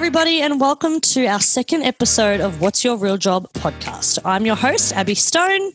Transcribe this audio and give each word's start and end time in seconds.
everybody, 0.00 0.40
and 0.40 0.58
welcome 0.58 0.98
to 0.98 1.26
our 1.26 1.38
second 1.38 1.82
episode 1.82 2.40
of 2.40 2.62
What's 2.62 2.82
Your 2.82 2.96
Real 2.96 3.18
Job 3.18 3.46
podcast. 3.52 4.18
I'm 4.24 4.46
your 4.46 4.56
host, 4.56 4.94
Abby 4.94 5.14
Stone. 5.14 5.72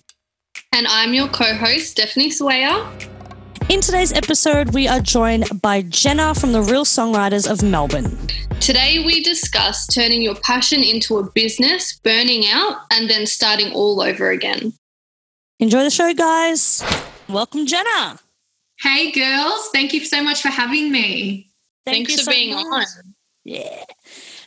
And 0.74 0.88
I'm 0.88 1.14
your 1.14 1.28
co 1.28 1.54
host, 1.54 1.92
Stephanie 1.92 2.32
Swayer. 2.32 2.90
In 3.70 3.82
today's 3.82 4.12
episode, 4.12 4.74
we 4.74 4.88
are 4.88 5.00
joined 5.00 5.62
by 5.62 5.84
Jenna 5.84 6.34
from 6.34 6.54
the 6.54 6.64
Real 6.64 6.86
Songwriters 6.86 7.48
of 7.48 7.62
Melbourne. 7.62 8.18
Today, 8.60 9.04
we 9.06 9.22
discuss 9.22 9.86
turning 9.86 10.24
your 10.24 10.36
passion 10.42 10.82
into 10.82 11.20
a 11.20 11.32
business, 11.34 12.00
burning 12.00 12.46
out, 12.48 12.80
and 12.92 13.08
then 13.08 13.28
starting 13.28 13.72
all 13.74 14.02
over 14.02 14.32
again. 14.32 14.74
Enjoy 15.60 15.84
the 15.84 15.92
show, 15.92 16.16
guys. 16.16 16.84
Welcome, 17.30 17.68
Jenna. 17.68 18.18
Hey, 18.80 19.12
girls. 19.12 19.70
Thank 19.72 19.94
you 19.94 20.04
so 20.04 20.24
much 20.24 20.42
for 20.42 20.50
having 20.50 20.92
me. 20.92 21.52
Thank 21.86 22.08
Thanks 22.08 22.24
for 22.24 22.32
so 22.32 22.32
being 22.32 22.56
much. 22.56 22.88
on. 22.88 23.14
Yeah. 23.46 23.84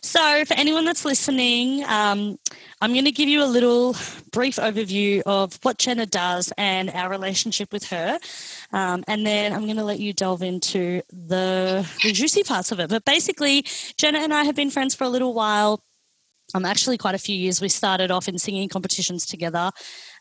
So, 0.01 0.45
for 0.45 0.55
anyone 0.55 0.84
that's 0.84 1.05
listening, 1.05 1.84
um, 1.84 2.39
I'm 2.80 2.93
going 2.93 3.05
to 3.05 3.12
give 3.12 3.29
you 3.29 3.43
a 3.43 3.47
little 3.47 3.97
brief 4.30 4.56
overview 4.56 5.23
of 5.27 5.59
what 5.62 5.79
Jenna 5.79 6.06
does 6.06 6.52
and 6.56 6.91
our 6.91 7.11
relationship 7.11 7.73
with 7.73 7.84
her. 7.89 8.19
Um, 8.73 9.05
and 9.09 9.27
then 9.27 9.53
I'm 9.53 9.65
going 9.65 9.77
to 9.77 9.84
let 9.84 10.01
you 10.01 10.12
delve 10.12 10.42
into 10.42 11.03
the, 11.11 11.89
the 12.05 12.12
juicy 12.12 12.45
parts 12.45 12.70
of 12.73 12.80
it. 12.80 12.91
But 12.91 13.05
basically, 13.05 13.65
Jenna 13.97 14.19
and 14.19 14.33
I 14.33 14.45
have 14.45 14.55
been 14.55 14.70
friends 14.70 14.95
for 14.95 15.05
a 15.05 15.09
little 15.09 15.34
while. 15.34 15.83
Um, 16.55 16.65
actually, 16.65 16.97
quite 16.97 17.15
a 17.15 17.19
few 17.19 17.37
years. 17.37 17.61
We 17.61 17.69
started 17.69 18.11
off 18.11 18.28
in 18.28 18.39
singing 18.39 18.69
competitions 18.69 19.27
together 19.27 19.70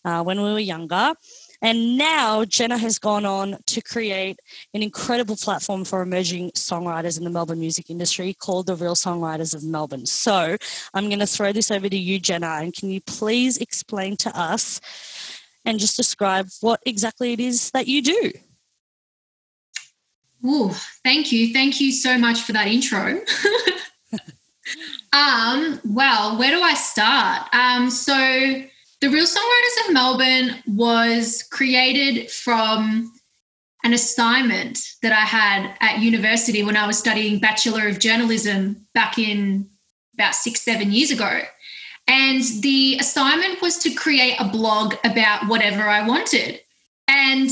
uh, 0.03 0.23
when 0.23 0.41
we 0.41 0.51
were 0.51 0.59
younger. 0.59 1.13
And 1.61 1.97
now 1.97 2.45
Jenna 2.45 2.77
has 2.77 2.99
gone 2.99 3.25
on 3.25 3.57
to 3.65 3.81
create 3.81 4.39
an 4.73 4.83
incredible 4.83 5.35
platform 5.35 5.85
for 5.85 6.01
emerging 6.01 6.51
songwriters 6.51 7.17
in 7.17 7.23
the 7.23 7.29
Melbourne 7.29 7.59
music 7.59 7.89
industry 7.89 8.33
called 8.33 8.67
the 8.67 8.75
Real 8.75 8.95
Songwriters 8.95 9.55
of 9.55 9.63
Melbourne. 9.63 10.05
So 10.05 10.57
I'm 10.93 11.07
going 11.07 11.19
to 11.19 11.27
throw 11.27 11.51
this 11.51 11.71
over 11.71 11.89
to 11.89 11.97
you, 11.97 12.19
Jenna, 12.19 12.59
and 12.61 12.73
can 12.73 12.89
you 12.89 13.01
please 13.01 13.57
explain 13.57 14.17
to 14.17 14.39
us 14.39 14.79
and 15.65 15.79
just 15.79 15.97
describe 15.97 16.47
what 16.61 16.79
exactly 16.85 17.33
it 17.33 17.39
is 17.39 17.71
that 17.71 17.87
you 17.87 18.01
do? 18.01 18.31
Oh, 20.45 20.69
thank 21.03 21.31
you. 21.31 21.51
Thank 21.51 21.81
you 21.81 21.91
so 21.91 22.17
much 22.17 22.41
for 22.41 22.53
that 22.53 22.67
intro. 22.67 23.19
um, 25.11 25.81
well, 25.83 26.37
where 26.37 26.51
do 26.51 26.61
I 26.61 26.75
start? 26.75 27.53
Um, 27.53 27.89
so 27.89 28.63
the 29.01 29.09
Real 29.09 29.25
Songwriters 29.25 29.87
of 29.87 29.93
Melbourne 29.93 30.63
was 30.65 31.43
created 31.51 32.31
from 32.31 33.11
an 33.83 33.93
assignment 33.93 34.79
that 35.03 35.11
I 35.11 35.21
had 35.21 35.75
at 35.81 35.99
university 35.99 36.63
when 36.63 36.75
I 36.75 36.87
was 36.87 36.97
studying 36.97 37.39
Bachelor 37.39 37.87
of 37.87 37.99
Journalism 37.99 38.87
back 38.93 39.19
in 39.19 39.69
about 40.15 40.33
six, 40.33 40.61
seven 40.61 40.91
years 40.91 41.11
ago. 41.11 41.41
And 42.07 42.41
the 42.61 42.97
assignment 42.99 43.61
was 43.61 43.77
to 43.79 43.91
create 43.91 44.35
a 44.39 44.47
blog 44.47 44.95
about 45.03 45.47
whatever 45.47 45.83
I 45.83 46.07
wanted. 46.07 46.59
And 47.07 47.49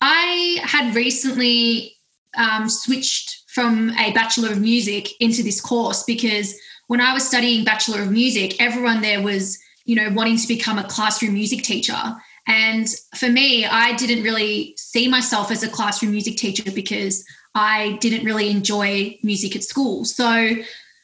I 0.00 0.60
had 0.62 0.94
recently 0.94 1.96
um, 2.36 2.68
switched 2.68 3.42
from 3.48 3.90
a 3.98 4.12
Bachelor 4.12 4.52
of 4.52 4.60
Music 4.60 5.08
into 5.20 5.42
this 5.42 5.60
course 5.60 6.04
because 6.04 6.54
when 6.86 7.00
I 7.00 7.14
was 7.14 7.26
studying 7.26 7.64
Bachelor 7.64 8.02
of 8.02 8.12
Music, 8.12 8.60
everyone 8.60 9.00
there 9.00 9.22
was 9.22 9.58
you 9.84 9.96
know, 9.96 10.10
wanting 10.10 10.38
to 10.38 10.48
become 10.48 10.78
a 10.78 10.84
classroom 10.84 11.34
music 11.34 11.62
teacher. 11.62 11.98
And 12.46 12.88
for 13.16 13.28
me, 13.28 13.64
I 13.64 13.94
didn't 13.94 14.22
really 14.22 14.74
see 14.76 15.08
myself 15.08 15.50
as 15.50 15.62
a 15.62 15.68
classroom 15.68 16.12
music 16.12 16.36
teacher 16.36 16.70
because 16.70 17.24
I 17.54 17.98
didn't 18.00 18.24
really 18.24 18.50
enjoy 18.50 19.18
music 19.22 19.56
at 19.56 19.62
school. 19.62 20.04
So 20.04 20.56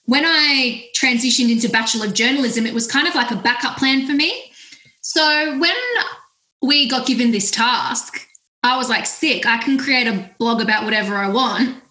when 0.04 0.24
I 0.26 0.84
transitioned 0.98 1.50
into 1.50 1.68
Bachelor 1.68 2.06
of 2.06 2.14
Journalism, 2.14 2.66
it 2.66 2.74
was 2.74 2.86
kind 2.86 3.06
of 3.06 3.14
like 3.14 3.30
a 3.30 3.36
backup 3.36 3.78
plan 3.78 4.06
for 4.06 4.12
me. 4.12 4.52
So 5.00 5.58
when 5.58 5.76
we 6.62 6.88
got 6.88 7.06
given 7.06 7.30
this 7.30 7.50
task, 7.50 8.26
I 8.62 8.76
was 8.76 8.90
like, 8.90 9.06
sick, 9.06 9.46
I 9.46 9.58
can 9.58 9.78
create 9.78 10.06
a 10.06 10.30
blog 10.38 10.60
about 10.60 10.84
whatever 10.84 11.14
I 11.16 11.28
want. 11.28 11.82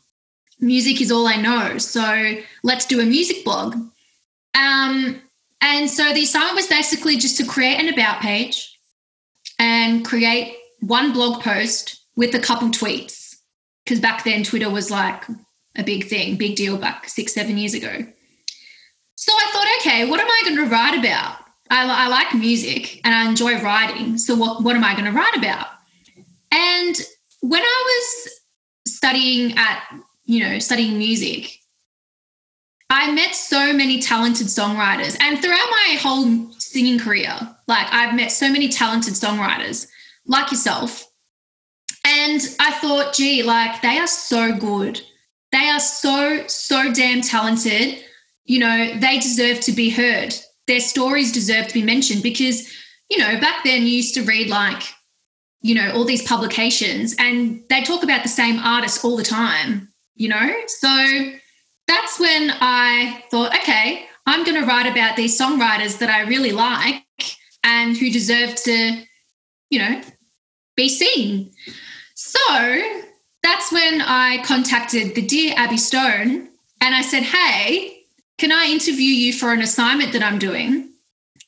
Music 0.60 1.02
is 1.02 1.12
all 1.12 1.28
I 1.28 1.38
know. 1.38 1.78
So 1.78 2.34
let's 2.64 2.86
do 2.86 3.00
a 3.00 3.06
music 3.06 3.44
blog. 3.44 3.76
Um, 4.54 5.22
and 5.62 5.90
so 5.90 6.14
the 6.14 6.24
assignment 6.24 6.56
was 6.56 6.68
basically 6.68 7.18
just 7.18 7.38
to 7.38 7.46
create 7.46 7.80
an 7.80 7.94
about 7.94 8.22
page 8.22 8.80
and 9.58 10.06
create 10.06 10.56
one 10.80 11.12
blog 11.14 11.42
post 11.42 12.00
with 12.16 12.34
a 12.34 12.40
couple 12.40 12.70
tweets. 12.70 13.36
Because 13.84 14.00
back 14.00 14.24
then, 14.24 14.44
Twitter 14.44 14.70
was 14.70 14.90
like 14.92 15.24
a 15.76 15.84
big 15.84 16.08
thing, 16.08 16.36
big 16.36 16.56
deal 16.56 16.78
back 16.78 17.10
six, 17.10 17.34
seven 17.34 17.58
years 17.58 17.74
ago. 17.74 18.06
So 19.16 19.34
I 19.34 19.50
thought, 19.52 19.68
okay, 19.80 20.10
what 20.10 20.20
am 20.20 20.28
I 20.28 20.42
going 20.46 20.58
to 20.58 20.66
write 20.66 20.98
about? 20.98 21.40
I, 21.70 22.06
I 22.06 22.08
like 22.08 22.34
music 22.34 23.02
and 23.04 23.14
I 23.14 23.28
enjoy 23.28 23.62
writing. 23.62 24.18
So 24.18 24.36
what, 24.36 24.64
what 24.64 24.76
am 24.76 24.84
I 24.84 24.94
going 24.94 25.06
to 25.06 25.12
write 25.12 25.36
about? 25.36 25.68
And 26.52 26.96
when 27.42 27.62
I 27.62 27.84
was 27.86 28.40
studying 28.88 29.58
at, 29.58 29.84
you 30.26 30.44
know, 30.44 30.60
studying 30.60 30.98
music, 30.98 31.59
I 32.90 33.12
met 33.12 33.36
so 33.36 33.72
many 33.72 34.02
talented 34.02 34.48
songwriters, 34.48 35.16
and 35.22 35.40
throughout 35.40 35.70
my 35.70 35.98
whole 36.02 36.52
singing 36.54 37.00
career, 37.00 37.36
like 37.68 37.88
I've 37.92 38.16
met 38.16 38.32
so 38.32 38.50
many 38.50 38.68
talented 38.68 39.14
songwriters 39.14 39.88
like 40.26 40.52
yourself. 40.52 41.06
And 42.06 42.42
I 42.60 42.72
thought, 42.80 43.14
gee, 43.14 43.44
like 43.44 43.82
they 43.82 44.00
are 44.00 44.08
so 44.08 44.54
good. 44.54 45.02
They 45.52 45.70
are 45.70 45.80
so, 45.80 46.46
so 46.48 46.92
damn 46.92 47.22
talented. 47.22 48.04
You 48.46 48.60
know, 48.60 48.98
they 48.98 49.20
deserve 49.20 49.60
to 49.62 49.72
be 49.72 49.90
heard. 49.90 50.34
Their 50.68 50.80
stories 50.80 51.32
deserve 51.32 51.68
to 51.68 51.74
be 51.74 51.84
mentioned 51.84 52.24
because, 52.24 52.72
you 53.10 53.18
know, 53.18 53.40
back 53.40 53.64
then 53.64 53.84
you 53.84 53.90
used 53.90 54.16
to 54.16 54.24
read 54.24 54.50
like, 54.50 54.82
you 55.62 55.76
know, 55.76 55.92
all 55.92 56.06
these 56.06 56.24
publications 56.24 57.16
and 57.20 57.62
they 57.70 57.82
talk 57.82 58.04
about 58.04 58.24
the 58.24 58.30
same 58.30 58.60
artists 58.60 59.04
all 59.04 59.18
the 59.18 59.24
time, 59.24 59.92
you 60.16 60.30
know? 60.30 60.54
So, 60.68 61.32
that's 61.90 62.20
when 62.20 62.52
I 62.62 63.24
thought, 63.32 63.54
okay, 63.56 64.06
I'm 64.28 64.44
going 64.46 64.62
to 64.62 64.68
write 64.68 64.86
about 64.86 65.16
these 65.16 65.38
songwriters 65.40 65.98
that 65.98 66.10
I 66.10 66.22
really 66.22 66.52
like 66.52 67.04
and 67.64 67.98
who 67.98 68.12
deserve 68.12 68.56
to, 68.64 69.04
you 69.72 69.80
know, 69.80 70.02
be 70.76 70.88
seen. 70.88 71.52
So 72.14 72.40
that's 73.42 73.72
when 73.72 74.02
I 74.02 74.44
contacted 74.44 75.16
the 75.16 75.24
dear 75.24 75.56
Abby 75.58 75.78
Stone 75.78 76.50
and 76.80 76.96
I 76.96 77.02
said, 77.02 77.24
hey, 77.24 78.04
can 78.38 78.52
I 78.52 78.66
interview 78.66 79.10
you 79.10 79.34
for 79.34 79.52
an 79.52 79.62
assignment 79.62 80.14
that 80.14 80.22
I'm 80.22 80.38
doing? 80.38 80.92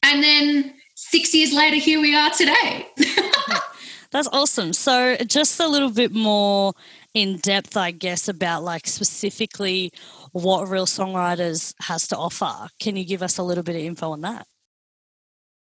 And 0.02 0.24
then 0.24 0.74
six 0.96 1.36
years 1.36 1.54
later, 1.54 1.78
here 1.78 2.02
we 2.02 2.16
are 2.16 2.32
today. 2.32 2.88
That's 4.12 4.28
awesome. 4.34 4.74
So, 4.74 5.16
just 5.26 5.60
a 5.62 5.68
little 5.68 5.90
bit 5.92 6.12
more 6.12 6.74
in 7.14 7.38
depth, 7.38 7.76
I 7.76 7.92
guess, 7.92 8.28
about 8.28 8.64
like 8.64 8.88
specifically 8.88 9.92
what 10.32 10.70
Real 10.70 10.86
Songwriters 10.86 11.74
has 11.82 12.08
to 12.10 12.18
offer. 12.18 12.70
Can 12.80 12.96
you 12.96 13.06
give 13.06 13.22
us 13.22 13.38
a 13.38 13.44
little 13.44 13.64
bit 13.64 13.76
of 13.76 13.82
info 13.82 14.12
on 14.12 14.22
that? 14.22 14.48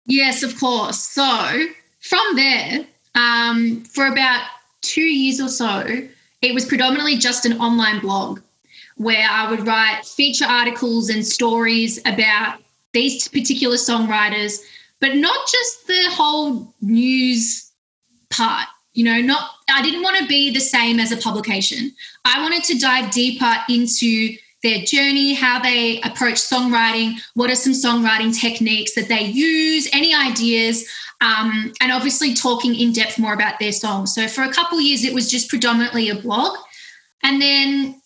Yes, 0.05 0.43
of 0.43 0.59
course. 0.59 0.99
So 0.99 1.65
from 1.99 2.35
there, 2.35 2.85
um, 3.15 3.83
for 3.83 4.07
about 4.07 4.45
two 4.81 5.01
years 5.01 5.39
or 5.39 5.49
so, 5.49 6.07
it 6.41 6.53
was 6.53 6.65
predominantly 6.65 7.17
just 7.17 7.45
an 7.45 7.59
online 7.59 7.99
blog 7.99 8.41
where 8.97 9.27
I 9.29 9.49
would 9.49 9.65
write 9.65 10.05
feature 10.05 10.45
articles 10.45 11.09
and 11.09 11.25
stories 11.25 11.99
about 12.05 12.59
these 12.93 13.27
particular 13.27 13.77
songwriters, 13.77 14.59
but 14.99 15.15
not 15.15 15.47
just 15.47 15.87
the 15.87 16.03
whole 16.09 16.73
news 16.81 17.71
part. 18.29 18.67
You 18.93 19.05
know, 19.05 19.21
not 19.21 19.51
I 19.69 19.81
didn't 19.81 20.03
want 20.03 20.17
to 20.17 20.27
be 20.27 20.51
the 20.51 20.59
same 20.59 20.99
as 20.99 21.11
a 21.11 21.17
publication. 21.17 21.93
I 22.25 22.41
wanted 22.41 22.63
to 22.65 22.77
dive 22.77 23.11
deeper 23.11 23.53
into 23.69 24.35
their 24.63 24.83
journey, 24.83 25.33
how 25.33 25.59
they 25.59 26.01
approach 26.01 26.35
songwriting, 26.35 27.19
what 27.33 27.49
are 27.49 27.55
some 27.55 27.73
songwriting 27.73 28.37
techniques 28.37 28.93
that 28.95 29.07
they 29.07 29.23
use, 29.23 29.89
any 29.91 30.13
ideas, 30.13 30.87
um, 31.21 31.73
and 31.81 31.91
obviously 31.91 32.33
talking 32.33 32.75
in 32.75 32.91
depth 32.91 33.17
more 33.17 33.33
about 33.33 33.59
their 33.59 33.71
songs. 33.71 34.13
So 34.13 34.27
for 34.27 34.43
a 34.43 34.53
couple 34.53 34.79
years, 34.79 35.03
it 35.03 35.13
was 35.13 35.29
just 35.29 35.49
predominantly 35.49 36.09
a 36.09 36.15
blog. 36.15 36.57
And 37.23 37.41
then 37.41 38.01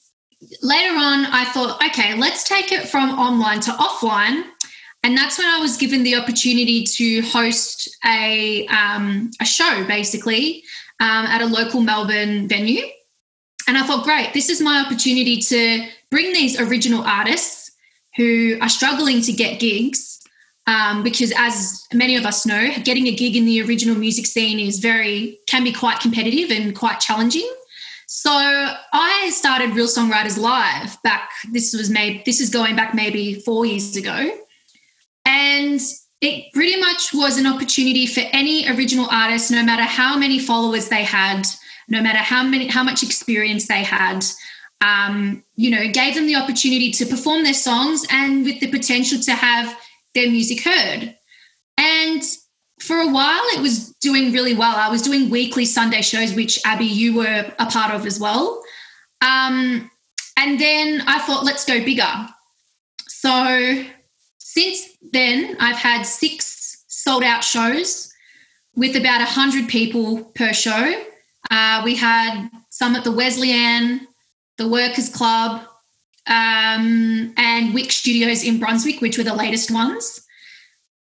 later 0.61 0.95
on, 0.95 1.25
I 1.25 1.45
thought, 1.45 1.83
okay, 1.89 2.15
let's 2.15 2.43
take 2.43 2.71
it 2.71 2.87
from 2.87 3.11
online 3.11 3.59
to 3.61 3.71
offline. 3.71 4.43
And 5.05 5.15
that's 5.15 5.37
when 5.37 5.47
I 5.47 5.59
was 5.59 5.77
given 5.77 6.01
the 6.01 6.15
opportunity 6.15 6.83
to 6.83 7.21
host 7.21 7.95
a, 8.03 8.65
um, 8.69 9.29
a 9.39 9.45
show, 9.45 9.85
basically, 9.85 10.63
um, 10.99 11.27
at 11.27 11.43
a 11.43 11.45
local 11.45 11.79
Melbourne 11.81 12.47
venue. 12.47 12.81
And 13.67 13.77
I 13.77 13.83
thought, 13.85 14.03
great, 14.03 14.33
this 14.33 14.49
is 14.49 14.61
my 14.61 14.79
opportunity 14.83 15.37
to 15.41 15.87
bring 16.09 16.33
these 16.33 16.59
original 16.59 17.03
artists 17.03 17.71
who 18.15 18.57
are 18.61 18.67
struggling 18.67 19.21
to 19.21 19.31
get 19.31 19.59
gigs. 19.59 20.19
Um, 20.65 21.03
because 21.03 21.31
as 21.37 21.83
many 21.93 22.15
of 22.15 22.25
us 22.25 22.43
know, 22.47 22.71
getting 22.83 23.05
a 23.05 23.11
gig 23.11 23.35
in 23.35 23.45
the 23.45 23.61
original 23.61 23.95
music 23.95 24.25
scene 24.25 24.59
is 24.59 24.79
very, 24.79 25.37
can 25.47 25.63
be 25.63 25.71
quite 25.71 25.99
competitive 25.99 26.49
and 26.49 26.75
quite 26.75 26.99
challenging. 26.99 27.47
So 28.07 28.31
I 28.31 29.29
started 29.31 29.75
Real 29.75 29.85
Songwriters 29.85 30.39
Live 30.39 30.99
back. 31.03 31.29
This 31.51 31.75
was 31.75 31.91
made. 31.91 32.25
This 32.25 32.41
is 32.41 32.49
going 32.49 32.75
back 32.75 32.95
maybe 32.95 33.35
four 33.41 33.67
years 33.67 33.95
ago, 33.95 34.31
and 35.55 35.79
it 36.21 36.51
pretty 36.53 36.79
much 36.79 37.13
was 37.13 37.37
an 37.37 37.45
opportunity 37.45 38.05
for 38.05 38.21
any 38.31 38.67
original 38.69 39.07
artist, 39.11 39.51
no 39.51 39.63
matter 39.63 39.83
how 39.83 40.17
many 40.17 40.39
followers 40.39 40.89
they 40.89 41.03
had, 41.03 41.43
no 41.87 42.01
matter 42.01 42.19
how 42.19 42.43
many 42.43 42.67
how 42.67 42.83
much 42.83 43.03
experience 43.03 43.67
they 43.67 43.83
had. 43.83 44.25
Um, 44.81 45.43
you 45.55 45.71
know, 45.71 45.87
gave 45.91 46.15
them 46.15 46.27
the 46.27 46.35
opportunity 46.35 46.91
to 46.91 47.05
perform 47.05 47.43
their 47.43 47.53
songs 47.53 48.05
and 48.11 48.43
with 48.43 48.59
the 48.59 48.67
potential 48.67 49.19
to 49.21 49.33
have 49.33 49.77
their 50.13 50.29
music 50.29 50.63
heard. 50.63 51.15
And 51.77 52.21
for 52.81 52.97
a 52.97 53.07
while, 53.07 53.43
it 53.55 53.61
was 53.61 53.93
doing 54.01 54.33
really 54.33 54.53
well. 54.53 54.75
I 54.75 54.89
was 54.89 55.01
doing 55.01 55.29
weekly 55.29 55.65
Sunday 55.65 56.01
shows, 56.01 56.33
which 56.33 56.59
Abby, 56.65 56.85
you 56.85 57.15
were 57.15 57.53
a 57.57 57.65
part 57.67 57.93
of 57.93 58.05
as 58.05 58.19
well. 58.19 58.61
Um, 59.21 59.89
and 60.37 60.59
then 60.59 61.01
I 61.07 61.19
thought, 61.19 61.45
let's 61.45 61.65
go 61.65 61.83
bigger. 61.83 62.27
So 63.07 63.85
since 64.55 64.94
then, 65.11 65.57
I've 65.59 65.77
had 65.77 66.03
six 66.03 66.83
sold 66.87 67.23
out 67.23 67.43
shows 67.43 68.11
with 68.75 68.95
about 68.95 69.19
100 69.19 69.67
people 69.69 70.25
per 70.35 70.53
show. 70.53 71.03
Uh, 71.51 71.81
we 71.85 71.95
had 71.95 72.49
some 72.69 72.95
at 72.95 73.03
the 73.03 73.11
Wesley 73.11 73.51
Anne, 73.51 74.07
the 74.57 74.67
Workers 74.67 75.09
Club, 75.09 75.61
um, 76.27 77.33
and 77.37 77.73
Wick 77.73 77.91
Studios 77.91 78.43
in 78.43 78.59
Brunswick, 78.59 79.01
which 79.01 79.17
were 79.17 79.23
the 79.23 79.35
latest 79.35 79.71
ones. 79.71 80.25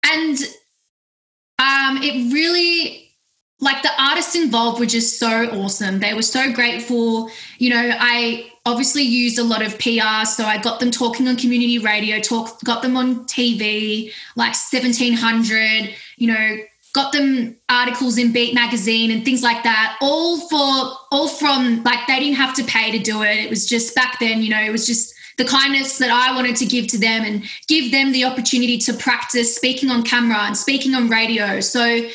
And 0.04 0.38
um, 1.60 2.02
it 2.02 2.34
really 2.34 3.11
like 3.62 3.84
the 3.84 3.92
artists 4.00 4.36
involved 4.36 4.80
were 4.80 4.88
just 4.88 5.20
so 5.20 5.46
awesome. 5.52 6.00
They 6.00 6.14
were 6.16 6.24
so 6.24 6.52
grateful. 6.52 7.30
You 7.60 7.70
know, 7.70 7.92
I 8.00 8.52
obviously 8.66 9.04
used 9.04 9.38
a 9.38 9.44
lot 9.44 9.62
of 9.62 9.78
PR, 9.78 10.26
so 10.26 10.46
I 10.46 10.60
got 10.62 10.80
them 10.80 10.90
talking 10.92 11.28
on 11.28 11.36
community 11.36 11.78
radio, 11.78 12.20
talk 12.20 12.60
got 12.64 12.82
them 12.82 12.98
on 12.98 13.26
TV, 13.26 14.12
like 14.36 14.56
1700, 14.56 15.96
you 16.18 16.28
know, 16.28 16.58
got 16.94 17.14
them 17.14 17.56
articles 17.70 18.18
in 18.18 18.34
Beat 18.34 18.54
magazine 18.54 19.12
and 19.12 19.24
things 19.24 19.44
like 19.44 19.64
that. 19.64 19.98
All 20.02 20.40
for 20.50 20.98
all 21.12 21.28
from 21.28 21.84
like 21.84 22.06
they 22.08 22.20
didn't 22.20 22.36
have 22.36 22.56
to 22.56 22.64
pay 22.64 22.92
to 22.92 23.00
do 23.00 23.22
it. 23.22 23.38
It 23.38 23.50
was 23.50 23.68
just 23.68 23.96
back 23.96 24.20
then, 24.20 24.42
you 24.42 24.50
know, 24.50 24.62
it 24.62 24.72
was 24.72 24.88
just 24.88 25.14
the 25.38 25.46
kindness 25.46 25.98
that 26.00 26.12
I 26.12 26.36
wanted 26.36 26.56
to 26.58 26.66
give 26.66 26.88
to 26.88 26.98
them 26.98 27.24
and 27.24 27.44
give 27.68 27.92
them 27.92 28.12
the 28.12 28.26
opportunity 28.26 28.78
to 28.80 28.94
practice 28.94 29.56
speaking 29.56 29.90
on 29.90 30.04
camera 30.04 30.40
and 30.40 30.58
speaking 30.58 30.94
on 30.94 31.10
radio. 31.10 31.60
So 31.62 32.10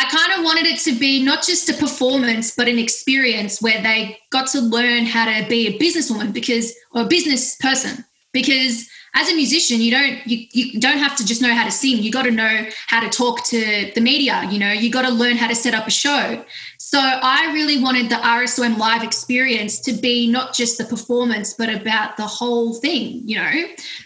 I 0.00 0.04
kind 0.04 0.38
of 0.38 0.44
wanted 0.46 0.64
it 0.64 0.78
to 0.80 0.92
be 0.98 1.22
not 1.22 1.42
just 1.42 1.68
a 1.68 1.74
performance, 1.74 2.56
but 2.56 2.68
an 2.68 2.78
experience 2.78 3.60
where 3.60 3.82
they 3.82 4.18
got 4.30 4.46
to 4.48 4.60
learn 4.62 5.04
how 5.04 5.26
to 5.26 5.46
be 5.46 5.66
a 5.66 5.78
businesswoman 5.78 6.32
because, 6.32 6.72
or 6.92 7.02
a 7.02 7.04
business 7.04 7.56
person. 7.56 8.02
Because 8.32 8.88
as 9.14 9.28
a 9.28 9.34
musician, 9.34 9.82
you 9.82 9.90
don't 9.90 10.26
you, 10.26 10.46
you 10.52 10.80
don't 10.80 10.96
have 10.96 11.16
to 11.16 11.26
just 11.26 11.42
know 11.42 11.52
how 11.52 11.66
to 11.66 11.70
sing. 11.70 12.02
You 12.02 12.10
got 12.10 12.22
to 12.22 12.30
know 12.30 12.66
how 12.86 13.00
to 13.00 13.10
talk 13.10 13.44
to 13.46 13.92
the 13.94 14.00
media. 14.00 14.48
You 14.50 14.58
know, 14.58 14.72
you 14.72 14.90
got 14.90 15.02
to 15.02 15.10
learn 15.10 15.36
how 15.36 15.48
to 15.48 15.54
set 15.54 15.74
up 15.74 15.86
a 15.86 15.90
show. 15.90 16.42
So 16.78 16.98
I 16.98 17.52
really 17.52 17.82
wanted 17.82 18.08
the 18.08 18.14
RSOM 18.14 18.78
live 18.78 19.02
experience 19.02 19.80
to 19.80 19.92
be 19.92 20.30
not 20.30 20.54
just 20.54 20.78
the 20.78 20.84
performance, 20.84 21.52
but 21.52 21.68
about 21.68 22.16
the 22.16 22.26
whole 22.26 22.72
thing, 22.74 23.20
you 23.28 23.36
know? 23.36 23.52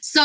So 0.00 0.22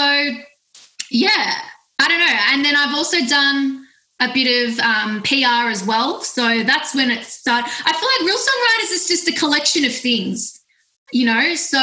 yeah, 1.12 1.62
I 2.00 2.07
don't 2.07 2.19
know. 2.19 2.39
And 2.54 2.66
then 2.66 2.75
I've 2.75 2.95
also 2.95 3.24
done 3.27 3.78
a 4.19 4.33
bit 4.33 4.69
of 4.69 4.80
um, 4.80 5.21
PR 5.24 5.69
as 5.69 5.83
well. 5.83 6.21
So 6.21 6.63
that's 6.63 6.94
when 6.94 7.10
it 7.10 7.24
started. 7.24 7.69
I 7.86 7.94
feel 7.94 8.10
like 8.18 8.27
Real 8.27 8.38
Songwriters 8.38 8.94
is 8.94 9.07
just 9.07 9.27
a 9.30 9.31
collection 9.31 9.86
of 9.86 9.95
things, 9.95 10.60
you 11.12 11.25
know? 11.25 11.56
So 11.56 11.80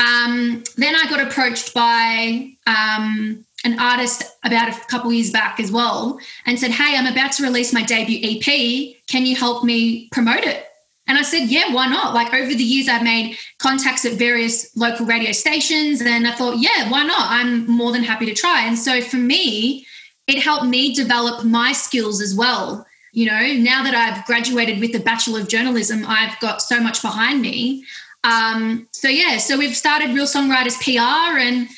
um, 0.00 0.64
then 0.76 0.94
I 0.94 1.06
got 1.10 1.20
approached 1.20 1.74
by 1.74 2.50
um, 2.66 3.44
an 3.64 3.78
artist 3.78 4.22
about 4.44 4.68
a 4.68 4.80
couple 4.86 5.12
years 5.12 5.30
back 5.30 5.60
as 5.60 5.70
well 5.70 6.18
and 6.46 6.58
said, 6.58 6.70
Hey, 6.70 6.96
I'm 6.96 7.12
about 7.12 7.32
to 7.32 7.42
release 7.42 7.72
my 7.72 7.82
debut 7.82 8.20
EP. 8.22 8.96
Can 9.08 9.26
you 9.26 9.36
help 9.36 9.62
me 9.62 10.08
promote 10.12 10.44
it? 10.44 10.66
And 11.08 11.18
I 11.18 11.22
said, 11.22 11.48
Yeah, 11.48 11.72
why 11.72 11.88
not? 11.88 12.14
Like 12.14 12.32
over 12.32 12.54
the 12.54 12.64
years, 12.64 12.88
I've 12.88 13.02
made 13.02 13.36
contacts 13.58 14.04
at 14.04 14.14
various 14.14 14.74
local 14.76 15.06
radio 15.06 15.32
stations, 15.32 16.00
and 16.00 16.26
I 16.26 16.32
thought, 16.32 16.58
Yeah, 16.58 16.90
why 16.90 17.04
not? 17.04 17.30
I'm 17.30 17.70
more 17.70 17.92
than 17.92 18.02
happy 18.02 18.26
to 18.26 18.34
try. 18.34 18.66
And 18.66 18.78
so 18.78 19.00
for 19.00 19.16
me, 19.16 19.86
it 20.26 20.42
helped 20.42 20.66
me 20.66 20.94
develop 20.94 21.44
my 21.44 21.72
skills 21.72 22.20
as 22.20 22.34
well. 22.34 22.86
You 23.12 23.26
know, 23.26 23.52
now 23.54 23.82
that 23.82 23.94
I've 23.94 24.24
graduated 24.26 24.80
with 24.80 24.92
the 24.92 25.00
Bachelor 25.00 25.40
of 25.40 25.48
Journalism, 25.48 26.04
I've 26.06 26.38
got 26.40 26.60
so 26.60 26.80
much 26.80 27.00
behind 27.00 27.40
me. 27.40 27.84
Um, 28.24 28.88
so, 28.90 29.08
yeah, 29.08 29.38
so 29.38 29.56
we've 29.56 29.76
started 29.76 30.10
Real 30.10 30.26
Songwriters 30.26 30.76
PR 30.82 31.38
and 31.38 31.68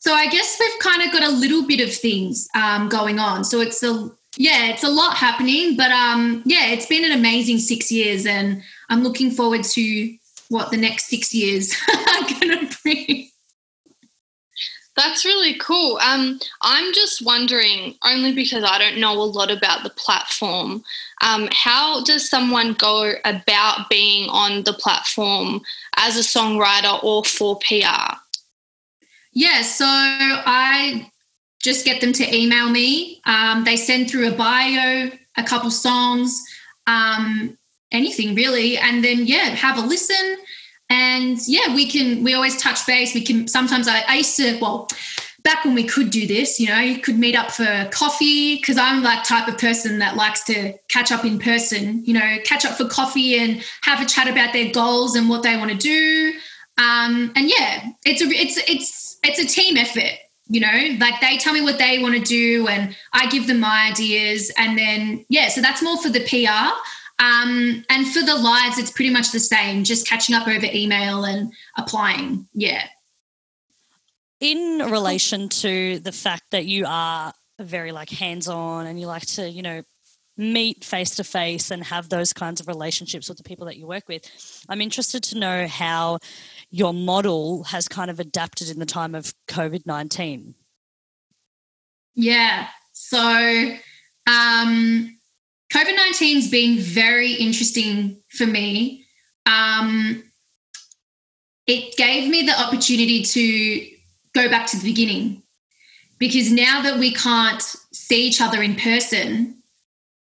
so 0.00 0.14
I 0.14 0.26
guess 0.28 0.56
we've 0.58 0.78
kind 0.80 1.02
of 1.02 1.12
got 1.12 1.22
a 1.22 1.30
little 1.30 1.66
bit 1.66 1.80
of 1.80 1.92
things 1.94 2.48
um, 2.54 2.88
going 2.88 3.18
on. 3.18 3.44
So 3.44 3.60
it's 3.60 3.82
a 3.82 4.10
yeah, 4.36 4.68
it's 4.68 4.84
a 4.84 4.88
lot 4.88 5.16
happening, 5.16 5.76
but 5.76 5.90
um, 5.90 6.42
yeah, 6.46 6.70
it's 6.70 6.86
been 6.86 7.04
an 7.04 7.10
amazing 7.10 7.58
six 7.58 7.90
years, 7.90 8.24
and 8.24 8.62
I'm 8.88 9.02
looking 9.02 9.32
forward 9.32 9.64
to 9.64 10.16
what 10.48 10.70
the 10.70 10.76
next 10.76 11.06
six 11.06 11.34
years 11.34 11.74
are 11.88 12.40
going 12.40 12.68
to 12.68 12.78
bring. 12.82 13.27
That's 14.98 15.24
really 15.24 15.54
cool. 15.54 15.96
Um, 16.02 16.40
I'm 16.60 16.92
just 16.92 17.24
wondering, 17.24 17.94
only 18.04 18.32
because 18.32 18.64
I 18.64 18.78
don't 18.78 18.98
know 18.98 19.12
a 19.12 19.22
lot 19.22 19.48
about 19.48 19.84
the 19.84 19.90
platform, 19.90 20.82
um, 21.24 21.48
how 21.52 22.02
does 22.02 22.28
someone 22.28 22.72
go 22.72 23.12
about 23.24 23.88
being 23.88 24.28
on 24.28 24.64
the 24.64 24.72
platform 24.72 25.60
as 25.96 26.16
a 26.16 26.38
songwriter 26.38 27.00
or 27.04 27.22
for 27.24 27.60
PR? 27.60 28.16
Yeah, 29.32 29.62
so 29.62 29.86
I 29.86 31.12
just 31.62 31.84
get 31.84 32.00
them 32.00 32.12
to 32.14 32.36
email 32.36 32.68
me. 32.68 33.20
Um, 33.24 33.62
they 33.62 33.76
send 33.76 34.10
through 34.10 34.32
a 34.32 34.36
bio, 34.36 35.12
a 35.36 35.44
couple 35.44 35.70
songs, 35.70 36.42
um, 36.88 37.56
anything 37.92 38.34
really, 38.34 38.76
and 38.76 39.04
then 39.04 39.26
yeah, 39.28 39.50
have 39.50 39.78
a 39.78 39.86
listen. 39.86 40.38
And 40.90 41.38
yeah, 41.46 41.74
we 41.74 41.86
can. 41.86 42.24
We 42.24 42.34
always 42.34 42.60
touch 42.60 42.86
base. 42.86 43.14
We 43.14 43.24
can. 43.24 43.46
Sometimes 43.48 43.88
I, 43.88 44.00
I 44.08 44.16
used 44.16 44.36
to. 44.36 44.58
Well, 44.60 44.88
back 45.42 45.64
when 45.64 45.74
we 45.74 45.84
could 45.84 46.10
do 46.10 46.26
this, 46.26 46.58
you 46.58 46.68
know, 46.68 46.78
you 46.78 47.00
could 47.00 47.18
meet 47.18 47.36
up 47.36 47.50
for 47.50 47.88
coffee 47.92 48.56
because 48.56 48.78
I'm 48.78 49.02
that 49.02 49.24
type 49.24 49.48
of 49.48 49.58
person 49.58 49.98
that 49.98 50.16
likes 50.16 50.44
to 50.44 50.74
catch 50.88 51.12
up 51.12 51.24
in 51.24 51.38
person. 51.38 52.04
You 52.04 52.14
know, 52.14 52.36
catch 52.44 52.64
up 52.64 52.76
for 52.76 52.86
coffee 52.86 53.38
and 53.38 53.62
have 53.82 54.00
a 54.00 54.06
chat 54.06 54.28
about 54.28 54.52
their 54.52 54.72
goals 54.72 55.14
and 55.14 55.28
what 55.28 55.42
they 55.42 55.56
want 55.56 55.70
to 55.70 55.76
do. 55.76 56.32
Um, 56.78 57.32
and 57.36 57.50
yeah, 57.50 57.84
it's 58.04 58.22
a 58.22 58.26
it's 58.26 58.56
it's 58.68 59.18
it's 59.22 59.38
a 59.38 59.46
team 59.46 59.76
effort 59.76 60.18
you 60.48 60.60
know 60.60 60.96
like 60.98 61.20
they 61.20 61.36
tell 61.36 61.52
me 61.52 61.60
what 61.60 61.78
they 61.78 61.98
want 61.98 62.14
to 62.14 62.22
do 62.22 62.66
and 62.68 62.96
i 63.12 63.28
give 63.28 63.46
them 63.46 63.60
my 63.60 63.88
ideas 63.90 64.50
and 64.56 64.78
then 64.78 65.24
yeah 65.28 65.48
so 65.48 65.60
that's 65.60 65.82
more 65.82 66.00
for 66.00 66.08
the 66.08 66.20
pr 66.20 66.72
um, 67.18 67.84
and 67.90 68.06
for 68.08 68.20
the 68.20 68.34
lives 68.34 68.78
it's 68.78 68.90
pretty 68.90 69.10
much 69.10 69.32
the 69.32 69.40
same 69.40 69.84
just 69.84 70.06
catching 70.06 70.34
up 70.34 70.46
over 70.46 70.66
email 70.72 71.24
and 71.24 71.52
applying 71.76 72.46
yeah 72.54 72.86
in 74.40 74.78
relation 74.90 75.48
to 75.48 75.98
the 76.00 76.12
fact 76.12 76.44
that 76.50 76.64
you 76.66 76.84
are 76.86 77.32
very 77.58 77.92
like 77.92 78.10
hands-on 78.10 78.86
and 78.86 79.00
you 79.00 79.06
like 79.06 79.26
to 79.26 79.48
you 79.48 79.62
know 79.62 79.82
meet 80.36 80.84
face 80.84 81.16
to 81.16 81.24
face 81.24 81.72
and 81.72 81.82
have 81.82 82.08
those 82.08 82.32
kinds 82.32 82.60
of 82.60 82.68
relationships 82.68 83.28
with 83.28 83.36
the 83.36 83.42
people 83.42 83.66
that 83.66 83.76
you 83.76 83.88
work 83.88 84.06
with 84.06 84.64
i'm 84.68 84.80
interested 84.80 85.20
to 85.20 85.36
know 85.36 85.66
how 85.66 86.16
your 86.70 86.92
model 86.92 87.64
has 87.64 87.88
kind 87.88 88.10
of 88.10 88.20
adapted 88.20 88.70
in 88.70 88.78
the 88.78 88.86
time 88.86 89.14
of 89.14 89.32
COVID 89.48 89.86
19? 89.86 90.54
Yeah. 92.14 92.68
So, 92.92 93.76
um, 94.26 95.17
COVID 95.72 95.96
19's 95.96 96.50
been 96.50 96.78
very 96.78 97.32
interesting 97.32 98.20
for 98.30 98.46
me. 98.46 99.04
Um, 99.46 100.24
it 101.66 101.96
gave 101.96 102.30
me 102.30 102.42
the 102.42 102.58
opportunity 102.58 103.22
to 103.22 103.86
go 104.34 104.48
back 104.48 104.66
to 104.68 104.78
the 104.78 104.84
beginning 104.84 105.42
because 106.18 106.50
now 106.50 106.82
that 106.82 106.98
we 106.98 107.12
can't 107.12 107.62
see 107.92 108.26
each 108.26 108.40
other 108.40 108.62
in 108.62 108.74
person, 108.74 109.62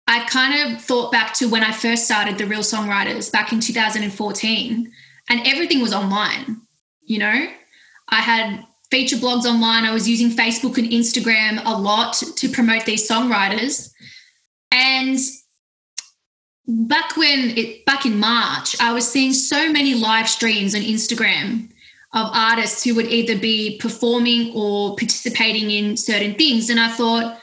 I 0.07 0.25
kind 0.27 0.75
of 0.75 0.83
thought 0.83 1.13
back 1.13 1.35
to 1.35 1.49
when 1.49 1.63
I 1.63 1.73
first 1.73 2.05
started 2.05 2.37
the 2.37 2.47
Real 2.47 2.61
Songwriters 2.61 3.33
back 3.33 3.53
in 3.53 3.61
2014 3.61 4.93
and 5.31 5.47
everything 5.47 5.81
was 5.81 5.95
online. 5.95 6.61
You 7.03 7.19
know, 7.21 7.47
I 8.09 8.21
had 8.21 8.67
feature 8.91 9.17
blogs 9.17 9.45
online. 9.45 9.85
I 9.85 9.93
was 9.93 10.09
using 10.09 10.31
Facebook 10.31 10.79
and 10.79 10.89
Instagram 10.89 11.63
a 11.65 11.79
lot 11.79 12.15
to 12.37 12.49
promote 12.49 12.85
these 12.85 13.09
songwriters. 13.09 13.93
And 14.73 15.19
back 16.67 17.17
when 17.17 17.57
it 17.57 17.85
back 17.85 18.07
in 18.07 18.19
March, 18.19 18.81
I 18.81 18.93
was 18.93 19.11
seeing 19.11 19.33
so 19.33 19.73
many 19.73 19.95
live 19.95 20.29
streams 20.29 20.75
on 20.75 20.83
Instagram 20.83 21.69
of 22.13 22.31
artists 22.33 22.83
who 22.83 22.95
would 22.95 23.07
either 23.07 23.39
be 23.39 23.79
performing 23.79 24.53
or 24.55 24.97
participating 24.97 25.71
in 25.71 25.97
certain 25.97 26.35
things. 26.35 26.69
And 26.69 26.81
I 26.81 26.89
thought, 26.89 27.41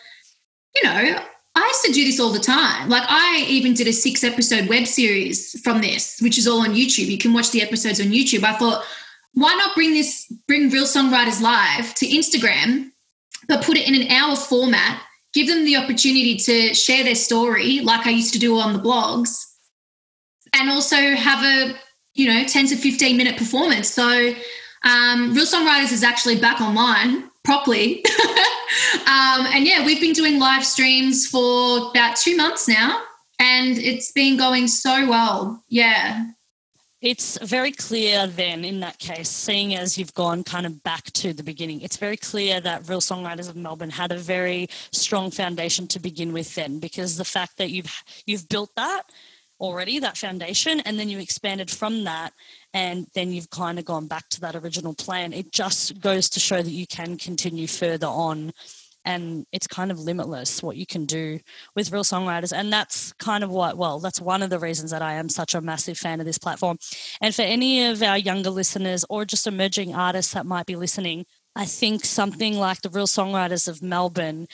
you 0.75 0.83
know, 0.83 1.19
I 1.55 1.65
used 1.65 1.85
to 1.85 1.91
do 1.91 2.05
this 2.05 2.19
all 2.19 2.31
the 2.31 2.39
time. 2.39 2.89
Like 2.89 3.03
I 3.07 3.45
even 3.47 3.73
did 3.73 3.87
a 3.87 3.93
six 3.93 4.23
episode 4.23 4.67
web 4.67 4.85
series 4.85 5.59
from 5.61 5.81
this, 5.81 6.19
which 6.21 6.37
is 6.37 6.47
all 6.47 6.59
on 6.59 6.75
YouTube. 6.75 7.07
You 7.07 7.17
can 7.17 7.33
watch 7.33 7.51
the 7.51 7.61
episodes 7.61 7.99
on 7.99 8.07
YouTube. 8.07 8.43
I 8.43 8.57
thought, 8.57 8.83
why 9.33 9.55
not 9.55 9.73
bring 9.73 9.93
this, 9.93 10.31
bring 10.47 10.69
Real 10.69 10.85
Songwriters 10.85 11.41
Live 11.41 11.93
to 11.95 12.05
Instagram, 12.05 12.91
but 13.47 13.63
put 13.63 13.77
it 13.77 13.87
in 13.87 13.95
an 13.95 14.11
hour 14.11 14.35
format, 14.35 15.01
give 15.33 15.47
them 15.47 15.65
the 15.65 15.75
opportunity 15.75 16.35
to 16.35 16.73
share 16.73 17.03
their 17.03 17.15
story, 17.15 17.79
like 17.81 18.07
I 18.07 18.11
used 18.11 18.33
to 18.33 18.39
do 18.39 18.57
on 18.57 18.73
the 18.73 18.79
blogs, 18.79 19.37
and 20.53 20.69
also 20.69 20.95
have 20.95 21.43
a, 21.43 21.75
you 22.13 22.27
know, 22.27 22.43
10 22.43 22.67
to 22.67 22.75
15 22.75 23.17
minute 23.17 23.37
performance. 23.37 23.89
So 23.89 24.33
um, 24.83 25.33
Real 25.33 25.45
Songwriters 25.45 25.91
is 25.91 26.03
actually 26.03 26.39
back 26.39 26.61
online 26.61 27.29
properly. 27.43 28.03
um, 29.07 29.45
and 29.47 29.65
yeah, 29.65 29.85
we've 29.85 30.01
been 30.01 30.13
doing 30.13 30.39
live 30.39 30.65
streams 30.65 31.27
for 31.27 31.89
about 31.89 32.15
two 32.15 32.35
months 32.35 32.67
now, 32.67 33.01
and 33.39 33.77
it's 33.77 34.11
been 34.11 34.37
going 34.37 34.67
so 34.67 35.07
well. 35.07 35.63
Yeah. 35.69 36.25
It's 36.99 37.37
very 37.43 37.71
clear 37.71 38.25
then, 38.25 38.65
in 38.65 38.79
that 38.79 38.97
case, 38.97 39.29
seeing 39.29 39.75
as 39.75 39.99
you've 39.99 40.15
gone 40.15 40.43
kind 40.43 40.65
of 40.65 40.81
back 40.81 41.05
to 41.13 41.31
the 41.31 41.43
beginning, 41.43 41.81
it's 41.81 41.97
very 41.97 42.17
clear 42.17 42.59
that 42.61 42.89
Real 42.89 43.01
Songwriters 43.01 43.49
of 43.49 43.55
Melbourne 43.55 43.91
had 43.91 44.11
a 44.11 44.17
very 44.17 44.67
strong 44.91 45.29
foundation 45.29 45.87
to 45.89 45.99
begin 45.99 46.33
with. 46.33 46.55
Then, 46.55 46.79
because 46.79 47.15
the 47.15 47.25
fact 47.25 47.57
that 47.57 47.69
you've 47.69 48.03
you've 48.25 48.49
built 48.49 48.71
that 48.77 49.03
already, 49.59 49.99
that 49.99 50.17
foundation, 50.17 50.79
and 50.81 50.99
then 50.99 51.07
you 51.07 51.19
expanded 51.19 51.69
from 51.69 52.03
that, 52.05 52.33
and 52.73 53.05
then 53.13 53.31
you've 53.31 53.51
kind 53.51 53.77
of 53.77 53.85
gone 53.85 54.07
back 54.07 54.27
to 54.29 54.41
that 54.41 54.55
original 54.55 54.95
plan. 54.95 55.33
It 55.33 55.51
just 55.51 56.01
goes 56.01 56.27
to 56.29 56.39
show 56.39 56.63
that 56.63 56.71
you 56.71 56.87
can 56.87 57.17
continue 57.17 57.67
further 57.67 58.07
on 58.07 58.53
and 59.07 59.45
it's 59.53 59.67
kind 59.67 59.89
of 59.89 59.99
limitless 59.99 60.61
what 60.61 60.75
you 60.75 60.85
can 60.85 61.05
do 61.05 61.39
with 61.75 61.91
real 61.91 62.03
songwriters. 62.03 62.51
And 62.51 62.71
that's 62.71 63.13
kind 63.13 63.43
of 63.43 63.49
what 63.49 63.77
well 63.77 63.99
that's 63.99 64.19
one 64.19 64.43
of 64.43 64.49
the 64.49 64.59
reasons 64.59 64.91
that 64.91 65.01
i 65.01 65.13
am 65.13 65.29
such 65.29 65.55
a 65.55 65.61
massive 65.61 65.97
fan 65.97 66.19
of 66.19 66.25
this 66.25 66.37
platform. 66.37 66.77
And 67.21 67.33
for 67.33 67.43
any 67.43 67.85
of 67.85 68.03
our 68.03 68.17
younger 68.17 68.49
listeners 68.49 69.05
or 69.09 69.25
just 69.25 69.47
emerging 69.47 69.95
artists 69.95 70.33
that 70.33 70.45
might 70.45 70.65
be 70.65 70.75
listening 70.75 71.25
i 71.55 71.65
think 71.65 72.03
something 72.03 72.57
like 72.57 72.81
the 72.81 72.89
real 72.89 73.07
songwriters 73.07 73.67
of 73.67 73.81
melbourne 73.81 74.47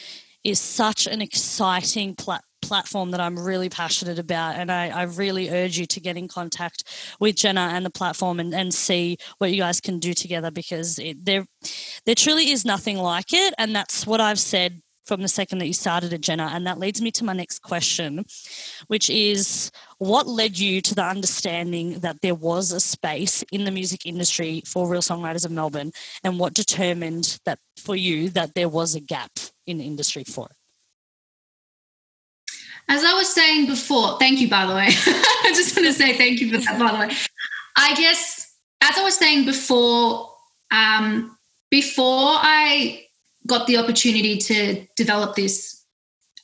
is 0.44 0.60
such 0.60 1.08
an 1.08 1.22
exciting 1.22 2.16
platform 2.16 2.53
platform 2.64 3.12
that 3.12 3.20
I'm 3.20 3.38
really 3.38 3.70
passionate 3.70 4.20
about. 4.20 4.56
And 4.56 4.72
I, 4.72 4.90
I, 4.90 5.04
really 5.04 5.50
urge 5.50 5.78
you 5.78 5.86
to 5.86 6.00
get 6.00 6.18
in 6.18 6.28
contact 6.28 6.84
with 7.20 7.36
Jenna 7.36 7.72
and 7.74 7.86
the 7.86 7.90
platform 7.90 8.40
and, 8.40 8.54
and 8.54 8.74
see 8.74 9.18
what 9.38 9.52
you 9.52 9.58
guys 9.58 9.82
can 9.82 10.00
do 10.00 10.14
together 10.14 10.50
because 10.50 10.98
it, 10.98 11.24
there, 11.24 11.46
there 12.06 12.16
truly 12.16 12.50
is 12.50 12.66
nothing 12.66 12.98
like 12.98 13.34
it. 13.34 13.54
And 13.58 13.76
that's 13.76 14.08
what 14.08 14.22
I've 14.22 14.40
said 14.40 14.82
from 15.06 15.22
the 15.22 15.28
second 15.28 15.60
that 15.60 15.68
you 15.68 15.74
started 15.74 16.14
it, 16.14 16.22
Jenna. 16.22 16.50
And 16.54 16.66
that 16.66 16.80
leads 16.80 17.02
me 17.02 17.12
to 17.12 17.26
my 17.26 17.34
next 17.34 17.60
question, 17.60 18.26
which 18.88 19.10
is 19.10 19.72
what 19.98 20.28
led 20.28 20.58
you 20.58 20.82
to 20.82 20.96
the 20.96 21.04
understanding 21.04 22.00
that 22.00 22.22
there 22.22 22.36
was 22.36 22.72
a 22.72 22.80
space 22.80 23.44
in 23.52 23.66
the 23.66 23.72
music 23.72 24.06
industry 24.06 24.64
for 24.66 24.88
real 24.88 25.02
songwriters 25.02 25.46
of 25.46 25.52
Melbourne? 25.52 25.92
And 26.24 26.40
what 26.40 26.54
determined 26.54 27.40
that 27.46 27.60
for 27.78 27.96
you 27.96 28.30
that 28.30 28.56
there 28.56 28.70
was 28.70 28.96
a 28.96 29.02
gap 29.02 29.32
in 29.68 29.78
the 29.80 29.86
industry 29.86 30.24
for 30.24 30.48
it? 30.48 30.56
As 32.90 33.04
I 33.04 33.14
was 33.14 33.34
saying 33.34 33.68
before, 33.68 34.20
thank 34.20 34.40
you, 34.40 34.50
by 34.50 34.66
the 34.66 34.76
way. 34.76 34.88
I 34.90 35.52
just 35.56 35.76
want 35.76 35.88
to 35.88 35.94
say 35.94 36.18
thank 36.18 36.42
you 36.42 36.52
for 36.52 36.58
that, 36.58 36.80
by 36.80 36.92
the 36.92 37.00
way. 37.00 37.16
I 37.78 37.96
guess, 37.96 38.56
as 38.82 38.98
I 38.98 39.04
was 39.04 39.18
saying 39.18 39.46
before, 39.46 40.30
um, 40.72 41.38
before 41.70 42.36
I 42.40 43.06
got 43.48 43.68
the 43.68 43.78
opportunity 43.78 44.38
to 44.38 44.86
develop 44.96 45.36
this, 45.36 45.84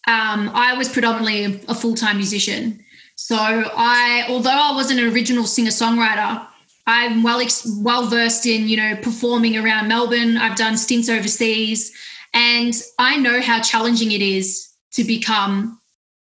um, 0.08 0.50
I 0.54 0.74
was 0.76 0.90
predominantly 0.90 1.62
a, 1.68 1.76
full 1.76 1.94
time 1.94 2.18
musician. 2.18 2.84
So 3.16 3.38
I, 3.38 4.26
although 4.30 4.50
I 4.50 4.74
wasn't 4.74 5.02
an 5.02 5.14
original 5.14 5.46
singer 5.46 5.72
songwriter, 5.72 6.46
I'm 6.88 7.22
well 7.22 7.46
well 7.78 8.08
versed 8.08 8.48
in 8.48 8.68
you 8.68 8.78
know 8.78 8.96
performing 9.04 9.58
around 9.58 9.88
Melbourne. 9.88 10.38
I've 10.38 10.58
done 10.58 10.78
stints 10.78 11.10
overseas, 11.10 11.94
and 12.34 12.74
I 12.98 13.18
know 13.18 13.42
how 13.42 13.62
challenging 13.62 14.12
it 14.12 14.24
is 14.24 14.70
to 14.94 15.04
become 15.04 15.79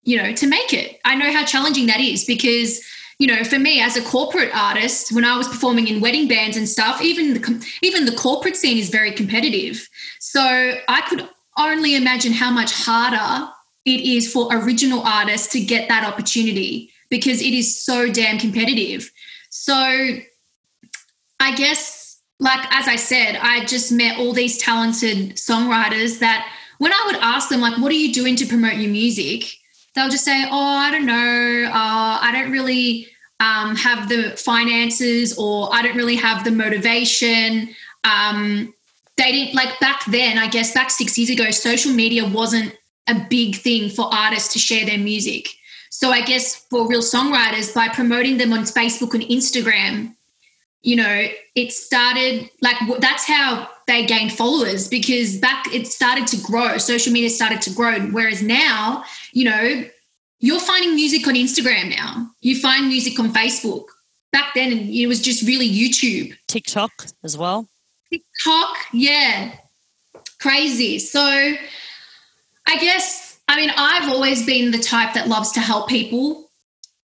you 0.05 0.21
know, 0.21 0.31
to 0.33 0.47
make 0.47 0.71
it. 0.71 1.00
I 1.03 1.15
know 1.15 1.31
how 1.33 1.43
challenging 1.43 1.88
that 1.88 2.00
is 2.00 2.24
because, 2.24 2.79
you 3.19 3.27
know, 3.27 3.43
for 3.43 3.59
me 3.59 3.81
as 3.81 3.97
a 3.97 4.03
corporate 4.03 4.55
artist, 4.55 5.12
when 5.12 5.25
I 5.25 5.35
was 5.35 5.47
performing 5.47 5.88
in 5.88 6.00
wedding 6.00 6.27
bands 6.27 6.55
and 6.55 6.69
stuff, 6.69 7.01
even 7.01 7.33
the, 7.33 7.67
even 7.81 8.05
the 8.05 8.15
corporate 8.15 8.55
scene 8.55 8.77
is 8.77 8.89
very 8.89 9.12
competitive. 9.12 9.89
So 10.19 10.41
I 10.88 11.01
could 11.09 11.27
only 11.57 11.95
imagine 11.95 12.33
how 12.33 12.51
much 12.51 12.71
harder 12.71 13.50
it 13.85 14.01
is 14.01 14.31
for 14.31 14.47
original 14.51 15.01
artists 15.01 15.47
to 15.53 15.59
get 15.59 15.89
that 15.89 16.05
opportunity 16.05 16.91
because 17.09 17.41
it 17.41 17.53
is 17.53 17.83
so 17.83 18.12
damn 18.12 18.38
competitive. 18.38 19.12
So 19.50 19.74
I 21.39 21.55
guess, 21.55 22.21
like, 22.39 22.59
as 22.71 22.88
I 22.88 22.95
said, 22.95 23.38
I 23.41 23.65
just 23.65 23.91
met 23.91 24.19
all 24.19 24.33
these 24.33 24.57
talented 24.57 25.35
songwriters 25.35 26.19
that 26.19 26.51
when 26.77 26.91
I 26.91 27.03
would 27.07 27.15
ask 27.17 27.50
them, 27.50 27.62
like, 27.62 27.77
what 27.79 27.91
are 27.91 27.95
you 27.95 28.13
doing 28.13 28.35
to 28.35 28.45
promote 28.45 28.75
your 28.75 28.91
music? 28.91 29.45
They'll 29.95 30.09
just 30.09 30.25
say, 30.25 30.45
"Oh, 30.49 30.77
I 30.77 30.91
don't 30.91 31.05
know. 31.05 31.69
Uh, 31.69 32.19
I 32.21 32.31
don't 32.33 32.51
really 32.51 33.07
um, 33.39 33.75
have 33.75 34.09
the 34.09 34.31
finances, 34.37 35.37
or 35.37 35.73
I 35.73 35.81
don't 35.81 35.95
really 35.95 36.15
have 36.15 36.43
the 36.43 36.51
motivation." 36.51 37.69
Um, 38.03 38.73
they 39.17 39.31
didn't 39.31 39.55
like 39.55 39.79
back 39.79 40.05
then. 40.07 40.37
I 40.37 40.47
guess 40.47 40.73
back 40.73 40.89
six 40.91 41.17
years 41.17 41.29
ago, 41.29 41.49
social 41.51 41.91
media 41.91 42.27
wasn't 42.27 42.75
a 43.07 43.15
big 43.29 43.55
thing 43.55 43.89
for 43.89 44.13
artists 44.13 44.51
to 44.53 44.59
share 44.59 44.85
their 44.85 44.97
music. 44.97 45.49
So 45.89 46.09
I 46.09 46.21
guess 46.21 46.55
for 46.55 46.87
real 46.87 47.01
songwriters, 47.01 47.73
by 47.73 47.87
promoting 47.87 48.37
them 48.37 48.51
on 48.51 48.63
Facebook 48.63 49.13
and 49.13 49.23
Instagram, 49.23 50.13
you 50.81 50.97
know, 50.97 51.27
it 51.55 51.71
started 51.71 52.49
like 52.61 52.75
that's 52.99 53.25
how 53.25 53.69
they 53.87 54.05
gained 54.05 54.33
followers 54.33 54.87
because 54.87 55.37
back 55.37 55.65
it 55.73 55.87
started 55.87 56.27
to 56.27 56.37
grow. 56.37 56.77
Social 56.77 57.13
media 57.13 57.29
started 57.29 57.61
to 57.63 57.69
grow. 57.71 57.99
Whereas 58.07 58.41
now, 58.41 59.03
you 59.31 59.45
know, 59.45 59.83
you're 60.39 60.59
finding 60.59 60.95
music 60.95 61.27
on 61.27 61.35
Instagram 61.35 61.95
now. 61.95 62.29
You 62.41 62.59
find 62.59 62.87
music 62.87 63.19
on 63.19 63.31
Facebook. 63.31 63.85
Back 64.31 64.53
then, 64.53 64.71
it 64.71 65.07
was 65.07 65.21
just 65.21 65.47
really 65.47 65.69
YouTube, 65.69 66.35
TikTok 66.47 66.91
as 67.23 67.37
well. 67.37 67.67
TikTok, 68.11 68.75
yeah, 68.91 69.55
crazy. 70.41 70.99
So, 70.99 71.21
I 71.21 72.77
guess 72.79 73.39
I 73.47 73.55
mean 73.55 73.71
I've 73.77 74.09
always 74.09 74.45
been 74.45 74.71
the 74.71 74.79
type 74.79 75.13
that 75.13 75.27
loves 75.27 75.51
to 75.53 75.59
help 75.59 75.87
people. 75.87 76.49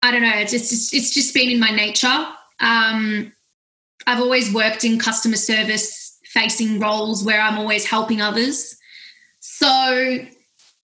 I 0.02 0.10
don't 0.10 0.22
know. 0.22 0.32
It's 0.34 0.50
just 0.50 0.94
it's 0.94 1.12
just 1.12 1.34
been 1.34 1.50
in 1.50 1.60
my 1.60 1.70
nature. 1.70 2.26
Um, 2.58 3.32
I've 4.06 4.20
always 4.20 4.52
worked 4.52 4.84
in 4.84 4.98
customer 4.98 5.36
service 5.36 6.09
facing 6.30 6.78
roles 6.78 7.24
where 7.24 7.40
I'm 7.40 7.58
always 7.58 7.84
helping 7.84 8.20
others. 8.20 8.76
So 9.40 9.66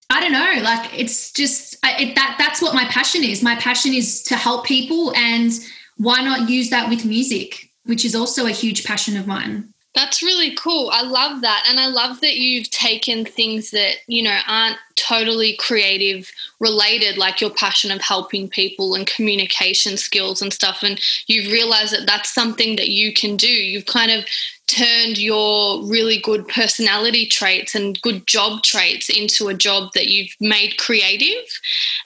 I 0.09 0.21
don't 0.21 0.31
know, 0.31 0.61
like 0.63 0.97
it's 0.97 1.31
just 1.31 1.77
it, 1.83 2.15
that 2.15 2.35
that's 2.39 2.61
what 2.61 2.73
my 2.73 2.85
passion 2.85 3.23
is. 3.23 3.43
My 3.43 3.55
passion 3.55 3.93
is 3.93 4.23
to 4.23 4.35
help 4.35 4.65
people 4.65 5.15
and 5.15 5.51
why 5.97 6.21
not 6.21 6.49
use 6.49 6.69
that 6.71 6.89
with 6.89 7.05
music, 7.05 7.69
which 7.85 8.03
is 8.03 8.15
also 8.15 8.45
a 8.45 8.51
huge 8.51 8.83
passion 8.83 9.15
of 9.15 9.27
mine. 9.27 9.73
That's 9.97 10.21
really 10.21 10.53
cool. 10.53 10.91
I 10.93 11.01
love 11.01 11.41
that. 11.41 11.65
And 11.67 11.79
I 11.79 11.87
love 11.87 12.21
that 12.21 12.35
you've 12.35 12.69
taken 12.69 13.25
things 13.25 13.71
that, 13.71 13.95
you 14.05 14.21
know, 14.21 14.37
aren't 14.47 14.77
totally 14.95 15.55
creative 15.55 16.31
related, 16.59 17.17
like 17.17 17.41
your 17.41 17.49
passion 17.49 17.89
of 17.89 17.99
helping 17.99 18.47
people 18.47 18.93
and 18.93 19.07
communication 19.07 19.97
skills 19.97 20.39
and 20.39 20.53
stuff. 20.53 20.83
And 20.83 21.01
you've 21.25 21.51
realized 21.51 21.93
that 21.93 22.05
that's 22.05 22.31
something 22.31 22.75
that 22.75 22.89
you 22.89 23.11
can 23.11 23.37
do. 23.37 23.47
You've 23.47 23.87
kind 23.87 24.11
of 24.11 24.23
turned 24.67 25.17
your 25.17 25.83
really 25.83 26.19
good 26.19 26.47
personality 26.47 27.25
traits 27.25 27.73
and 27.73 27.99
good 28.03 28.27
job 28.27 28.61
traits 28.61 29.09
into 29.09 29.47
a 29.47 29.55
job 29.55 29.93
that 29.95 30.09
you've 30.09 30.35
made 30.39 30.77
creative. 30.77 31.43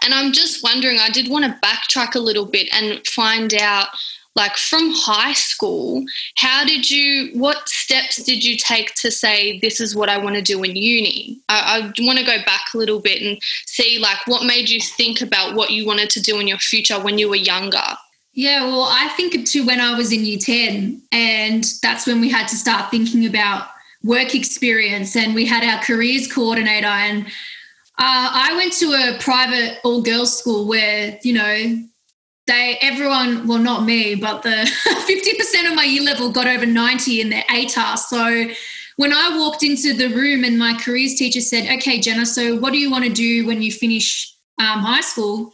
And 0.02 0.14
I'm 0.14 0.32
just 0.32 0.64
wondering, 0.64 0.98
I 0.98 1.10
did 1.10 1.30
want 1.30 1.44
to 1.44 1.68
backtrack 1.68 2.16
a 2.16 2.20
little 2.20 2.46
bit 2.46 2.70
and 2.72 3.06
find 3.06 3.54
out 3.56 3.88
like 4.36 4.56
from 4.56 4.92
high 4.94 5.34
school 5.34 6.04
how 6.38 6.64
did 6.66 6.90
you 6.90 7.32
what 7.34 7.68
steps 7.68 8.24
did 8.24 8.44
you 8.44 8.56
take 8.58 8.94
to 8.96 9.12
say 9.12 9.60
this 9.60 9.80
is 9.80 9.96
what 9.96 10.10
i 10.10 10.18
want 10.18 10.36
to 10.36 10.42
do 10.42 10.64
in 10.64 10.76
uni 10.76 11.40
I, 11.50 11.92
I, 12.00 12.06
want 12.06 12.20
to 12.20 12.26
go 12.26 12.38
back 12.46 12.74
a 12.74 12.78
little 12.78 13.00
bit 13.00 13.22
and 13.22 13.38
see 13.66 14.00
like 14.00 14.26
what 14.28 14.46
made 14.46 14.70
you 14.70 14.80
think 14.80 15.22
about 15.22 15.56
what 15.56 15.72
you 15.72 15.86
wanted 15.86 16.10
to 16.12 16.22
do 16.22 16.40
in 16.40 16.48
your 16.48 16.60
future 16.60 17.00
when 17.00 17.18
you 17.18 17.30
were 17.30 17.36
younger? 17.36 17.84
Yeah 18.34 18.66
well 18.66 18.88
i 18.90 19.10
think 19.10 19.46
to 19.50 19.66
when 19.66 19.82
i 19.82 19.98
was 19.98 20.14
in 20.14 20.24
year 20.24 20.40
10 20.40 21.02
and 21.12 21.66
that's 21.82 22.08
when 22.08 22.22
we 22.22 22.30
had 22.30 22.48
to 22.48 22.56
start 22.56 22.90
thinking 22.90 23.26
about 23.26 23.68
work 24.04 24.34
experience 24.34 25.16
and 25.16 25.36
we 25.36 25.46
had 25.46 25.64
our 25.64 25.84
careers 25.84 26.32
coordinator 26.32 26.88
and 26.88 27.26
uh, 27.26 28.30
i 28.32 28.54
went 28.56 28.72
to 28.74 28.94
a 28.94 29.18
private 29.20 29.80
all 29.84 30.02
girls 30.02 30.40
school 30.40 30.66
where 30.66 31.20
you 31.24 31.34
know 31.34 31.84
they 32.48 32.78
everyone 32.82 33.48
well 33.48 33.60
not 33.60 33.86
me 33.86 34.16
but 34.16 34.42
the 34.42 34.50
50% 34.86 35.70
of 35.70 35.76
my 35.76 35.84
year 35.84 36.02
level 36.04 36.32
got 36.32 36.48
over 36.48 36.66
90 36.66 37.22
in 37.22 37.30
their 37.30 37.44
ATAR 37.44 37.98
so 37.98 38.48
when 38.98 39.14
I 39.14 39.38
walked 39.38 39.64
into 39.64 39.94
the 39.94 40.10
room 40.10 40.44
and 40.44 40.60
my 40.60 40.74
careers 40.80 41.16
teacher 41.16 41.42
said, 41.42 41.64
"Okay, 41.80 42.00
Jenna, 42.00 42.24
so 42.26 42.58
what 42.58 42.72
do 42.72 42.78
you 42.78 42.92
want 42.92 43.04
to 43.06 43.10
do 43.10 43.48
when 43.48 43.62
you 43.64 43.72
finish 43.72 44.32
um, 44.60 44.80
high 44.82 45.02
school?" 45.02 45.54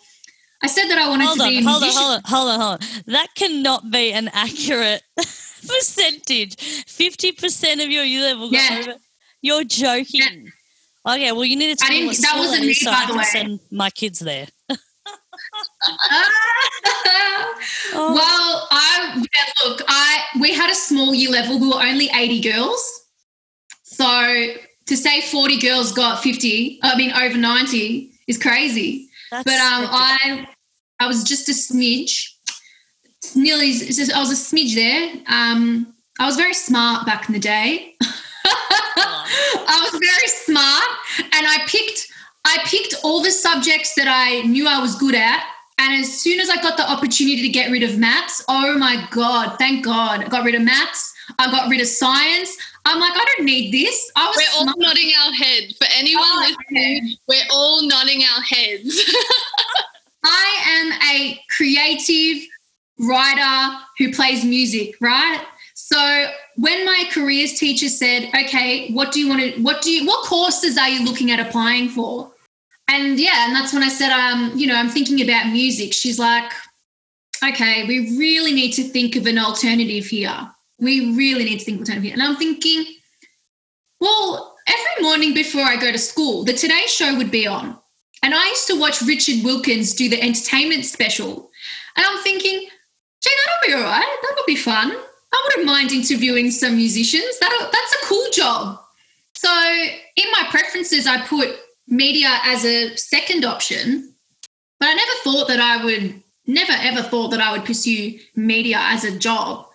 I 0.62 0.68
said 0.68 0.88
that 0.90 0.98
I 0.98 1.08
wanted 1.08 1.28
hold 1.28 1.38
to 1.38 1.44
on, 1.46 1.50
be 1.52 1.60
a 1.60 1.64
hold 1.64 1.82
musician. 1.84 2.04
on, 2.04 2.22
hold 2.26 2.50
on, 2.50 2.60
hold 2.60 2.62
on, 2.62 2.80
hold 2.82 2.82
on. 2.82 3.04
That 3.14 3.28
cannot 3.36 3.90
be 3.92 4.12
an 4.12 4.30
accurate 4.34 5.04
percentage. 5.66 6.56
Fifty 6.88 7.32
percent 7.32 7.80
of 7.80 7.90
your 7.90 8.04
year 8.04 8.24
level. 8.24 8.50
got 8.52 8.70
Yeah. 8.72 8.80
over- 8.80 8.96
You're 9.42 9.64
joking. 9.64 10.52
Okay, 11.08 11.32
well, 11.32 11.46
you 11.46 11.56
need 11.56 11.78
to 11.78 11.86
I 11.86 11.88
tell 11.88 11.96
me 11.96 12.00
didn't- 12.02 12.08
what 12.08 12.22
that 12.24 12.38
wasn't 12.38 12.66
me, 12.66 12.74
so 12.74 12.92
by 12.92 12.98
I 12.98 13.06
the 13.12 13.18
way. 13.18 13.24
send 13.24 13.60
my 13.72 13.90
kids 13.92 14.20
there. 14.20 14.48
Oh, 17.94 18.14
well, 18.14 18.68
I 18.72 19.16
yeah, 19.18 19.68
look, 19.68 19.82
I 19.88 20.24
we 20.40 20.54
had 20.54 20.70
a 20.70 20.76
small 20.76 21.14
year 21.14 21.30
level. 21.32 21.60
We 21.60 21.68
were 21.68 21.82
only 21.82 22.10
80 22.14 22.42
girls. 22.42 23.04
So 23.84 24.54
to 24.86 24.98
say 24.98 25.22
40 25.22 25.60
girls 25.60 25.92
got 25.92 26.22
50, 26.22 26.80
I 26.84 26.96
mean 26.98 27.12
over 27.14 27.38
90 27.38 28.12
is 28.28 28.38
crazy. 28.38 29.10
that's 29.32 29.44
But 29.44 29.60
um 29.60 29.82
ridiculous. 29.82 30.10
I 30.22 30.48
I 31.00 31.08
was 31.08 31.24
just 31.24 31.50
a 31.50 31.54
smidge. 31.54 32.30
Nearly 33.36 33.68
I 34.14 34.20
was 34.20 34.32
a 34.32 34.36
smidge 34.36 34.76
there. 34.76 35.14
Um 35.28 35.94
I 36.20 36.26
was 36.26 36.36
very 36.36 36.54
smart 36.54 37.06
back 37.06 37.28
in 37.30 37.34
the 37.34 37.40
day. 37.40 37.96
I 39.70 39.80
was 39.84 39.92
very 40.00 40.28
smart 40.28 40.62
and 40.62 40.62
I 40.62 40.64
picked 40.66 40.77
I 42.58 42.64
picked 42.66 42.96
all 43.04 43.22
the 43.22 43.30
subjects 43.32 43.94
that 43.96 44.08
I 44.08 44.42
knew 44.48 44.68
I 44.68 44.80
was 44.80 44.96
good 44.96 45.16
at. 45.16 45.44
And 45.80 46.02
as 46.02 46.22
soon 46.22 46.40
as 46.40 46.50
I 46.50 46.60
got 46.62 46.76
the 46.76 46.90
opportunity 46.90 47.42
to 47.44 47.50
get 47.50 47.70
rid 47.70 47.84
of 47.84 48.00
maths, 48.00 48.44
oh 48.48 48.76
my 48.78 49.08
God, 49.12 49.58
thank 49.60 49.86
God. 49.86 50.24
I 50.24 50.28
got 50.28 50.44
rid 50.44 50.56
of 50.56 50.64
maths. 50.64 51.14
I 51.38 51.52
got 51.52 51.70
rid 51.70 51.82
of 51.82 51.88
science. 51.88 52.58
I'm 52.86 53.00
like, 53.00 53.14
I 53.14 53.26
don't 53.36 53.46
need 53.46 53.72
this. 53.72 54.12
I 54.16 54.26
was 54.28 54.38
We're 54.38 54.60
all 54.60 54.74
nodding 54.78 55.12
our 55.24 55.34
head. 55.34 55.76
For 55.78 55.88
anyone 55.96 56.24
Oh, 56.26 56.48
listening, 56.72 57.16
we're 57.28 57.44
all 57.52 57.88
nodding 57.88 58.24
our 58.24 58.42
heads. 58.42 59.00
I 60.26 60.56
am 60.68 61.02
a 61.16 61.40
creative 61.56 62.44
writer 63.00 63.78
who 64.00 64.12
plays 64.14 64.44
music, 64.44 64.96
right? 65.00 65.44
So 65.76 66.32
when 66.56 66.86
my 66.86 67.04
careers 67.12 67.54
teacher 67.54 67.88
said, 67.88 68.30
"Okay, 68.34 68.92
what 68.94 69.12
do 69.12 69.20
you 69.20 69.30
want 69.30 69.42
to? 69.42 69.62
What 69.62 69.82
do 69.84 69.92
you? 69.92 70.08
What 70.08 70.26
courses 70.26 70.78
are 70.78 70.90
you 70.90 71.06
looking 71.06 71.30
at 71.30 71.40
applying 71.40 71.90
for?" 71.90 72.32
And 72.90 73.20
yeah, 73.20 73.48
and 73.48 73.56
that's 73.56 73.74
when 73.74 73.84
I 73.84 73.90
said, 73.90 74.12
"Um, 74.12 74.54
you 74.56 74.68
know, 74.68 74.76
I'm 74.76 74.90
thinking 74.90 75.22
about 75.22 75.52
music." 75.52 75.94
She's 75.94 76.20
like, 76.20 76.52
"Okay, 77.44 77.86
we 77.86 78.18
really 78.18 78.54
need 78.54 78.72
to 78.74 78.84
think 78.84 79.16
of 79.16 79.26
an 79.26 79.38
alternative 79.38 80.06
here. 80.06 80.50
We 80.80 81.16
really 81.16 81.44
need 81.44 81.60
to 81.60 81.66
think 81.66 81.82
of 81.82 81.82
an 81.82 81.88
alternative." 81.88 82.04
here." 82.04 82.14
And 82.14 82.24
I'm 82.24 82.38
thinking, 82.38 82.86
well, 84.00 84.56
every 84.68 85.04
morning 85.04 85.34
before 85.34 85.64
I 85.64 85.76
go 85.76 85.92
to 85.92 85.98
school, 85.98 86.44
the 86.44 86.54
Today 86.54 86.84
Show 86.88 87.16
would 87.18 87.32
be 87.32 87.48
on. 87.48 87.78
And 88.24 88.34
I 88.34 88.48
used 88.48 88.68
to 88.68 88.80
watch 88.80 89.02
Richard 89.02 89.44
Wilkins 89.44 89.94
do 89.94 90.10
the 90.10 90.22
entertainment 90.22 90.86
special. 90.86 91.50
And 91.96 92.06
I'm 92.06 92.22
thinking, 92.24 92.68
gee, 93.22 93.36
that'll 93.46 93.68
be 93.68 93.74
all 93.74 93.90
right. 93.90 94.18
That'll 94.24 94.46
be 94.46 94.56
fun. 94.56 94.92
I 94.92 95.44
wouldn't 95.46 95.68
mind 95.68 95.92
interviewing 95.92 96.52
some 96.52 96.76
musicians. 96.76 97.40
That'll, 97.40 97.70
that's 97.72 97.96
a 98.02 98.06
cool 98.06 98.26
job. 98.32 98.80
So 99.36 99.50
in 100.16 100.32
my 100.32 100.48
preferences, 100.50 101.06
I 101.06 101.22
put 101.26 101.56
media 101.88 102.40
as 102.44 102.66
a 102.66 102.96
second 102.96 103.46
option. 103.46 104.14
But 104.80 104.90
I 104.90 104.94
never 104.94 105.12
thought 105.24 105.48
that 105.48 105.60
I 105.60 105.84
would, 105.84 106.22
never 106.46 106.74
ever 106.74 107.02
thought 107.02 107.30
that 107.30 107.42
I 107.42 107.52
would 107.52 107.66
pursue 107.66 108.20
media 108.36 108.78
as 108.80 109.04
a 109.04 109.18
job. 109.18 109.68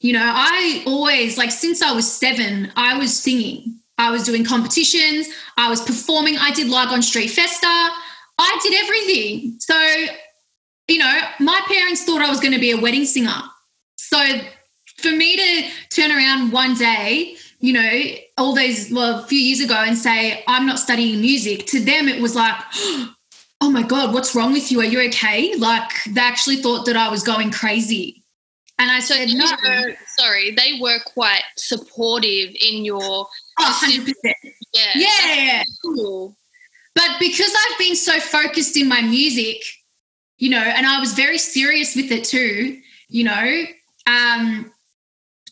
You 0.00 0.12
know, 0.12 0.22
I 0.22 0.82
always, 0.86 1.38
like, 1.38 1.50
since 1.50 1.80
I 1.80 1.92
was 1.92 2.10
seven, 2.10 2.70
I 2.76 2.98
was 2.98 3.18
singing. 3.18 3.80
I 3.96 4.10
was 4.10 4.24
doing 4.24 4.44
competitions. 4.44 5.28
I 5.56 5.70
was 5.70 5.80
performing. 5.80 6.36
I 6.36 6.50
did 6.50 6.68
Lygon 6.68 7.02
Street 7.02 7.28
Festa. 7.28 7.66
I 7.66 8.60
did 8.62 8.74
everything. 8.84 9.56
So, 9.60 9.74
you 10.88 10.98
know, 10.98 11.20
my 11.40 11.60
parents 11.68 12.04
thought 12.04 12.20
I 12.20 12.28
was 12.28 12.40
going 12.40 12.52
to 12.52 12.60
be 12.60 12.72
a 12.72 12.76
wedding 12.76 13.04
singer. 13.04 13.40
So, 13.96 14.18
for 14.98 15.10
me 15.10 15.36
to 15.36 15.70
turn 15.90 16.10
around 16.10 16.52
one 16.52 16.74
day, 16.74 17.36
you 17.64 17.72
know, 17.72 18.02
all 18.36 18.54
those, 18.54 18.90
well, 18.90 19.20
a 19.20 19.26
few 19.26 19.38
years 19.38 19.58
ago 19.58 19.74
and 19.74 19.96
say, 19.96 20.44
I'm 20.46 20.66
not 20.66 20.78
studying 20.78 21.22
music, 21.22 21.64
to 21.68 21.80
them 21.80 22.10
it 22.10 22.20
was 22.20 22.34
like, 22.34 22.56
oh 23.62 23.70
my 23.70 23.82
God, 23.82 24.12
what's 24.12 24.34
wrong 24.34 24.52
with 24.52 24.70
you? 24.70 24.80
Are 24.80 24.84
you 24.84 25.00
okay? 25.08 25.54
Like, 25.56 25.88
they 26.10 26.20
actually 26.20 26.56
thought 26.56 26.84
that 26.84 26.94
I 26.94 27.08
was 27.08 27.22
going 27.22 27.50
crazy. 27.50 28.22
And 28.78 28.90
I 28.90 29.00
so 29.00 29.14
said, 29.14 29.28
no. 29.30 29.46
were, 29.46 29.94
sorry, 30.18 30.50
they 30.50 30.78
were 30.78 30.98
quite 31.06 31.40
supportive 31.56 32.54
in 32.60 32.84
your 32.84 33.26
Oh, 33.58 33.82
100%. 33.82 34.12
yeah. 34.74 34.90
Yeah. 34.94 35.62
Cool. 35.82 36.36
But 36.94 37.12
because 37.18 37.50
I've 37.50 37.78
been 37.78 37.96
so 37.96 38.20
focused 38.20 38.76
in 38.76 38.88
my 38.90 39.00
music, 39.00 39.62
you 40.36 40.50
know, 40.50 40.58
and 40.58 40.86
I 40.86 41.00
was 41.00 41.14
very 41.14 41.38
serious 41.38 41.96
with 41.96 42.12
it 42.12 42.24
too, 42.24 42.78
you 43.08 43.24
know, 43.24 43.62
um, 44.06 44.70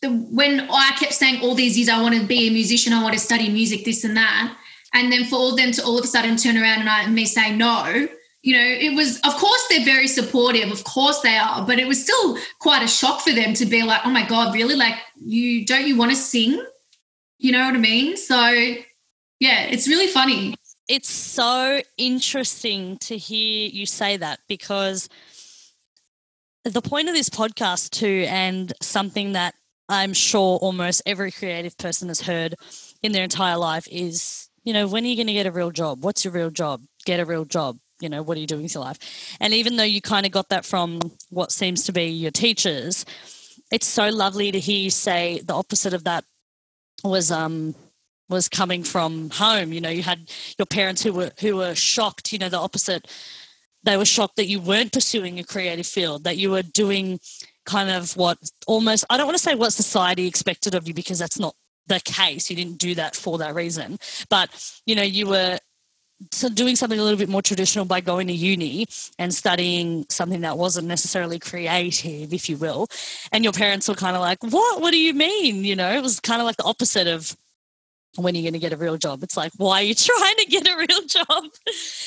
the, 0.03 0.11
when 0.11 0.69
I 0.71 0.91
kept 0.99 1.15
saying 1.15 1.43
all 1.43 1.55
these 1.55 1.79
years, 1.79 1.89
I 1.89 2.03
want 2.03 2.15
to 2.15 2.27
be 2.27 2.49
a 2.49 2.51
musician, 2.51 2.93
I 2.93 3.03
want 3.03 3.15
to 3.15 3.21
study 3.21 3.49
music, 3.49 3.85
this 3.85 4.05
and 4.05 4.17
that. 4.17 4.57
And 4.93 5.11
then 5.11 5.25
for 5.25 5.37
all 5.37 5.57
them 5.57 5.73
to 5.73 5.85
all 5.85 5.99
of 5.99 6.05
a 6.05 6.09
sudden 6.09 6.37
turn 6.37 6.59
around 6.59 6.81
and 6.81 6.89
I, 6.89 7.07
me 7.09 7.25
say 7.25 7.57
no, 7.57 8.09
you 8.43 8.57
know, 8.57 8.65
it 8.65 8.95
was, 8.97 9.21
of 9.21 9.37
course, 9.37 9.67
they're 9.71 9.85
very 9.85 10.09
supportive. 10.09 10.71
Of 10.73 10.83
course 10.85 11.21
they 11.21 11.37
are. 11.37 11.65
But 11.65 11.79
it 11.79 11.87
was 11.87 12.03
still 12.03 12.37
quite 12.59 12.83
a 12.83 12.89
shock 12.89 13.21
for 13.21 13.33
them 13.33 13.55
to 13.55 13.65
be 13.65 13.85
like, 13.85 14.01
oh 14.05 14.11
my 14.11 14.27
God, 14.27 14.53
really? 14.53 14.75
Like, 14.75 14.97
you 15.17 15.65
don't 15.65 15.87
you 15.87 15.97
want 15.97 16.11
to 16.11 16.17
sing? 16.17 16.63
You 17.39 17.53
know 17.53 17.65
what 17.65 17.75
I 17.75 17.79
mean? 17.79 18.17
So, 18.17 18.37
yeah, 19.39 19.63
it's 19.63 19.87
really 19.87 20.09
funny. 20.09 20.57
it's 20.89 21.09
so 21.09 21.81
interesting 21.97 22.99
to 22.99 23.17
hear 23.17 23.69
you 23.69 23.87
say 23.87 24.17
that 24.17 24.41
because 24.49 25.09
the 26.65 26.83
point 26.83 27.09
of 27.09 27.15
this 27.15 27.29
podcast 27.31 27.91
too 27.91 28.27
and 28.29 28.73
something 28.81 29.33
that 29.33 29.55
i'm 29.93 30.13
sure 30.13 30.59
almost 30.59 31.03
every 31.07 31.31
creative 31.31 31.77
person 31.77 32.09
has 32.09 32.23
heard 32.23 32.55
in 33.03 33.13
their 33.13 33.25
entire 33.25 33.57
life 33.57 33.87
is 33.91 34.49
you 34.65 34.73
know 34.73 34.87
when 34.87 35.05
are 35.05 35.09
you 35.09 35.17
going 35.17 35.27
to 35.27 35.33
get 35.33 35.47
a 35.47 35.53
real 35.53 35.71
job? 35.71 36.05
What's 36.05 36.25
your 36.25 36.33
real 36.33 36.51
job? 36.51 36.83
Get 37.05 37.19
a 37.19 37.25
real 37.25 37.45
job. 37.45 37.79
You 38.01 38.09
know 38.09 38.23
what 38.23 38.37
are 38.37 38.41
you 38.41 38.47
doing 38.47 38.63
with 38.63 38.75
your 38.75 38.85
life? 38.85 39.37
And 39.41 39.53
even 39.53 39.77
though 39.77 39.83
you 39.83 40.01
kind 40.01 40.25
of 40.25 40.33
got 40.33 40.49
that 40.51 40.65
from 40.65 41.01
what 41.31 41.53
seems 41.53 41.85
to 41.85 41.93
be 41.93 42.05
your 42.05 42.31
teachers 42.31 43.05
it's 43.73 43.87
so 43.87 44.09
lovely 44.11 44.53
to 44.53 44.61
hear 44.61 44.79
you 44.79 44.91
say 44.91 45.41
the 45.45 45.55
opposite 45.55 45.95
of 45.95 46.05
that 46.05 46.25
was 47.03 47.31
um 47.31 47.75
was 48.29 48.49
coming 48.49 48.85
from 48.85 49.31
home. 49.31 49.73
You 49.73 49.81
know 49.81 49.91
you 49.91 50.03
had 50.03 50.31
your 50.59 50.67
parents 50.67 51.03
who 51.03 51.13
were 51.13 51.33
who 51.41 51.57
were 51.57 51.75
shocked 51.75 52.33
you 52.33 52.39
know 52.39 52.49
the 52.49 52.59
opposite. 52.59 53.09
They 53.83 53.97
were 53.97 54.05
shocked 54.05 54.37
that 54.37 54.47
you 54.47 54.61
weren't 54.61 54.93
pursuing 54.93 55.41
a 55.41 55.45
creative 55.45 55.87
field 55.87 56.23
that 56.25 56.37
you 56.37 56.51
were 56.51 56.63
doing 56.63 57.19
kind 57.65 57.91
of 57.91 58.17
what 58.17 58.39
almost 58.67 59.05
i 59.09 59.17
don't 59.17 59.27
want 59.27 59.37
to 59.37 59.43
say 59.43 59.55
what 59.55 59.73
society 59.73 60.27
expected 60.27 60.75
of 60.75 60.89
you 60.89 60.95
because 60.95 61.19
that's 61.19 61.39
not 61.39 61.55
the 61.87 62.01
case. 62.01 62.51
You 62.51 62.57
didn't 62.57 62.79
do 62.79 62.95
that 62.95 63.17
for 63.17 63.39
that 63.39 63.55
reason. 63.55 63.99
But 64.29 64.51
you 64.87 64.95
know 64.95 65.03
you 65.03 65.27
were 65.27 65.59
so 66.31 66.49
doing 66.49 66.77
something 66.77 67.01
a 67.01 67.03
little 67.03 67.19
bit 67.19 67.29
more 67.29 67.43
traditional 67.43 67.85
by 67.85 68.01
going 68.01 68.29
to 68.29 68.33
uni 68.33 68.87
and 69.19 69.35
studying 69.35 70.07
something 70.09 70.43
that 70.43 70.57
wasn't 70.57 70.87
necessarily 70.87 71.39
creative 71.39 72.33
if 72.33 72.49
you 72.49 72.57
will. 72.57 72.87
And 73.33 73.43
your 73.43 73.53
parents 73.53 73.89
were 73.89 73.95
kind 73.95 74.17
of 74.17 74.23
like 74.23 74.43
what? 74.43 74.81
What 74.81 74.93
do 74.93 74.99
you 74.99 75.15
mean? 75.15 75.65
You 75.65 75.77
know 75.77 75.93
it 75.93 76.03
was 76.03 76.21
kind 76.21 76.41
of 76.41 76.47
like 76.47 76.57
the 76.57 76.65
opposite 76.65 77.07
of 77.07 77.37
when 78.17 78.35
are 78.35 78.37
you 78.37 78.43
going 78.43 78.53
to 78.53 78.59
get 78.59 78.75
a 78.75 78.77
real 78.77 78.99
job. 78.99 79.23
It's 79.23 79.37
like 79.37 79.53
why 79.57 79.81
are 79.81 79.85
you 79.85 79.95
trying 79.97 80.37
to 80.37 80.47
get 80.47 80.69
a 80.69 80.77
real 80.77 81.03
job? 81.07 81.45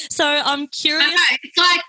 So 0.10 0.26
i'm 0.26 0.68
curious 0.68 1.10
know, 1.10 1.38
it's 1.44 1.58
like 1.58 1.82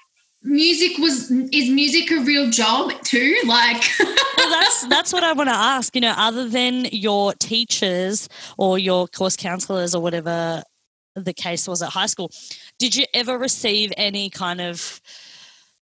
music 0.47 0.97
was 0.99 1.31
is 1.31 1.69
music 1.69 2.11
a 2.11 2.21
real 2.21 2.51
job 2.51 2.93
too? 3.03 3.35
Like 3.47 3.85
well, 4.01 4.51
that's 4.51 4.87
that's 4.87 5.13
what 5.13 5.23
I 5.23 5.33
want 5.33 5.49
to 5.49 5.55
ask. 5.55 5.95
You 5.95 6.01
know, 6.01 6.15
other 6.17 6.49
than 6.49 6.87
your 6.87 7.33
teachers 7.35 8.29
or 8.57 8.79
your 8.79 9.07
course 9.09 9.37
counselors 9.37 9.95
or 9.95 10.03
whatever 10.03 10.63
the 11.15 11.33
case 11.33 11.67
was 11.69 11.83
at 11.83 11.91
high 11.91 12.07
school, 12.07 12.31
did 12.79 12.95
you 12.95 13.05
ever 13.15 13.39
receive 13.39 13.93
any 13.97 14.31
kind 14.31 14.61
of 14.61 15.01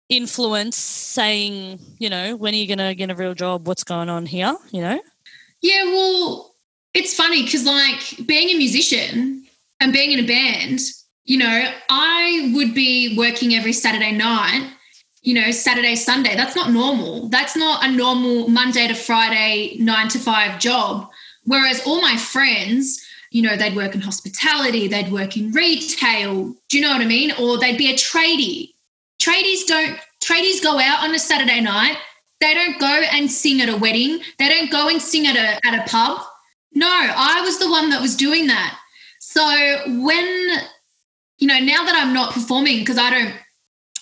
influence 0.10 0.78
saying, 0.78 1.80
you 2.00 2.10
know, 2.10 2.36
when 2.36 2.54
are 2.54 2.58
you 2.58 2.68
going 2.68 2.78
to 2.78 2.96
get 2.96 3.12
a 3.12 3.16
real 3.16 3.34
job? 3.34 3.68
What's 3.68 3.84
going 3.84 4.10
on 4.10 4.26
here? 4.26 4.56
You 4.72 4.82
know, 4.82 5.02
Yeah, 5.62 5.86
well, 5.86 6.56
it's 6.94 7.14
funny 7.14 7.44
because 7.44 7.66
like 7.66 8.26
being 8.26 8.50
a 8.50 8.58
musician 8.58 9.46
and 9.80 9.94
being 9.94 10.12
in 10.12 10.24
a 10.24 10.28
band, 10.28 10.80
you 11.28 11.38
know, 11.38 11.72
I 11.90 12.52
would 12.56 12.74
be 12.74 13.16
working 13.18 13.54
every 13.54 13.74
Saturday 13.74 14.14
night, 14.14 14.72
you 15.22 15.34
know, 15.34 15.52
Saturday, 15.52 15.94
Sunday. 15.96 16.36
That's 16.36 16.56
not 16.56 16.72
normal. 16.72 17.28
That's 17.28 17.56
not 17.56 17.86
a 17.86 17.92
normal 17.92 18.48
Monday 18.48 18.88
to 18.88 18.94
Friday, 18.94 19.76
nine 19.78 20.08
to 20.08 20.20
five 20.20 20.58
job. 20.58 21.10
Whereas 21.44 21.86
all 21.86 22.02
my 22.02 22.16
friends, 22.16 23.06
you 23.32 23.42
know, 23.42 23.58
they'd 23.58 23.76
work 23.76 23.94
in 23.94 24.00
hospitality, 24.00 24.88
they'd 24.88 25.12
work 25.12 25.36
in 25.36 25.52
retail. 25.52 26.56
Do 26.70 26.78
you 26.78 26.82
know 26.82 26.94
what 26.94 27.02
I 27.02 27.06
mean? 27.06 27.34
Or 27.38 27.58
they'd 27.58 27.78
be 27.78 27.92
a 27.92 27.96
tradie. 27.96 28.74
Tradies 29.20 29.66
don't, 29.68 30.00
tradies 30.24 30.64
go 30.64 30.80
out 30.80 31.04
on 31.04 31.14
a 31.14 31.20
Saturday 31.20 31.60
night. 31.60 31.98
They 32.40 32.54
don't 32.54 32.80
go 32.80 33.02
and 33.12 33.30
sing 33.30 33.60
at 33.60 33.68
a 33.68 33.76
wedding. 33.76 34.22
They 34.40 34.48
don't 34.48 34.72
go 34.72 34.88
and 34.88 35.02
sing 35.02 35.28
at 35.28 35.36
a, 35.36 35.68
at 35.68 35.78
a 35.78 35.90
pub. 35.90 36.22
No, 36.74 36.88
I 36.88 37.42
was 37.42 37.60
the 37.60 37.70
one 37.70 37.90
that 37.90 38.02
was 38.02 38.16
doing 38.16 38.48
that. 38.48 38.80
So 39.20 39.44
when 40.04 40.62
you 41.38 41.48
know, 41.48 41.60
now 41.60 41.86
that 41.86 41.96
I'm 41.96 42.14
not 42.14 42.34
performing 42.34 42.80
because 42.80 42.98
I 42.98 43.10
don't 43.10 43.34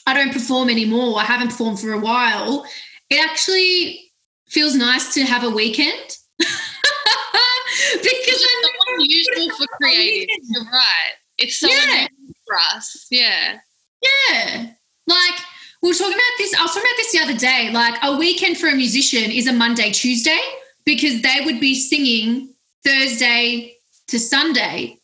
I 0.07 0.13
don't 0.13 0.31
perform 0.31 0.69
anymore. 0.69 1.19
I 1.19 1.23
haven't 1.23 1.49
performed 1.49 1.79
for 1.79 1.91
a 1.91 1.99
while. 1.99 2.65
It 3.09 3.23
actually 3.23 4.11
feels 4.47 4.75
nice 4.75 5.13
to 5.15 5.23
have 5.23 5.43
a 5.43 5.49
weekend. 5.49 6.17
because 6.37 6.49
it's 8.01 8.43
so 8.43 8.69
unusual 8.95 9.57
for 9.57 9.67
creative. 9.81 10.37
You're 10.43 10.63
right. 10.65 11.13
It's 11.37 11.57
so 11.57 11.67
yeah. 11.67 11.83
unusual 11.83 12.35
for 12.45 12.55
us. 12.73 13.07
Yeah. 13.09 13.57
Yeah. 14.01 14.67
Like 15.07 15.39
we 15.81 15.89
were 15.89 15.95
talking 15.95 16.13
about 16.13 16.37
this. 16.37 16.53
I 16.53 16.61
was 16.61 16.71
talking 16.71 16.83
about 16.83 16.97
this 16.97 17.11
the 17.11 17.19
other 17.19 17.37
day. 17.37 17.71
Like 17.71 17.95
a 18.03 18.17
weekend 18.17 18.57
for 18.57 18.67
a 18.67 18.75
musician 18.75 19.31
is 19.31 19.47
a 19.47 19.53
Monday, 19.53 19.91
Tuesday, 19.91 20.39
because 20.85 21.21
they 21.21 21.41
would 21.43 21.59
be 21.59 21.75
singing 21.75 22.53
Thursday 22.85 23.75
to 24.07 24.19
Sunday. 24.19 24.99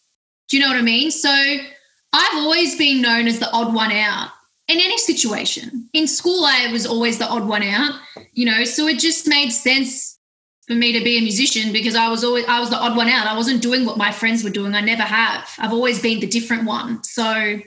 Do 0.49 0.57
you 0.57 0.63
know 0.63 0.69
what 0.69 0.77
I 0.77 0.81
mean? 0.81 1.11
So 1.11 1.57
I've 2.13 2.37
always 2.37 2.77
been 2.77 3.01
known 3.01 3.27
as 3.27 3.39
the 3.39 3.49
odd 3.51 3.73
one 3.73 3.91
out 3.91 4.31
in 4.67 4.79
any 4.79 4.97
situation. 4.97 5.89
In 5.93 6.07
school, 6.07 6.45
I 6.45 6.71
was 6.71 6.85
always 6.85 7.17
the 7.17 7.27
odd 7.27 7.47
one 7.47 7.63
out, 7.63 7.99
you 8.33 8.45
know, 8.45 8.63
so 8.63 8.87
it 8.87 8.99
just 8.99 9.27
made 9.27 9.51
sense 9.51 10.19
for 10.67 10.73
me 10.73 10.93
to 10.93 11.03
be 11.03 11.17
a 11.17 11.21
musician 11.21 11.73
because 11.73 11.95
I 11.95 12.07
was 12.09 12.23
always 12.23 12.45
I 12.47 12.59
was 12.59 12.69
the 12.69 12.77
odd 12.77 12.95
one 12.95 13.09
out. 13.09 13.27
I 13.27 13.35
wasn't 13.35 13.61
doing 13.61 13.85
what 13.85 13.97
my 13.97 14.11
friends 14.11 14.43
were 14.43 14.49
doing. 14.49 14.73
I 14.73 14.81
never 14.81 15.03
have. 15.03 15.49
I've 15.57 15.73
always 15.73 16.01
been 16.01 16.19
the 16.19 16.27
different 16.27 16.65
one. 16.65 17.03
So 17.03 17.59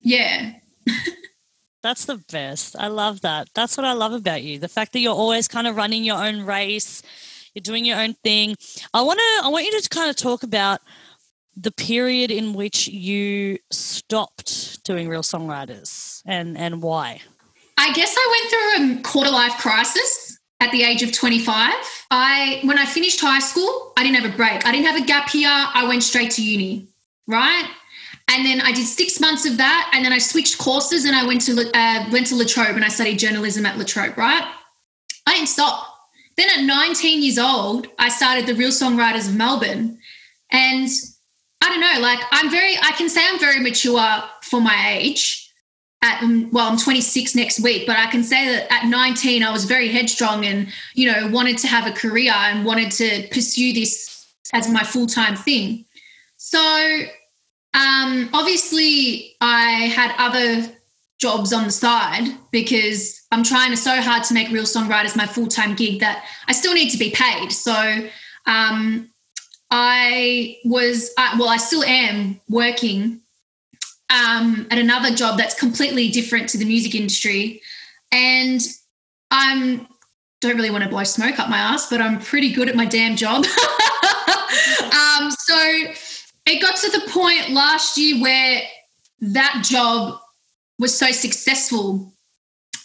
yeah. 0.00 0.52
That's 1.82 2.06
the 2.06 2.16
best. 2.32 2.76
I 2.78 2.88
love 2.88 3.20
that. 3.20 3.50
That's 3.54 3.76
what 3.76 3.84
I 3.84 3.92
love 3.92 4.12
about 4.12 4.42
you. 4.42 4.58
The 4.58 4.68
fact 4.68 4.92
that 4.94 5.00
you're 5.00 5.14
always 5.14 5.48
kind 5.48 5.66
of 5.66 5.76
running 5.76 6.02
your 6.02 6.16
own 6.16 6.46
race, 6.46 7.02
you're 7.54 7.62
doing 7.62 7.84
your 7.84 7.98
own 7.98 8.14
thing. 8.14 8.56
I 8.94 9.02
want 9.02 9.18
to 9.18 9.46
I 9.46 9.48
want 9.48 9.66
you 9.66 9.80
to 9.80 9.88
kind 9.88 10.10
of 10.10 10.16
talk 10.16 10.42
about 10.42 10.80
the 11.56 11.72
period 11.72 12.30
in 12.30 12.54
which 12.54 12.88
you 12.88 13.58
stopped 13.70 14.82
doing 14.84 15.08
real 15.08 15.22
songwriters 15.22 16.22
and 16.26 16.56
and 16.58 16.82
why? 16.82 17.20
I 17.78 17.92
guess 17.92 18.14
i 18.16 18.26
went 18.34 18.50
through 18.50 18.98
a 18.98 19.02
quarter 19.02 19.30
life 19.30 19.58
crisis 19.58 20.38
at 20.60 20.70
the 20.70 20.82
age 20.82 21.02
of 21.02 21.12
25 21.12 21.72
i 22.10 22.60
when 22.62 22.78
i 22.78 22.86
finished 22.86 23.20
high 23.20 23.40
school 23.40 23.92
i 23.96 24.02
didn't 24.02 24.22
have 24.22 24.32
a 24.32 24.36
break. 24.36 24.64
I 24.64 24.72
didn't 24.72 24.86
have 24.86 25.00
a 25.00 25.04
gap 25.04 25.34
year. 25.34 25.48
I 25.50 25.86
went 25.86 26.02
straight 26.02 26.30
to 26.32 26.42
uni 26.42 26.88
right? 27.26 27.66
And 28.28 28.44
then 28.44 28.60
I 28.60 28.72
did 28.72 28.86
six 28.86 29.20
months 29.20 29.46
of 29.46 29.58
that, 29.58 29.90
and 29.94 30.04
then 30.04 30.12
I 30.12 30.18
switched 30.18 30.58
courses 30.58 31.04
and 31.04 31.14
I 31.14 31.26
went 31.26 31.42
to 31.42 31.70
uh, 31.74 32.08
went 32.10 32.26
to 32.28 32.36
La 32.36 32.44
Trobe 32.44 32.74
and 32.74 32.84
I 32.84 32.88
studied 32.88 33.18
journalism 33.18 33.66
at 33.66 33.76
La 33.76 33.84
Trobe. 33.84 34.16
Right, 34.16 34.42
I 35.26 35.34
didn't 35.34 35.48
stop. 35.48 35.90
Then 36.36 36.48
at 36.50 36.64
19 36.64 37.22
years 37.22 37.38
old, 37.38 37.86
I 37.98 38.08
started 38.08 38.46
the 38.46 38.54
Real 38.54 38.70
Songwriters 38.70 39.28
of 39.28 39.36
Melbourne, 39.36 39.98
and 40.50 40.88
I 41.64 41.68
don't 41.70 41.80
know, 41.80 42.06
like 42.06 42.20
I'm 42.30 42.50
very, 42.50 42.76
I 42.76 42.92
can 42.92 43.08
say 43.08 43.22
I'm 43.26 43.40
very 43.40 43.58
mature 43.58 44.22
for 44.42 44.60
my 44.60 44.96
age. 44.98 45.50
At, 46.02 46.22
um, 46.22 46.50
well, 46.50 46.70
I'm 46.70 46.76
26 46.76 47.34
next 47.34 47.60
week, 47.60 47.86
but 47.86 47.96
I 47.96 48.10
can 48.10 48.22
say 48.22 48.44
that 48.44 48.70
at 48.70 48.86
19, 48.86 49.42
I 49.42 49.50
was 49.50 49.64
very 49.64 49.88
headstrong 49.88 50.44
and, 50.44 50.70
you 50.92 51.10
know, 51.10 51.28
wanted 51.28 51.56
to 51.58 51.66
have 51.66 51.86
a 51.86 51.92
career 51.92 52.32
and 52.32 52.66
wanted 52.66 52.90
to 52.92 53.26
pursue 53.30 53.72
this 53.72 54.26
as 54.52 54.68
my 54.68 54.84
full 54.84 55.06
time 55.06 55.36
thing. 55.36 55.86
So, 56.36 56.60
um, 57.72 58.28
obviously, 58.34 59.34
I 59.40 59.90
had 59.96 60.14
other 60.18 60.70
jobs 61.18 61.54
on 61.54 61.64
the 61.64 61.70
side 61.70 62.36
because 62.50 63.22
I'm 63.32 63.42
trying 63.42 63.74
so 63.76 64.02
hard 64.02 64.24
to 64.24 64.34
make 64.34 64.50
Real 64.50 64.64
Songwriters 64.64 65.16
my 65.16 65.26
full 65.26 65.46
time 65.46 65.74
gig 65.74 66.00
that 66.00 66.26
I 66.46 66.52
still 66.52 66.74
need 66.74 66.90
to 66.90 66.98
be 66.98 67.10
paid. 67.10 67.50
So, 67.50 68.10
um, 68.44 69.08
I 69.76 70.58
was, 70.64 71.10
uh, 71.18 71.34
well, 71.36 71.48
I 71.48 71.56
still 71.56 71.82
am 71.82 72.40
working 72.48 73.20
um, 74.08 74.68
at 74.70 74.78
another 74.78 75.12
job 75.12 75.36
that's 75.36 75.58
completely 75.58 76.10
different 76.10 76.48
to 76.50 76.58
the 76.58 76.64
music 76.64 76.94
industry. 76.94 77.60
And 78.12 78.60
I'm, 79.32 79.88
don't 80.40 80.54
really 80.54 80.70
want 80.70 80.84
to 80.84 80.90
blow 80.90 81.02
smoke 81.02 81.40
up 81.40 81.48
my 81.48 81.58
ass, 81.58 81.90
but 81.90 82.00
I'm 82.00 82.20
pretty 82.20 82.52
good 82.52 82.68
at 82.68 82.76
my 82.76 82.86
damn 82.86 83.16
job. 83.16 83.38
um, 83.44 85.30
so 85.32 85.58
it 86.46 86.62
got 86.62 86.76
to 86.76 86.90
the 86.92 87.10
point 87.10 87.50
last 87.50 87.98
year 87.98 88.22
where 88.22 88.62
that 89.22 89.64
job 89.68 90.20
was 90.78 90.96
so 90.96 91.10
successful 91.10 92.12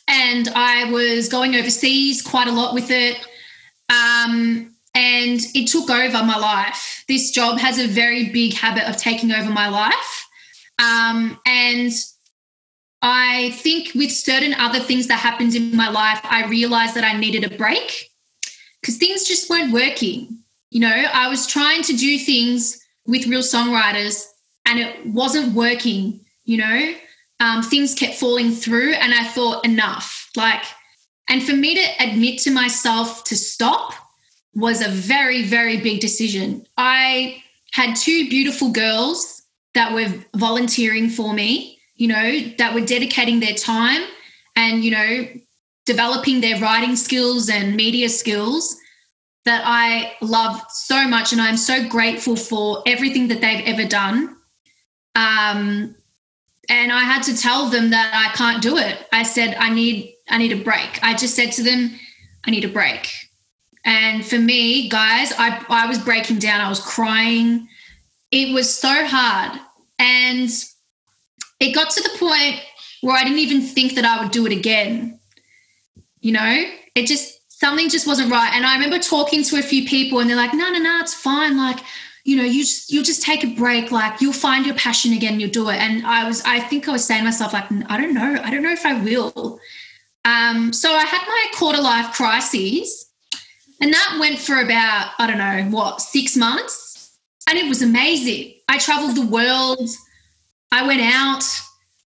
and 0.07 0.47
I 0.55 0.89
was 0.91 1.29
going 1.29 1.55
overseas 1.55 2.23
quite 2.23 2.47
a 2.47 2.51
lot 2.51 2.73
with 2.73 2.89
it. 2.89 3.17
Um, 3.91 4.73
and 4.99 5.39
it 5.55 5.67
took 5.69 5.89
over 5.89 6.23
my 6.23 6.37
life. 6.37 7.05
This 7.07 7.31
job 7.31 7.57
has 7.57 7.79
a 7.79 7.87
very 7.87 8.29
big 8.31 8.53
habit 8.53 8.83
of 8.83 8.97
taking 8.97 9.31
over 9.31 9.49
my 9.49 9.69
life. 9.69 10.27
Um, 10.77 11.39
and 11.45 11.91
I 13.01 13.51
think 13.51 13.91
with 13.95 14.11
certain 14.11 14.53
other 14.55 14.81
things 14.81 15.07
that 15.07 15.19
happened 15.19 15.55
in 15.55 15.73
my 15.73 15.89
life, 15.89 16.19
I 16.25 16.47
realized 16.47 16.95
that 16.95 17.05
I 17.05 17.17
needed 17.17 17.49
a 17.49 17.57
break 17.57 18.09
because 18.81 18.97
things 18.97 19.23
just 19.23 19.49
weren't 19.49 19.71
working. 19.71 20.39
You 20.69 20.81
know, 20.81 21.05
I 21.13 21.29
was 21.29 21.47
trying 21.47 21.81
to 21.83 21.95
do 21.95 22.19
things 22.19 22.85
with 23.07 23.25
real 23.25 23.41
songwriters 23.41 24.25
and 24.67 24.79
it 24.79 25.05
wasn't 25.05 25.55
working, 25.55 26.25
you 26.43 26.57
know. 26.57 26.93
Um, 27.39 27.63
things 27.63 27.95
kept 27.95 28.15
falling 28.15 28.51
through, 28.51 28.95
and 28.95 29.13
I 29.13 29.23
thought, 29.23 29.63
enough. 29.63 30.29
Like, 30.35 30.61
and 31.29 31.41
for 31.41 31.53
me 31.53 31.73
to 31.73 32.03
admit 32.03 32.41
to 32.41 32.51
myself 32.51 33.23
to 33.25 33.37
stop 33.37 33.93
was 34.55 34.81
a 34.81 34.89
very, 34.89 35.43
very 35.43 35.77
big 35.77 35.99
decision. 35.99 36.65
I 36.77 37.43
had 37.71 37.95
two 37.95 38.29
beautiful 38.29 38.71
girls 38.71 39.43
that 39.73 39.93
were 39.93 40.07
volunteering 40.35 41.09
for 41.09 41.33
me, 41.33 41.79
you 41.95 42.07
know, 42.07 42.39
that 42.57 42.73
were 42.73 42.85
dedicating 42.85 43.39
their 43.39 43.53
time 43.53 44.01
and, 44.55 44.83
you 44.83 44.91
know, 44.91 45.27
developing 45.85 46.41
their 46.41 46.59
writing 46.59 46.95
skills 46.95 47.49
and 47.49 47.75
media 47.75 48.09
skills 48.09 48.75
that 49.45 49.63
I 49.65 50.13
love 50.21 50.61
so 50.69 51.07
much. 51.07 51.31
And 51.31 51.41
I'm 51.41 51.57
so 51.57 51.87
grateful 51.87 52.35
for 52.35 52.83
everything 52.85 53.27
that 53.29 53.41
they've 53.41 53.65
ever 53.65 53.87
done. 53.87 54.35
Um, 55.15 55.95
and 56.69 56.91
I 56.91 57.01
had 57.01 57.23
to 57.23 57.37
tell 57.37 57.69
them 57.69 57.89
that 57.89 58.11
I 58.13 58.35
can't 58.35 58.61
do 58.61 58.77
it. 58.77 59.07
I 59.11 59.23
said, 59.23 59.55
I 59.59 59.69
need, 59.69 60.13
I 60.29 60.37
need 60.37 60.51
a 60.51 60.63
break. 60.63 60.99
I 61.01 61.15
just 61.15 61.35
said 61.35 61.51
to 61.53 61.63
them, 61.63 61.91
I 62.45 62.51
need 62.51 62.65
a 62.65 62.69
break. 62.69 63.09
And 63.85 64.25
for 64.25 64.37
me, 64.37 64.89
guys, 64.89 65.31
I, 65.37 65.63
I 65.69 65.87
was 65.87 65.97
breaking 65.97 66.39
down. 66.39 66.61
I 66.61 66.69
was 66.69 66.79
crying. 66.79 67.67
It 68.31 68.53
was 68.53 68.73
so 68.73 69.05
hard. 69.05 69.59
And 69.97 70.49
it 71.59 71.73
got 71.73 71.89
to 71.91 72.01
the 72.01 72.17
point 72.17 72.61
where 73.01 73.15
I 73.15 73.23
didn't 73.23 73.39
even 73.39 73.61
think 73.61 73.95
that 73.95 74.05
I 74.05 74.21
would 74.21 74.31
do 74.31 74.45
it 74.45 74.51
again. 74.51 75.19
You 76.21 76.33
know, 76.33 76.63
it 76.95 77.07
just, 77.07 77.39
something 77.49 77.89
just 77.89 78.05
wasn't 78.05 78.31
right. 78.31 78.51
And 78.53 78.65
I 78.65 78.75
remember 78.75 78.99
talking 78.99 79.43
to 79.43 79.57
a 79.57 79.61
few 79.61 79.87
people 79.87 80.19
and 80.19 80.29
they're 80.29 80.37
like, 80.37 80.53
no, 80.53 80.69
no, 80.69 80.79
no, 80.79 80.99
it's 80.99 81.13
fine. 81.13 81.57
Like, 81.57 81.79
you 82.25 82.35
know, 82.35 82.43
you 82.43 82.63
just, 82.63 82.91
you'll 82.91 83.03
just 83.03 83.23
take 83.23 83.43
a 83.43 83.55
break. 83.55 83.91
Like 83.91 84.21
you'll 84.21 84.33
find 84.33 84.65
your 84.65 84.75
passion 84.75 85.13
again. 85.13 85.39
You'll 85.39 85.49
do 85.49 85.69
it. 85.69 85.77
And 85.77 86.05
I 86.05 86.27
was, 86.27 86.41
I 86.43 86.59
think 86.59 86.87
I 86.87 86.91
was 86.91 87.05
saying 87.05 87.21
to 87.21 87.25
myself, 87.25 87.53
like, 87.53 87.65
I 87.87 87.97
don't 87.99 88.13
know. 88.13 88.39
I 88.43 88.51
don't 88.51 88.61
know 88.61 88.71
if 88.71 88.85
I 88.85 89.01
will. 89.01 89.59
Um, 90.25 90.73
so 90.73 90.91
I 90.91 91.05
had 91.05 91.25
my 91.25 91.45
quarter 91.55 91.81
life 91.81 92.13
crises 92.13 93.08
and 93.81 93.93
that 93.93 94.17
went 94.19 94.39
for 94.39 94.59
about, 94.59 95.11
I 95.17 95.27
don't 95.27 95.37
know, 95.37 95.77
what, 95.77 96.01
six 96.01 96.35
months? 96.35 97.17
And 97.49 97.57
it 97.57 97.67
was 97.67 97.81
amazing. 97.81 98.55
I 98.67 98.77
traveled 98.77 99.15
the 99.15 99.25
world. 99.25 99.89
I 100.71 100.85
went 100.85 101.01
out. 101.01 101.43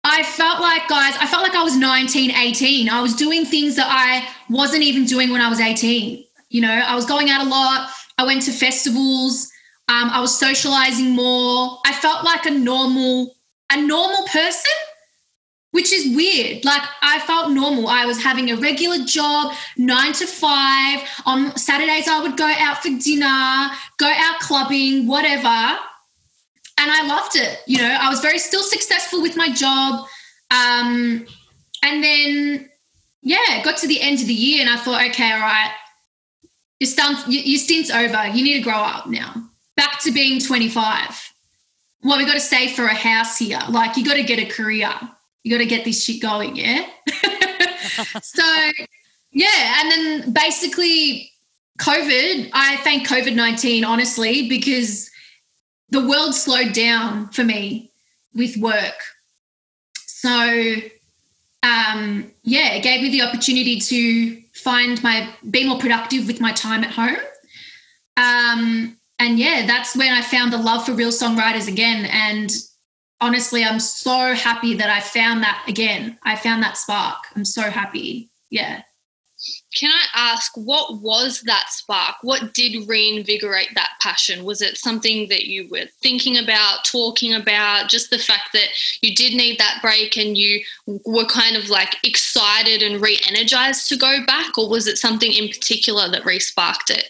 I 0.04 0.24
felt 0.24 0.60
like, 0.60 0.88
guys, 0.88 1.14
I 1.20 1.26
felt 1.26 1.42
like 1.42 1.54
I 1.54 1.62
was 1.62 1.76
19, 1.76 2.32
18. 2.32 2.88
I 2.88 3.00
was 3.00 3.14
doing 3.14 3.44
things 3.44 3.76
that 3.76 3.86
I 3.88 4.28
wasn't 4.50 4.82
even 4.82 5.04
doing 5.04 5.30
when 5.30 5.40
I 5.40 5.48
was 5.48 5.60
18. 5.60 6.24
You 6.50 6.60
know, 6.60 6.72
I 6.72 6.94
was 6.94 7.06
going 7.06 7.30
out 7.30 7.46
a 7.46 7.48
lot. 7.48 7.90
I 8.18 8.24
went 8.24 8.42
to 8.42 8.52
festivals. 8.52 9.48
Um, 9.88 10.10
I 10.10 10.20
was 10.20 10.36
socializing 10.36 11.10
more. 11.10 11.78
I 11.86 11.92
felt 11.92 12.24
like 12.24 12.44
a 12.46 12.50
normal, 12.50 13.36
a 13.70 13.80
normal 13.80 14.26
person 14.26 14.72
which 15.72 15.92
is 15.92 16.14
weird. 16.14 16.64
Like 16.64 16.82
I 17.02 17.18
felt 17.20 17.50
normal. 17.50 17.88
I 17.88 18.06
was 18.06 18.22
having 18.22 18.50
a 18.50 18.56
regular 18.56 19.04
job, 19.04 19.54
nine 19.76 20.12
to 20.14 20.26
five. 20.26 21.00
On 21.26 21.56
Saturdays, 21.56 22.08
I 22.08 22.22
would 22.22 22.36
go 22.36 22.46
out 22.46 22.82
for 22.82 22.90
dinner, 22.90 23.70
go 23.98 24.06
out 24.06 24.38
clubbing, 24.40 25.06
whatever. 25.08 25.48
And 26.78 26.90
I 26.90 27.06
loved 27.06 27.36
it. 27.36 27.60
You 27.66 27.78
know, 27.78 27.98
I 28.00 28.08
was 28.08 28.20
very 28.20 28.38
still 28.38 28.62
successful 28.62 29.20
with 29.22 29.36
my 29.36 29.50
job. 29.50 30.06
Um, 30.50 31.26
and 31.82 32.04
then, 32.04 32.68
yeah, 33.22 33.62
got 33.64 33.78
to 33.78 33.86
the 33.86 34.00
end 34.00 34.20
of 34.20 34.26
the 34.26 34.34
year 34.34 34.60
and 34.60 34.70
I 34.70 34.76
thought, 34.76 35.02
okay, 35.10 35.32
all 35.32 35.40
right, 35.40 35.72
your, 36.80 36.88
stunt, 36.88 37.26
your 37.28 37.58
stint's 37.58 37.90
over. 37.90 38.26
You 38.26 38.44
need 38.44 38.58
to 38.58 38.62
grow 38.62 38.74
up 38.74 39.06
now. 39.06 39.34
Back 39.76 40.00
to 40.02 40.12
being 40.12 40.38
25. 40.40 41.32
Well, 42.02 42.18
we 42.18 42.26
got 42.26 42.34
to 42.34 42.40
save 42.40 42.72
for 42.72 42.84
a 42.84 42.94
house 42.94 43.38
here. 43.38 43.60
Like, 43.70 43.96
you 43.96 44.04
got 44.04 44.14
to 44.14 44.24
get 44.24 44.38
a 44.38 44.44
career 44.44 44.90
you 45.42 45.50
got 45.50 45.58
to 45.58 45.66
get 45.66 45.84
this 45.84 46.04
shit 46.04 46.22
going, 46.22 46.56
yeah? 46.56 46.86
so, 48.22 48.70
yeah. 49.32 49.80
And 49.80 49.90
then 49.90 50.32
basically 50.32 51.32
COVID, 51.80 52.50
I 52.52 52.76
thank 52.78 53.08
COVID 53.08 53.34
19, 53.34 53.84
honestly, 53.84 54.48
because 54.48 55.10
the 55.90 56.06
world 56.06 56.34
slowed 56.34 56.72
down 56.72 57.28
for 57.30 57.44
me 57.44 57.92
with 58.34 58.56
work. 58.56 58.94
So, 60.06 60.76
um, 61.62 62.30
yeah, 62.44 62.74
it 62.74 62.82
gave 62.82 63.02
me 63.02 63.10
the 63.10 63.22
opportunity 63.22 63.80
to 63.80 64.42
find 64.54 65.02
my, 65.02 65.28
be 65.50 65.66
more 65.66 65.78
productive 65.78 66.26
with 66.26 66.40
my 66.40 66.52
time 66.52 66.84
at 66.84 66.90
home. 66.90 67.16
Um, 68.16 68.96
and 69.18 69.38
yeah, 69.38 69.66
that's 69.66 69.96
when 69.96 70.12
I 70.12 70.22
found 70.22 70.52
the 70.52 70.58
love 70.58 70.86
for 70.86 70.92
real 70.92 71.10
songwriters 71.10 71.68
again. 71.68 72.04
And 72.06 72.50
honestly, 73.22 73.64
I'm 73.64 73.80
so 73.80 74.34
happy 74.34 74.74
that 74.74 74.90
I 74.90 75.00
found 75.00 75.42
that 75.42 75.64
again. 75.68 76.18
I 76.24 76.36
found 76.36 76.62
that 76.62 76.76
spark. 76.76 77.24
I'm 77.36 77.44
so 77.44 77.62
happy. 77.62 78.30
Yeah. 78.50 78.82
Can 79.74 79.90
I 79.90 80.04
ask 80.14 80.52
what 80.56 81.00
was 81.00 81.40
that 81.42 81.66
spark? 81.70 82.16
What 82.22 82.54
did 82.54 82.88
reinvigorate 82.88 83.74
that 83.74 83.92
passion? 84.00 84.44
Was 84.44 84.62
it 84.62 84.76
something 84.76 85.28
that 85.30 85.46
you 85.46 85.68
were 85.68 85.86
thinking 86.00 86.36
about, 86.36 86.84
talking 86.84 87.34
about, 87.34 87.88
just 87.88 88.10
the 88.10 88.18
fact 88.18 88.50
that 88.52 88.68
you 89.00 89.14
did 89.14 89.34
need 89.34 89.58
that 89.58 89.80
break 89.82 90.16
and 90.16 90.36
you 90.36 90.60
were 90.86 91.24
kind 91.24 91.56
of 91.56 91.70
like 91.70 91.96
excited 92.04 92.82
and 92.82 93.00
re 93.00 93.18
energized 93.28 93.88
to 93.88 93.96
go 93.96 94.24
back? 94.26 94.58
Or 94.58 94.68
was 94.68 94.86
it 94.86 94.98
something 94.98 95.32
in 95.32 95.48
particular 95.48 96.08
that 96.10 96.24
re 96.24 96.38
sparked 96.38 96.90
it? 96.90 97.08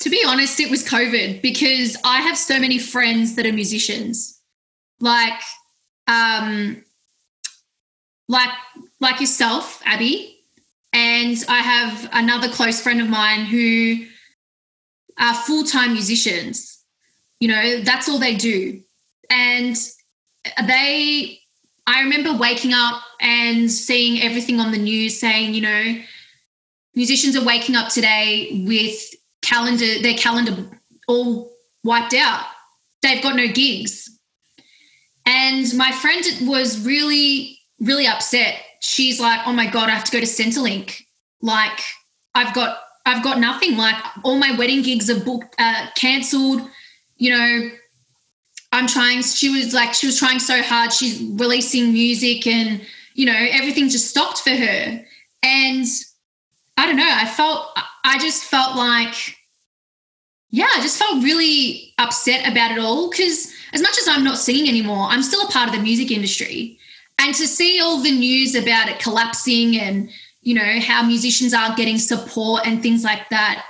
To 0.00 0.10
be 0.10 0.24
honest, 0.26 0.58
it 0.58 0.70
was 0.70 0.86
COVID 0.86 1.40
because 1.42 1.96
I 2.04 2.20
have 2.22 2.36
so 2.36 2.58
many 2.58 2.78
friends 2.78 3.36
that 3.36 3.46
are 3.46 3.52
musicians. 3.52 4.41
Like, 5.02 5.42
um, 6.06 6.82
like, 8.28 8.50
like 9.00 9.20
yourself, 9.20 9.82
Abby, 9.84 10.38
and 10.92 11.36
I 11.48 11.58
have 11.58 12.08
another 12.12 12.48
close 12.48 12.80
friend 12.80 13.00
of 13.00 13.08
mine 13.08 13.44
who 13.44 14.06
are 15.18 15.34
full 15.34 15.64
time 15.64 15.92
musicians. 15.92 16.84
You 17.40 17.48
know, 17.48 17.80
that's 17.80 18.08
all 18.08 18.18
they 18.18 18.36
do. 18.36 18.80
And 19.28 19.76
they, 20.66 21.40
I 21.86 22.02
remember 22.02 22.32
waking 22.34 22.72
up 22.72 23.02
and 23.20 23.70
seeing 23.70 24.22
everything 24.22 24.60
on 24.60 24.70
the 24.70 24.78
news 24.78 25.18
saying, 25.18 25.54
you 25.54 25.62
know, 25.62 25.96
musicians 26.94 27.36
are 27.36 27.44
waking 27.44 27.74
up 27.74 27.88
today 27.88 28.64
with 28.66 29.02
calendar, 29.42 30.00
their 30.00 30.14
calendar 30.14 30.80
all 31.08 31.50
wiped 31.82 32.14
out. 32.14 32.44
They've 33.02 33.22
got 33.22 33.34
no 33.34 33.48
gigs. 33.48 34.08
And 35.26 35.74
my 35.76 35.92
friend 35.92 36.24
was 36.48 36.84
really, 36.84 37.58
really 37.80 38.06
upset 38.06 38.56
she's 38.82 39.20
like, 39.20 39.40
oh 39.46 39.52
my 39.52 39.66
God, 39.66 39.88
I 39.88 39.92
have 39.92 40.04
to 40.04 40.12
go 40.12 40.20
to 40.20 40.26
Centrelink. 40.26 41.04
Like, 41.40 41.80
I've 42.34 42.54
got 42.54 42.78
I've 43.06 43.24
got 43.24 43.40
nothing. 43.40 43.76
Like 43.76 43.96
all 44.22 44.36
my 44.38 44.56
wedding 44.56 44.82
gigs 44.82 45.10
are 45.10 45.18
booked, 45.18 45.54
uh, 45.58 45.86
cancelled. 45.96 46.62
You 47.16 47.36
know, 47.36 47.70
I'm 48.72 48.86
trying. 48.86 49.22
She 49.22 49.48
was 49.50 49.72
like, 49.74 49.94
she 49.94 50.06
was 50.06 50.18
trying 50.18 50.38
so 50.38 50.62
hard. 50.62 50.92
She's 50.92 51.20
releasing 51.20 51.92
music, 51.92 52.46
and 52.46 52.80
you 53.14 53.26
know, 53.26 53.36
everything 53.50 53.88
just 53.88 54.08
stopped 54.08 54.38
for 54.38 54.50
her. 54.50 55.04
And 55.42 55.86
I 56.76 56.86
don't 56.86 56.96
know. 56.96 57.10
I 57.10 57.26
felt. 57.26 57.66
I 58.04 58.18
just 58.18 58.44
felt 58.44 58.76
like, 58.76 59.14
yeah, 60.50 60.68
I 60.74 60.80
just 60.80 60.98
felt 60.98 61.22
really 61.22 61.94
upset 61.98 62.50
about 62.50 62.72
it 62.72 62.78
all 62.78 63.10
because 63.10 63.52
as 63.72 63.82
much 63.82 63.98
as 63.98 64.08
I'm 64.08 64.24
not 64.24 64.38
singing 64.38 64.68
anymore, 64.68 65.06
I'm 65.08 65.22
still 65.22 65.46
a 65.46 65.50
part 65.50 65.68
of 65.68 65.74
the 65.74 65.80
music 65.80 66.10
industry. 66.10 66.78
And 67.18 67.34
to 67.34 67.46
see 67.46 67.80
all 67.80 68.00
the 68.00 68.10
news 68.10 68.54
about 68.54 68.88
it 68.88 68.98
collapsing 68.98 69.78
and, 69.78 70.10
you 70.42 70.54
know, 70.54 70.80
how 70.80 71.02
musicians 71.02 71.54
aren't 71.54 71.76
getting 71.76 71.98
support 71.98 72.66
and 72.66 72.82
things 72.82 73.04
like 73.04 73.28
that, 73.30 73.64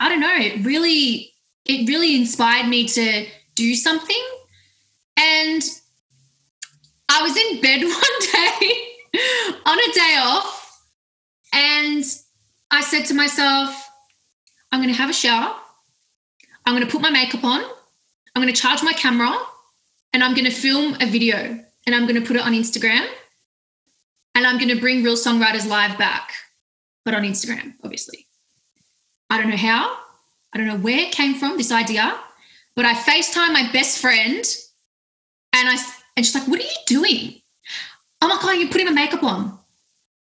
I 0.00 0.08
don't 0.08 0.20
know, 0.20 0.34
it 0.34 0.64
really, 0.64 1.32
it 1.64 1.88
really 1.88 2.16
inspired 2.16 2.68
me 2.68 2.86
to 2.88 3.26
do 3.54 3.74
something. 3.74 4.22
And 5.16 5.62
I 7.08 7.22
was 7.22 7.36
in 7.36 7.60
bed 7.60 7.82
one 7.82 8.20
day 8.32 8.86
on 9.64 9.78
a 9.78 9.92
day 9.92 10.16
off 10.20 10.82
and 11.52 12.04
I 12.70 12.82
said 12.82 13.06
to 13.06 13.14
myself, 13.14 13.88
I'm 14.70 14.80
going 14.80 14.92
to 14.92 15.00
have 15.00 15.10
a 15.10 15.14
shower. 15.14 15.54
I'm 16.64 16.74
going 16.74 16.86
to 16.86 16.90
put 16.90 17.00
my 17.00 17.10
makeup 17.10 17.44
on. 17.44 17.62
I'm 18.36 18.42
going 18.42 18.52
to 18.52 18.60
charge 18.60 18.82
my 18.82 18.92
camera 18.92 19.34
and 20.12 20.22
I'm 20.22 20.34
going 20.34 20.44
to 20.44 20.50
film 20.50 20.94
a 21.00 21.06
video 21.06 21.38
and 21.86 21.94
I'm 21.94 22.02
going 22.02 22.20
to 22.20 22.26
put 22.26 22.36
it 22.36 22.42
on 22.42 22.52
Instagram 22.52 23.06
and 24.34 24.46
I'm 24.46 24.58
going 24.58 24.68
to 24.68 24.78
bring 24.78 25.02
Real 25.02 25.16
Songwriters 25.16 25.66
Live 25.66 25.96
back, 25.96 26.32
but 27.06 27.14
on 27.14 27.22
Instagram, 27.22 27.72
obviously. 27.82 28.26
I 29.30 29.40
don't 29.40 29.48
know 29.48 29.56
how, 29.56 29.96
I 30.52 30.58
don't 30.58 30.66
know 30.66 30.76
where 30.76 30.98
it 30.98 31.12
came 31.12 31.32
from, 31.32 31.56
this 31.56 31.72
idea, 31.72 32.14
but 32.74 32.84
I 32.84 32.92
FaceTime 32.92 33.54
my 33.54 33.70
best 33.72 34.02
friend 34.02 34.44
and 35.54 35.68
I 35.70 35.78
and 36.14 36.26
she's 36.26 36.34
like, 36.34 36.46
What 36.46 36.60
are 36.60 36.64
you 36.64 36.68
doing? 36.86 37.40
I'm 38.20 38.28
like, 38.28 38.44
Oh, 38.44 38.52
you're 38.52 38.68
putting 38.68 38.88
my 38.88 38.92
makeup 38.92 39.22
on. 39.22 39.58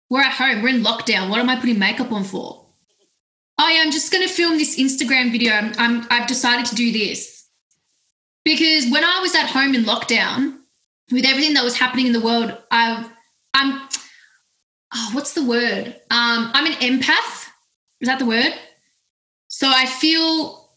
We're 0.10 0.20
at 0.20 0.34
home, 0.34 0.62
we're 0.62 0.76
in 0.76 0.84
lockdown. 0.84 1.30
What 1.30 1.40
am 1.40 1.50
I 1.50 1.56
putting 1.56 1.80
makeup 1.80 2.12
on 2.12 2.26
for? 2.26 2.66
Oh, 3.58 3.70
yeah, 3.70 3.84
I'm 3.86 3.92
just 3.92 4.12
going 4.12 4.28
to 4.28 4.34
film 4.34 4.58
this 4.58 4.78
Instagram 4.78 5.32
video. 5.32 5.54
I'm, 5.54 6.06
I've 6.10 6.28
decided 6.28 6.66
to 6.66 6.76
do 6.76 6.92
this. 6.92 7.41
Because 8.44 8.90
when 8.92 9.04
I 9.04 9.20
was 9.22 9.36
at 9.36 9.48
home 9.48 9.76
in 9.76 9.84
lockdown, 9.84 10.58
with 11.12 11.26
everything 11.26 11.54
that 11.56 11.64
was 11.64 11.78
happening 11.78 12.08
in 12.08 12.14
the 12.14 12.22
world, 12.22 12.58
I've, 12.72 13.10
I'm, 13.54 13.88
oh, 14.94 15.10
what's 15.14 15.34
the 15.34 15.44
word? 15.44 15.88
Um, 16.10 16.52
I'm 16.54 16.66
an 16.66 16.74
empath. 16.74 17.48
Is 18.00 18.08
that 18.08 18.20
the 18.20 18.26
word? 18.26 18.54
So 19.48 19.68
I 19.68 19.86
feel 19.86 20.70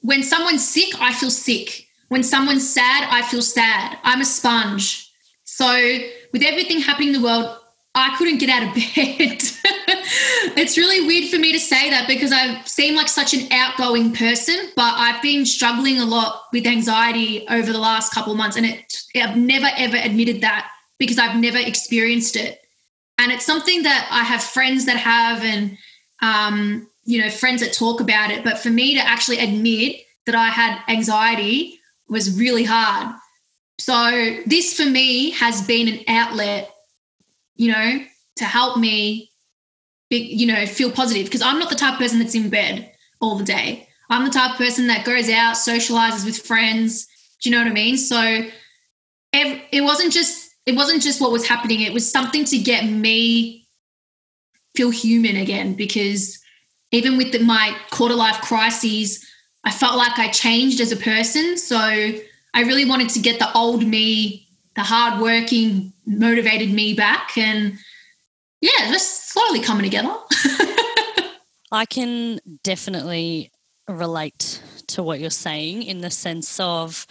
when 0.00 0.22
someone's 0.22 0.66
sick, 0.66 0.94
I 1.00 1.12
feel 1.12 1.30
sick. 1.30 1.86
When 2.08 2.22
someone's 2.22 2.68
sad, 2.68 3.08
I 3.10 3.22
feel 3.22 3.40
sad. 3.40 3.98
I'm 4.02 4.20
a 4.20 4.24
sponge. 4.24 5.10
So 5.44 5.98
with 6.32 6.42
everything 6.42 6.80
happening 6.80 7.14
in 7.14 7.14
the 7.14 7.22
world, 7.22 7.56
I 7.94 8.14
couldn't 8.16 8.38
get 8.38 8.48
out 8.48 8.68
of 8.68 8.74
bed. 8.74 9.42
it's 10.56 10.78
really 10.78 11.06
weird 11.06 11.30
for 11.30 11.38
me 11.38 11.52
to 11.52 11.60
say 11.60 11.90
that 11.90 12.08
because 12.08 12.32
I 12.32 12.62
seem 12.64 12.94
like 12.94 13.08
such 13.08 13.34
an 13.34 13.50
outgoing 13.52 14.14
person, 14.14 14.70
but 14.76 14.94
I've 14.96 15.22
been 15.22 15.44
struggling 15.44 15.98
a 15.98 16.04
lot 16.04 16.44
with 16.52 16.66
anxiety 16.66 17.46
over 17.48 17.70
the 17.72 17.78
last 17.78 18.12
couple 18.12 18.32
of 18.32 18.38
months. 18.38 18.56
And 18.56 18.66
it, 18.66 18.92
I've 19.14 19.36
never, 19.36 19.68
ever 19.76 19.96
admitted 19.96 20.40
that 20.40 20.70
because 20.98 21.18
I've 21.18 21.36
never 21.36 21.58
experienced 21.58 22.36
it. 22.36 22.60
And 23.18 23.30
it's 23.30 23.44
something 23.44 23.82
that 23.82 24.08
I 24.10 24.24
have 24.24 24.42
friends 24.42 24.86
that 24.86 24.96
have 24.96 25.44
and, 25.44 25.76
um, 26.22 26.88
you 27.04 27.20
know, 27.20 27.28
friends 27.28 27.60
that 27.60 27.72
talk 27.72 28.00
about 28.00 28.30
it. 28.30 28.42
But 28.42 28.58
for 28.58 28.70
me 28.70 28.94
to 28.94 29.00
actually 29.00 29.38
admit 29.38 29.96
that 30.26 30.34
I 30.34 30.48
had 30.48 30.80
anxiety 30.88 31.78
was 32.08 32.38
really 32.38 32.64
hard. 32.64 33.14
So 33.78 34.38
this 34.46 34.76
for 34.76 34.86
me 34.86 35.30
has 35.32 35.66
been 35.66 35.88
an 35.88 36.00
outlet 36.08 36.71
you 37.62 37.70
know, 37.70 38.04
to 38.36 38.44
help 38.44 38.76
me, 38.76 39.30
be, 40.10 40.18
you 40.18 40.46
know, 40.46 40.66
feel 40.66 40.90
positive. 40.90 41.26
Because 41.26 41.42
I'm 41.42 41.60
not 41.60 41.70
the 41.70 41.76
type 41.76 41.94
of 41.94 42.00
person 42.00 42.18
that's 42.18 42.34
in 42.34 42.50
bed 42.50 42.92
all 43.20 43.36
the 43.36 43.44
day. 43.44 43.88
I'm 44.10 44.24
the 44.24 44.30
type 44.30 44.52
of 44.52 44.58
person 44.58 44.88
that 44.88 45.06
goes 45.06 45.30
out, 45.30 45.54
socializes 45.54 46.24
with 46.24 46.38
friends. 46.38 47.06
Do 47.40 47.48
you 47.48 47.54
know 47.54 47.62
what 47.62 47.70
I 47.70 47.74
mean? 47.74 47.96
So 47.96 48.44
it 49.32 49.82
wasn't 49.82 50.12
just 50.12 50.50
it 50.66 50.74
wasn't 50.74 51.02
just 51.02 51.20
what 51.20 51.32
was 51.32 51.46
happening. 51.46 51.80
It 51.80 51.92
was 51.92 52.10
something 52.10 52.44
to 52.46 52.58
get 52.58 52.84
me 52.84 53.66
feel 54.76 54.90
human 54.90 55.36
again. 55.36 55.74
Because 55.74 56.38
even 56.90 57.16
with 57.16 57.32
the, 57.32 57.40
my 57.40 57.76
quarter 57.90 58.14
life 58.14 58.40
crises, 58.40 59.24
I 59.64 59.70
felt 59.70 59.96
like 59.96 60.18
I 60.18 60.28
changed 60.28 60.80
as 60.80 60.92
a 60.92 60.96
person. 60.96 61.56
So 61.56 61.78
I 61.78 62.60
really 62.60 62.84
wanted 62.84 63.08
to 63.10 63.20
get 63.20 63.38
the 63.38 63.52
old 63.54 63.86
me, 63.86 64.48
the 64.74 64.82
hardworking, 64.82 65.92
motivated 66.06 66.72
me 66.72 66.94
back 66.94 67.36
and 67.36 67.78
yeah 68.60 68.90
just 68.90 69.30
slowly 69.30 69.60
coming 69.60 69.84
together. 69.84 70.14
I 71.72 71.86
can 71.86 72.40
definitely 72.62 73.50
relate 73.88 74.62
to 74.88 75.02
what 75.02 75.20
you're 75.20 75.30
saying 75.30 75.82
in 75.82 76.00
the 76.00 76.10
sense 76.10 76.60
of 76.60 77.06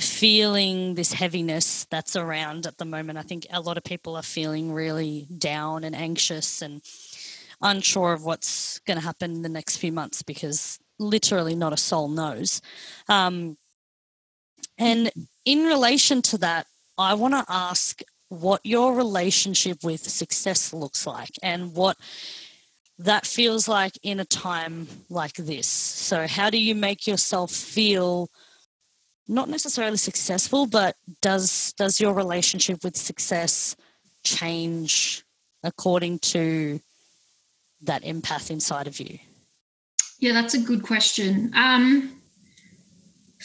feeling 0.00 0.94
this 0.94 1.12
heaviness 1.12 1.86
that's 1.90 2.16
around 2.16 2.66
at 2.66 2.78
the 2.78 2.84
moment. 2.84 3.18
I 3.18 3.22
think 3.22 3.46
a 3.50 3.60
lot 3.60 3.76
of 3.76 3.84
people 3.84 4.16
are 4.16 4.22
feeling 4.22 4.72
really 4.72 5.26
down 5.38 5.84
and 5.84 5.94
anxious 5.94 6.62
and 6.62 6.82
unsure 7.62 8.12
of 8.12 8.24
what's 8.24 8.80
going 8.80 8.98
to 8.98 9.04
happen 9.04 9.32
in 9.32 9.42
the 9.42 9.48
next 9.48 9.76
few 9.76 9.92
months 9.92 10.22
because 10.22 10.78
literally 10.98 11.54
not 11.54 11.72
a 11.72 11.76
soul 11.76 12.08
knows. 12.08 12.60
Um, 13.08 13.56
and 14.78 15.10
in 15.44 15.64
relation 15.64 16.22
to 16.22 16.38
that 16.38 16.66
I 16.96 17.14
want 17.14 17.34
to 17.34 17.44
ask 17.48 18.02
what 18.28 18.60
your 18.64 18.94
relationship 18.94 19.82
with 19.82 20.08
success 20.08 20.72
looks 20.72 21.06
like 21.06 21.30
and 21.42 21.74
what 21.74 21.96
that 22.98 23.26
feels 23.26 23.66
like 23.68 23.98
in 24.02 24.20
a 24.20 24.24
time 24.24 24.86
like 25.10 25.34
this. 25.34 25.66
So, 25.66 26.26
how 26.26 26.50
do 26.50 26.58
you 26.58 26.74
make 26.74 27.06
yourself 27.06 27.50
feel 27.50 28.30
not 29.26 29.48
necessarily 29.48 29.96
successful, 29.96 30.66
but 30.66 30.96
does 31.20 31.72
does 31.72 32.00
your 32.00 32.14
relationship 32.14 32.84
with 32.84 32.96
success 32.96 33.74
change 34.22 35.24
according 35.62 36.18
to 36.18 36.80
that 37.82 38.02
empath 38.04 38.50
inside 38.50 38.86
of 38.86 39.00
you? 39.00 39.18
Yeah, 40.20 40.32
that's 40.32 40.54
a 40.54 40.60
good 40.60 40.82
question. 40.82 41.50
Um, 41.54 42.20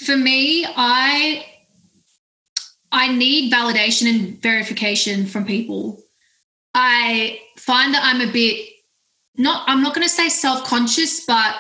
for 0.06 0.18
me, 0.18 0.66
I 0.68 1.46
I 2.92 3.14
need 3.14 3.54
validation 3.54 4.10
and 4.10 4.42
verification 4.42 5.26
from 5.26 5.46
people. 5.46 6.02
I 6.74 7.40
find 7.58 7.94
that 7.94 8.04
I'm 8.04 8.28
a 8.28 8.32
bit 8.32 8.70
not 9.38 9.64
I'm 9.68 9.82
not 9.82 9.94
going 9.94 10.08
to 10.08 10.14
say 10.14 10.30
self-conscious, 10.30 11.26
but 11.26 11.56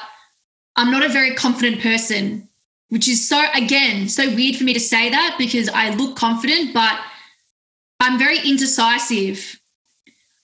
I'm 0.75 0.91
not 0.91 1.05
a 1.05 1.09
very 1.09 1.35
confident 1.35 1.81
person, 1.81 2.47
which 2.89 3.07
is 3.07 3.27
so 3.27 3.43
again, 3.53 4.09
so 4.09 4.27
weird 4.35 4.55
for 4.55 4.63
me 4.63 4.73
to 4.73 4.79
say 4.79 5.09
that 5.09 5.35
because 5.37 5.69
I 5.69 5.89
look 5.91 6.15
confident, 6.15 6.73
but 6.73 6.99
I'm 7.99 8.17
very 8.17 8.39
indecisive. 8.39 9.59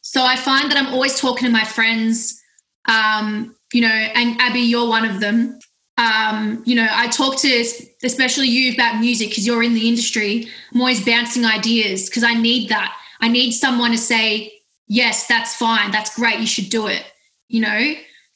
So 0.02 0.24
I 0.24 0.36
find 0.36 0.70
that 0.70 0.78
I'm 0.78 0.94
always 0.94 1.20
talking 1.20 1.46
to 1.46 1.52
my 1.52 1.64
friends 1.64 2.42
um, 2.88 3.56
you 3.74 3.82
know, 3.82 3.88
and 3.88 4.40
Abby, 4.40 4.60
you're 4.60 4.88
one 4.88 5.06
of 5.06 5.20
them. 5.20 5.60
Um, 5.98 6.62
you 6.66 6.76
know, 6.76 6.88
I 6.92 7.08
talk 7.08 7.38
to 7.38 7.66
especially 8.04 8.50
you 8.50 8.74
about 8.74 9.00
music 9.00 9.30
because 9.30 9.48
you're 9.48 9.64
in 9.64 9.74
the 9.74 9.88
industry. 9.88 10.48
I'm 10.74 10.82
always 10.82 11.06
bouncing 11.06 11.46
ideas 11.46 12.10
because 12.10 12.24
I 12.24 12.34
need 12.34 12.70
that. 12.70 12.96
I 13.22 13.30
need 13.30 13.52
someone 13.52 13.92
to 13.92 13.98
say, 13.98 14.62
yes, 14.88 15.28
that's 15.28 15.56
fine, 15.56 15.92
that's 15.92 16.16
great, 16.16 16.40
you 16.40 16.48
should 16.48 16.70
do 16.70 16.88
it, 16.88 17.04
you 17.48 17.62
know? 17.62 17.94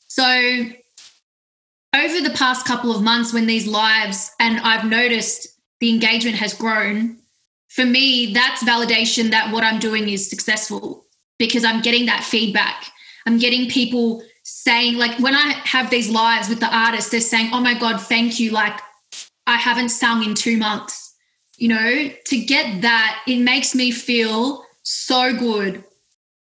So 0.08 0.24
over 1.96 2.22
the 2.22 2.34
past 2.36 2.66
couple 2.66 2.96
of 2.96 3.04
months 3.04 3.34
when 3.34 3.46
these 3.46 3.68
lives 3.68 4.32
and 4.40 4.60
I've 4.62 4.86
noticed 4.86 5.48
the 5.80 5.90
engagement 5.90 6.38
has 6.38 6.54
grown, 6.54 7.18
for 7.68 7.86
me, 7.86 8.34
that's 8.34 8.64
validation 8.64 9.30
that 9.32 9.54
what 9.54 9.64
I'm 9.64 9.80
doing 9.80 10.10
is 10.10 10.30
successful 10.30 11.06
because 11.38 11.64
I'm 11.64 11.82
getting 11.82 12.08
that 12.08 12.24
feedback. 12.24 12.92
I'm 13.26 13.38
getting 13.38 13.70
people 13.70 14.24
saying 14.64 14.98
like 14.98 15.18
when 15.20 15.36
I 15.36 15.54
have 15.64 15.90
these 15.90 16.10
lives 16.10 16.50
with 16.50 16.60
the 16.60 16.76
artists, 16.76 17.12
they're 17.12 17.22
saying, 17.22 17.50
"Oh 17.54 17.62
my 17.62 17.74
god, 17.78 18.02
thank 18.02 18.40
you!" 18.40 18.52
Like 18.52 18.80
I 19.48 19.58
haven't 19.58 19.90
sung 19.90 20.24
in 20.24 20.36
two 20.36 20.58
months. 20.58 21.16
You 21.58 21.70
know, 21.70 22.10
to 22.26 22.38
get 22.38 22.82
that, 22.82 23.22
it 23.28 23.40
makes 23.40 23.76
me 23.76 23.92
feel 23.92 24.64
so 24.84 25.36
good. 25.36 25.84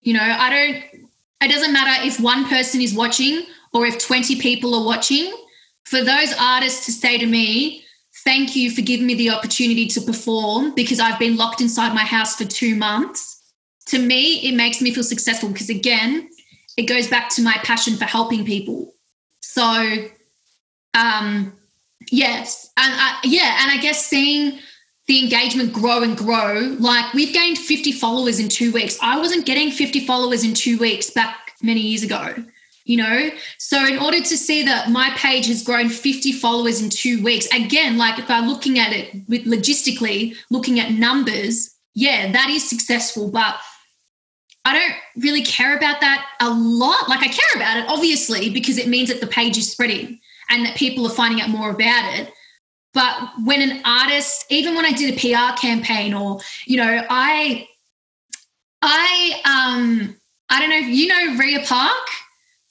You 0.02 0.14
know, 0.14 0.36
I 0.46 0.50
don't. 0.50 1.08
It 1.44 1.50
doesn't 1.50 1.74
matter 1.74 2.06
if 2.06 2.20
one 2.20 2.46
person 2.46 2.82
is 2.82 2.94
watching 2.94 3.44
or 3.74 3.86
if 3.86 3.98
20 3.98 4.40
people 4.40 4.76
are 4.76 4.86
watching. 4.86 5.34
For 5.86 6.04
those 6.04 6.34
artists 6.40 6.86
to 6.86 6.92
say 6.92 7.18
to 7.18 7.26
me, 7.26 7.84
thank 8.24 8.56
you 8.56 8.70
for 8.70 8.82
giving 8.82 9.08
me 9.08 9.16
the 9.16 9.32
opportunity 9.32 9.88
to 9.88 10.02
perform 10.02 10.76
because 10.76 11.00
I've 11.00 11.18
been 11.18 11.38
locked 11.38 11.62
inside 11.62 11.96
my 11.96 12.04
house 12.04 12.36
for 12.36 12.46
two 12.46 12.76
months. 12.76 13.42
To 13.88 14.00
me, 14.00 14.48
it 14.48 14.54
makes 14.54 14.82
me 14.82 14.94
feel 14.94 15.04
successful 15.04 15.50
because, 15.50 15.70
again, 15.70 16.30
it 16.78 16.84
goes 16.84 17.08
back 17.08 17.30
to 17.32 17.42
my 17.42 17.58
passion 17.64 17.98
for 17.98 18.06
helping 18.06 18.46
people. 18.46 18.94
So, 19.42 20.08
um, 20.94 21.54
yes, 22.12 22.72
and 22.78 22.94
I, 22.94 23.20
yeah, 23.24 23.58
and 23.62 23.72
I 23.72 23.78
guess 23.82 24.06
seeing 24.06 24.60
the 25.08 25.22
engagement 25.22 25.74
grow 25.74 26.04
and 26.04 26.16
grow, 26.16 26.76
like 26.80 27.14
we've 27.14 27.34
gained 27.34 27.58
50 27.58 27.92
followers 27.92 28.40
in 28.40 28.50
two 28.50 28.72
weeks. 28.72 28.98
I 29.02 29.18
wasn't 29.18 29.46
getting 29.46 29.72
50 29.72 30.06
followers 30.06 30.44
in 30.44 30.54
two 30.54 30.78
weeks 30.78 31.10
back 31.10 31.54
many 31.62 31.82
years 31.82 32.04
ago, 32.04 32.36
you 32.86 32.98
know? 32.98 33.30
So, 33.58 33.86
in 33.86 34.00
order 34.00 34.20
to 34.20 34.38
see 34.38 34.64
that 34.64 34.90
my 34.90 35.10
page 35.18 35.48
has 35.48 35.64
grown 35.64 35.90
50 35.90 36.32
followers 36.34 36.82
in 36.82 36.90
two 36.90 37.22
weeks, 37.24 37.48
again, 37.48 37.98
like 37.98 38.20
if 38.20 38.30
I'm 38.30 38.48
looking 38.48 38.80
at 38.80 38.94
it 38.94 39.14
with 39.28 39.46
logistically, 39.46 40.36
looking 40.50 40.80
at 40.80 40.92
numbers, 40.92 41.76
yeah, 41.94 42.32
that 42.32 42.50
is 42.50 42.70
successful. 42.70 43.30
But 43.30 43.56
I 44.64 44.74
don't 44.74 45.24
really 45.24 45.44
care 45.44 45.76
about 45.76 46.02
that 46.02 46.26
a 46.40 46.50
lot. 46.50 47.10
Like 47.10 47.22
I 47.22 47.28
care 47.28 47.56
about 47.56 47.78
it, 47.78 47.86
obviously, 47.90 48.50
because 48.50 48.78
it 48.78 48.88
means 48.88 49.10
that 49.10 49.20
the 49.20 49.28
page 49.28 49.58
is 49.58 49.72
spreading 49.72 50.20
and 50.50 50.66
that 50.66 50.76
people 50.76 51.06
are 51.08 51.14
finding 51.14 51.42
out 51.42 51.50
more 51.50 51.72
about 51.72 52.20
it. 52.20 52.32
But 52.94 53.16
when 53.44 53.62
an 53.62 53.82
artist, 53.86 54.46
even 54.50 54.76
when 54.76 54.86
I 54.86 54.92
did 54.92 55.16
a 55.16 55.18
PR 55.18 55.58
campaign 55.60 56.14
or, 56.14 56.42
you 56.66 56.78
know, 56.78 57.06
I 57.10 57.68
I 58.82 59.42
um 59.46 60.16
I 60.50 60.60
don't 60.60 60.70
know, 60.70 60.78
if 60.78 60.88
you 60.88 61.08
know 61.08 61.38
Rhea 61.38 61.62
Park? 61.66 62.08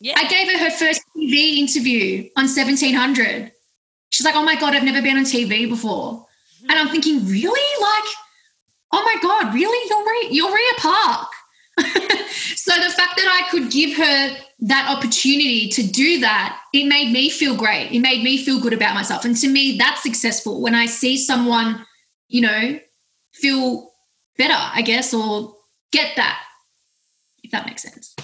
Yeah. 0.01 0.15
I 0.17 0.29
gave 0.29 0.53
her 0.53 0.59
her 0.59 0.71
first 0.71 1.03
TV 1.17 1.59
interview 1.59 2.29
on 2.37 2.45
1700. 2.45 3.53
She's 4.11 4.25
like, 4.25 4.35
oh 4.35 4.43
my 4.43 4.55
God, 4.57 4.75
I've 4.75 4.85
never 4.85 5.03
been 5.03 5.17
on 5.17 5.25
TV 5.25 5.69
before. 5.69 6.27
And 6.69 6.73
I'm 6.73 6.89
thinking, 6.89 7.27
really? 7.27 7.81
Like, 7.81 8.15
oh 8.93 9.03
my 9.03 9.17
God, 9.23 9.55
really? 9.55 9.89
You're 9.89 10.05
Rhea, 10.05 10.31
you're 10.31 10.55
Rhea 10.55 10.73
Park. 10.79 11.30
so 12.57 12.75
the 12.75 12.91
fact 12.91 13.17
that 13.17 13.41
I 13.43 13.49
could 13.51 13.71
give 13.71 13.97
her 13.97 14.37
that 14.61 14.95
opportunity 14.95 15.69
to 15.69 15.83
do 15.83 16.21
that, 16.21 16.61
it 16.73 16.87
made 16.87 17.13
me 17.13 17.31
feel 17.31 17.57
great. 17.57 17.91
It 17.93 18.01
made 18.01 18.23
me 18.23 18.43
feel 18.45 18.61
good 18.61 18.73
about 18.73 18.95
myself. 18.95 19.25
And 19.25 19.37
to 19.37 19.49
me, 19.49 19.79
that's 19.79 20.03
successful 20.03 20.61
when 20.61 20.75
I 20.75 20.87
see 20.87 21.17
someone, 21.17 21.85
you 22.29 22.43
know, 22.43 22.79
feel 23.33 23.91
better, 24.37 24.55
I 24.57 24.83
guess, 24.83 25.15
or 25.15 25.57
get 25.93 26.17
that, 26.17 26.43
if 27.43 27.51
that 27.53 27.67
makes 27.67 27.83
sense. 27.83 28.15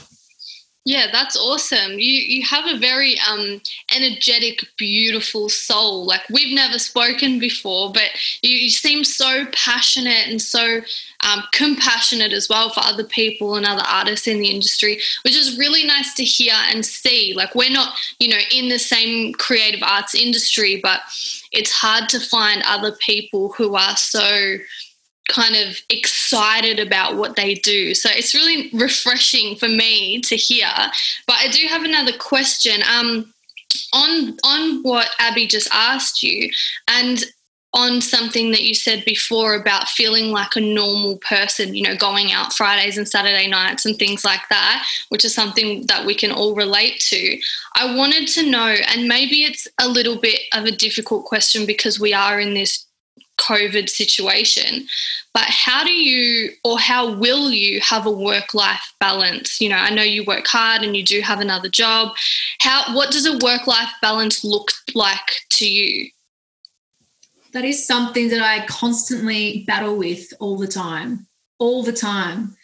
Yeah, 0.86 1.08
that's 1.10 1.36
awesome. 1.36 1.98
You 1.98 2.12
you 2.12 2.46
have 2.46 2.64
a 2.66 2.78
very 2.78 3.18
um, 3.28 3.60
energetic, 3.92 4.60
beautiful 4.76 5.48
soul. 5.48 6.06
Like 6.06 6.20
we've 6.30 6.54
never 6.54 6.78
spoken 6.78 7.40
before, 7.40 7.90
but 7.92 8.08
you, 8.42 8.56
you 8.56 8.70
seem 8.70 9.02
so 9.02 9.46
passionate 9.52 10.28
and 10.28 10.40
so 10.40 10.82
um, 11.24 11.42
compassionate 11.52 12.32
as 12.32 12.48
well 12.48 12.70
for 12.70 12.84
other 12.84 13.02
people 13.02 13.56
and 13.56 13.66
other 13.66 13.82
artists 13.88 14.28
in 14.28 14.38
the 14.38 14.48
industry, 14.48 15.00
which 15.24 15.34
is 15.34 15.58
really 15.58 15.84
nice 15.84 16.14
to 16.14 16.22
hear 16.24 16.54
and 16.72 16.86
see. 16.86 17.34
Like 17.34 17.56
we're 17.56 17.68
not, 17.68 17.96
you 18.20 18.28
know, 18.28 18.38
in 18.52 18.68
the 18.68 18.78
same 18.78 19.32
creative 19.32 19.82
arts 19.82 20.14
industry, 20.14 20.78
but 20.80 21.00
it's 21.50 21.72
hard 21.72 22.08
to 22.10 22.20
find 22.20 22.62
other 22.64 22.92
people 23.00 23.52
who 23.58 23.74
are 23.74 23.96
so 23.96 24.56
kind 25.28 25.56
of 25.56 25.80
excited 25.90 26.78
about 26.78 27.16
what 27.16 27.36
they 27.36 27.54
do. 27.54 27.94
So 27.94 28.08
it's 28.12 28.34
really 28.34 28.70
refreshing 28.72 29.56
for 29.56 29.68
me 29.68 30.20
to 30.22 30.36
hear. 30.36 30.68
But 31.26 31.36
I 31.38 31.48
do 31.48 31.66
have 31.68 31.82
another 31.82 32.16
question. 32.16 32.82
Um, 32.82 33.32
on 33.92 34.36
on 34.44 34.82
what 34.82 35.08
Abby 35.18 35.46
just 35.46 35.68
asked 35.72 36.22
you, 36.22 36.50
and 36.88 37.24
on 37.76 38.00
something 38.00 38.52
that 38.52 38.62
you 38.62 38.74
said 38.74 39.04
before 39.04 39.54
about 39.54 39.86
feeling 39.86 40.30
like 40.30 40.56
a 40.56 40.60
normal 40.60 41.18
person, 41.18 41.74
you 41.74 41.82
know, 41.82 41.94
going 41.94 42.32
out 42.32 42.54
Fridays 42.54 42.96
and 42.96 43.06
Saturday 43.06 43.48
nights 43.48 43.84
and 43.84 43.98
things 43.98 44.24
like 44.24 44.48
that, 44.48 44.86
which 45.10 45.26
is 45.26 45.34
something 45.34 45.84
that 45.86 46.06
we 46.06 46.14
can 46.14 46.32
all 46.32 46.54
relate 46.54 46.98
to. 47.00 47.38
I 47.74 47.94
wanted 47.94 48.28
to 48.28 48.50
know, 48.50 48.74
and 48.94 49.06
maybe 49.06 49.44
it's 49.44 49.68
a 49.78 49.88
little 49.88 50.16
bit 50.16 50.40
of 50.54 50.64
a 50.64 50.70
difficult 50.70 51.26
question 51.26 51.66
because 51.66 52.00
we 52.00 52.14
are 52.14 52.40
in 52.40 52.54
this 52.54 52.85
COVID 53.38 53.88
situation. 53.88 54.86
But 55.34 55.44
how 55.48 55.84
do 55.84 55.92
you 55.92 56.50
or 56.64 56.78
how 56.78 57.14
will 57.14 57.50
you 57.50 57.80
have 57.80 58.06
a 58.06 58.10
work 58.10 58.54
life 58.54 58.94
balance? 59.00 59.60
You 59.60 59.68
know, 59.68 59.76
I 59.76 59.90
know 59.90 60.02
you 60.02 60.24
work 60.24 60.46
hard 60.46 60.82
and 60.82 60.96
you 60.96 61.04
do 61.04 61.20
have 61.20 61.40
another 61.40 61.68
job. 61.68 62.16
How 62.60 62.94
what 62.94 63.10
does 63.10 63.26
a 63.26 63.38
work 63.38 63.66
life 63.66 63.90
balance 64.00 64.44
look 64.44 64.70
like 64.94 65.42
to 65.50 65.68
you? 65.68 66.10
That 67.52 67.64
is 67.64 67.86
something 67.86 68.28
that 68.30 68.42
I 68.42 68.66
constantly 68.66 69.64
battle 69.66 69.96
with 69.96 70.32
all 70.40 70.58
the 70.58 70.66
time, 70.66 71.26
all 71.58 71.82
the 71.82 71.92
time. 71.92 72.56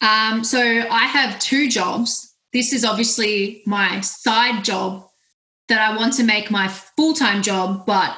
Um, 0.00 0.44
so 0.44 0.60
I 0.60 1.06
have 1.06 1.38
two 1.38 1.68
jobs. 1.68 2.34
This 2.52 2.72
is 2.72 2.84
obviously 2.84 3.62
my 3.66 4.00
side 4.00 4.64
job 4.64 5.08
that 5.68 5.80
I 5.80 5.96
want 5.96 6.12
to 6.14 6.24
make 6.24 6.50
my 6.50 6.68
full 6.68 7.12
time 7.12 7.42
job, 7.42 7.86
but 7.86 8.16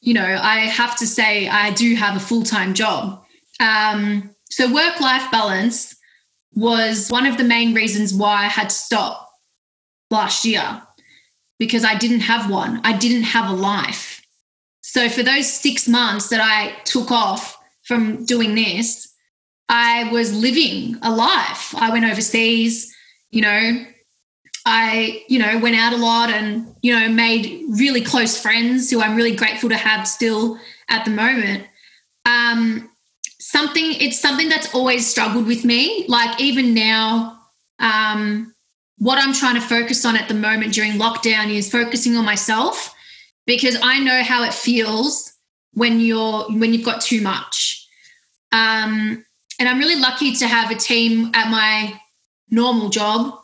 you 0.00 0.14
know, 0.14 0.38
I 0.40 0.60
have 0.60 0.96
to 0.98 1.06
say 1.06 1.48
I 1.48 1.72
do 1.72 1.94
have 1.94 2.16
a 2.16 2.20
full 2.20 2.42
time 2.42 2.74
job. 2.74 3.22
Um, 3.60 4.30
so 4.50 4.72
work 4.72 5.00
life 5.00 5.30
balance 5.30 5.96
was 6.54 7.08
one 7.10 7.26
of 7.26 7.36
the 7.36 7.44
main 7.44 7.74
reasons 7.74 8.14
why 8.14 8.44
I 8.44 8.48
had 8.48 8.70
to 8.70 8.74
stop 8.74 9.28
last 10.10 10.44
year 10.44 10.82
because 11.58 11.84
I 11.84 11.96
didn't 11.96 12.20
have 12.20 12.50
one. 12.50 12.80
I 12.84 12.96
didn't 12.96 13.24
have 13.24 13.50
a 13.50 13.54
life. 13.54 14.22
So 14.80 15.08
for 15.08 15.22
those 15.22 15.52
six 15.52 15.86
months 15.86 16.28
that 16.28 16.40
I 16.40 16.80
took 16.84 17.10
off 17.10 17.58
from 17.82 18.24
doing 18.24 18.54
this, 18.54 19.12
I 19.68 20.10
was 20.10 20.32
living 20.34 20.96
a 21.02 21.10
life. 21.10 21.74
I 21.76 21.90
went 21.90 22.06
overseas, 22.06 22.94
you 23.30 23.42
know, 23.42 23.84
I, 24.68 25.24
you 25.28 25.38
know, 25.38 25.58
went 25.58 25.76
out 25.76 25.94
a 25.94 25.96
lot 25.96 26.28
and, 26.28 26.74
you 26.82 26.94
know, 26.94 27.08
made 27.08 27.64
really 27.70 28.02
close 28.02 28.38
friends 28.38 28.90
who 28.90 29.00
I'm 29.00 29.16
really 29.16 29.34
grateful 29.34 29.70
to 29.70 29.76
have 29.76 30.06
still 30.06 30.58
at 30.90 31.06
the 31.06 31.10
moment. 31.10 31.66
Um, 32.26 32.90
something, 33.40 33.94
it's 33.94 34.20
something 34.20 34.50
that's 34.50 34.74
always 34.74 35.06
struggled 35.06 35.46
with 35.46 35.64
me. 35.64 36.04
Like 36.06 36.38
even 36.38 36.74
now, 36.74 37.40
um, 37.78 38.54
what 38.98 39.18
I'm 39.18 39.32
trying 39.32 39.54
to 39.54 39.60
focus 39.62 40.04
on 40.04 40.16
at 40.16 40.28
the 40.28 40.34
moment 40.34 40.74
during 40.74 40.92
lockdown 40.92 41.50
is 41.50 41.70
focusing 41.70 42.16
on 42.18 42.26
myself 42.26 42.94
because 43.46 43.78
I 43.82 44.00
know 44.00 44.22
how 44.22 44.44
it 44.44 44.52
feels 44.52 45.32
when 45.72 45.98
you're 45.98 46.42
when 46.50 46.74
you've 46.74 46.84
got 46.84 47.00
too 47.00 47.22
much. 47.22 47.88
Um, 48.52 49.24
and 49.58 49.68
I'm 49.68 49.78
really 49.78 49.98
lucky 49.98 50.34
to 50.34 50.46
have 50.46 50.70
a 50.70 50.74
team 50.74 51.30
at 51.34 51.50
my 51.50 51.98
normal 52.50 52.90
job 52.90 53.38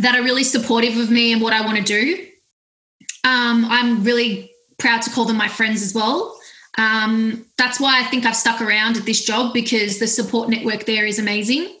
that 0.00 0.18
are 0.18 0.22
really 0.22 0.44
supportive 0.44 0.96
of 0.96 1.10
me 1.10 1.32
and 1.32 1.42
what 1.42 1.52
I 1.52 1.64
want 1.64 1.76
to 1.78 1.84
do. 1.84 2.26
Um, 3.22 3.66
I'm 3.68 4.02
really 4.02 4.50
proud 4.78 5.02
to 5.02 5.10
call 5.10 5.26
them 5.26 5.36
my 5.36 5.48
friends 5.48 5.82
as 5.82 5.94
well. 5.94 6.38
Um, 6.78 7.44
that's 7.58 7.78
why 7.78 8.00
I 8.00 8.04
think 8.04 8.24
I've 8.24 8.36
stuck 8.36 8.62
around 8.62 8.96
at 8.96 9.04
this 9.04 9.22
job 9.24 9.52
because 9.52 9.98
the 9.98 10.06
support 10.06 10.48
network 10.48 10.86
there 10.86 11.04
is 11.04 11.18
amazing. 11.18 11.76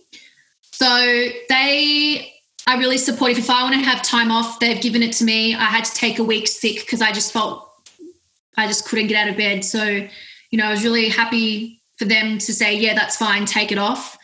So 0.72 1.28
they 1.48 2.32
are 2.66 2.78
really 2.78 2.98
supportive. 2.98 3.38
If 3.38 3.48
I 3.48 3.62
want 3.62 3.74
to 3.74 3.80
have 3.80 4.02
time 4.02 4.30
off, 4.30 4.60
they've 4.60 4.80
given 4.80 5.02
it 5.02 5.12
to 5.14 5.24
me. 5.24 5.54
I 5.54 5.64
had 5.64 5.84
to 5.86 5.94
take 5.94 6.18
a 6.18 6.24
week 6.24 6.46
sick 6.46 6.80
because 6.80 7.00
I 7.00 7.12
just 7.12 7.32
felt 7.32 7.66
I 8.58 8.66
just 8.66 8.86
couldn't 8.86 9.06
get 9.06 9.16
out 9.16 9.30
of 9.30 9.36
bed. 9.38 9.64
So, 9.64 9.84
you 9.84 10.58
know, 10.58 10.66
I 10.66 10.70
was 10.70 10.84
really 10.84 11.08
happy 11.08 11.82
for 11.96 12.04
them 12.04 12.36
to 12.36 12.52
say, 12.52 12.76
yeah, 12.76 12.94
that's 12.94 13.16
fine, 13.16 13.46
take 13.46 13.72
it 13.72 13.78
off. 13.78 14.18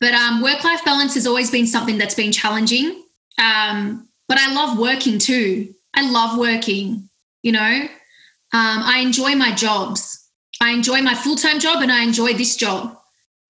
But 0.00 0.14
um, 0.14 0.40
work 0.40 0.64
life 0.64 0.84
balance 0.84 1.14
has 1.14 1.26
always 1.26 1.50
been 1.50 1.66
something 1.66 1.98
that's 1.98 2.14
been 2.14 2.32
challenging. 2.32 3.03
Um, 3.38 4.08
but 4.28 4.38
I 4.38 4.52
love 4.52 4.78
working 4.78 5.18
too. 5.18 5.74
I 5.94 6.10
love 6.10 6.38
working, 6.38 7.08
you 7.42 7.52
know. 7.52 7.88
Um, 8.52 8.82
I 8.84 9.00
enjoy 9.00 9.34
my 9.34 9.52
jobs. 9.52 10.28
I 10.60 10.70
enjoy 10.70 11.02
my 11.02 11.14
full 11.14 11.36
time 11.36 11.60
job 11.60 11.82
and 11.82 11.92
I 11.92 12.02
enjoy 12.02 12.34
this 12.34 12.56
job. 12.56 12.96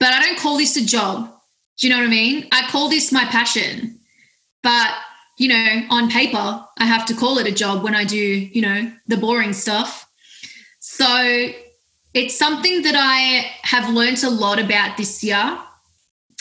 But 0.01 0.13
I 0.13 0.21
don't 0.21 0.39
call 0.39 0.59
this 0.59 0.77
a 0.77 0.85
job. 0.85 1.31
Do 1.79 1.87
you 1.87 1.93
know 1.93 2.01
what 2.01 2.07
I 2.07 2.11
mean? 2.11 2.49
I 2.53 2.67
call 2.69 2.89
this 2.89 3.13
my 3.13 3.25
passion. 3.27 3.99
But, 4.63 4.95
you 5.39 5.49
know, 5.49 5.83
on 5.91 6.11
paper, 6.11 6.65
I 6.79 6.87
have 6.87 7.05
to 7.07 7.15
call 7.15 7.39
it 7.39 7.47
a 7.47 7.53
job 7.53 7.83
when 7.83 7.95
I 7.95 8.05
do, 8.05 8.17
you 8.17 8.63
know, 8.63 8.91
the 9.07 9.17
boring 9.17 9.53
stuff. 9.53 10.09
So 10.81 11.51
it's 12.15 12.37
something 12.37 12.83
that 12.83 12.95
I 12.97 13.51
have 13.63 13.93
learned 13.93 14.23
a 14.23 14.31
lot 14.31 14.59
about 14.59 14.97
this 14.97 15.23
year. 15.23 15.59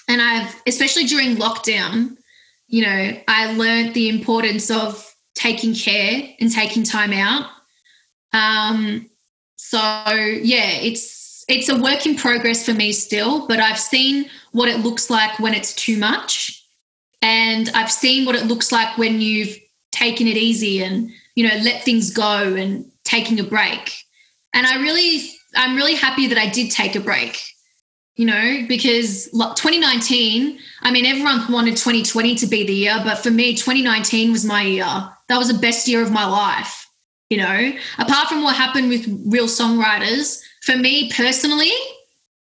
And 0.08 0.22
I've, 0.22 0.56
especially 0.68 1.06
during 1.06 1.36
lockdown, 1.38 2.18
you 2.68 2.84
know, 2.84 3.22
I 3.28 3.54
learned 3.54 3.94
the 3.94 4.10
importance 4.10 4.72
of 4.72 5.14
taking 5.36 5.74
care 5.74 6.30
and 6.40 6.52
taking 6.52 6.84
time 6.84 7.14
out. 7.14 7.50
Um, 8.34 9.10
so 9.56 9.80
yeah, 9.80 10.72
it's 10.82 11.46
it's 11.48 11.70
a 11.70 11.82
work 11.82 12.06
in 12.06 12.16
progress 12.16 12.66
for 12.66 12.74
me 12.74 12.94
still, 12.94 13.48
but 13.48 13.60
I've 13.60 13.80
seen 13.80 14.30
what 14.52 14.70
it 14.70 14.80
looks 14.80 15.10
like 15.10 15.40
when 15.40 15.54
it's 15.54 15.74
too 15.74 15.98
much. 15.98 16.60
And 17.22 17.70
I've 17.74 17.92
seen 17.92 18.26
what 18.26 18.36
it 18.36 18.46
looks 18.46 18.72
like 18.72 18.98
when 18.98 19.22
you've 19.22 19.58
taken 19.92 20.28
it 20.28 20.38
easy 20.38 20.84
and, 20.84 21.10
you 21.36 21.48
know, 21.48 21.56
let 21.64 21.84
things 21.84 22.12
go 22.12 22.56
and 22.56 22.86
taking 23.04 23.40
a 23.40 23.44
break. 23.44 23.94
And 24.54 24.66
I 24.66 24.82
really 24.82 25.30
I'm 25.56 25.76
really 25.76 25.96
happy 25.96 26.28
that 26.28 26.38
I 26.38 26.50
did 26.50 26.72
take 26.72 26.96
a 26.96 27.00
break. 27.00 27.40
You 28.16 28.28
know, 28.28 28.66
because 28.68 29.26
2019, 29.32 30.60
I 30.82 30.92
mean, 30.92 31.06
everyone 31.06 31.52
wanted 31.52 31.76
2020 31.78 32.36
to 32.36 32.46
be 32.46 32.64
the 32.64 32.74
year, 32.74 33.02
but 33.04 33.18
for 33.18 33.32
me, 33.32 33.56
2019 33.56 34.32
was 34.32 34.46
my 34.46 34.62
year. 34.62 35.10
That 35.30 35.38
was 35.38 35.48
the 35.48 35.58
best 35.58 35.88
year 35.88 36.04
of 36.04 36.12
my 36.12 36.26
life. 36.26 36.88
You 37.32 37.38
know, 37.38 37.72
apart 37.98 38.28
from 38.28 38.44
what 38.44 38.56
happened 38.56 38.90
with 38.90 39.08
real 39.26 39.48
songwriters, 39.48 40.40
for 40.62 40.76
me 40.76 41.12
personally, 41.12 41.72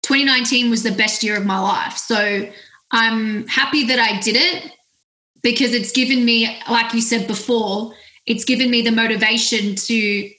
2019 0.02 0.68
was 0.68 0.82
the 0.82 0.92
best 0.92 1.22
year 1.22 1.38
of 1.38 1.46
my 1.46 1.58
life. 1.58 1.96
So 1.96 2.46
I'm 2.90 3.46
happy 3.48 3.84
that 3.86 3.98
I 3.98 4.20
did 4.20 4.36
it 4.36 4.70
because 5.42 5.72
it's 5.72 5.90
given 5.90 6.26
me, 6.26 6.54
like 6.68 6.92
you 6.92 7.00
said 7.00 7.26
before, 7.26 7.94
it's 8.26 8.44
given 8.44 8.70
me 8.70 8.82
the 8.82 8.92
motivation 8.92 9.74
to 9.74 10.30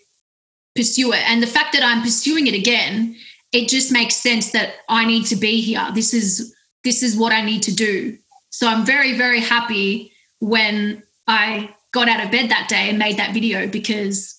pursue 0.75 1.11
it. 1.13 1.27
And 1.27 1.41
the 1.41 1.47
fact 1.47 1.73
that 1.73 1.83
I'm 1.83 2.03
pursuing 2.03 2.45
it 2.45 2.53
again, 2.53 3.15
it 3.51 3.69
just 3.69 3.91
makes 3.91 4.15
sense 4.15 4.51
that 4.51 4.75
I 4.89 5.05
need 5.05 5.25
to 5.27 5.35
be 5.35 5.61
here. 5.61 5.87
This 5.93 6.13
is 6.13 6.53
this 6.83 7.03
is 7.03 7.17
what 7.17 7.33
I 7.33 7.41
need 7.41 7.63
to 7.63 7.73
do. 7.73 8.17
So 8.49 8.67
I'm 8.67 8.85
very 8.85 9.17
very 9.17 9.39
happy 9.39 10.11
when 10.39 11.03
I 11.27 11.73
got 11.93 12.09
out 12.09 12.23
of 12.23 12.31
bed 12.31 12.49
that 12.49 12.67
day 12.69 12.89
and 12.89 12.99
made 12.99 13.17
that 13.17 13.33
video 13.33 13.67
because 13.67 14.33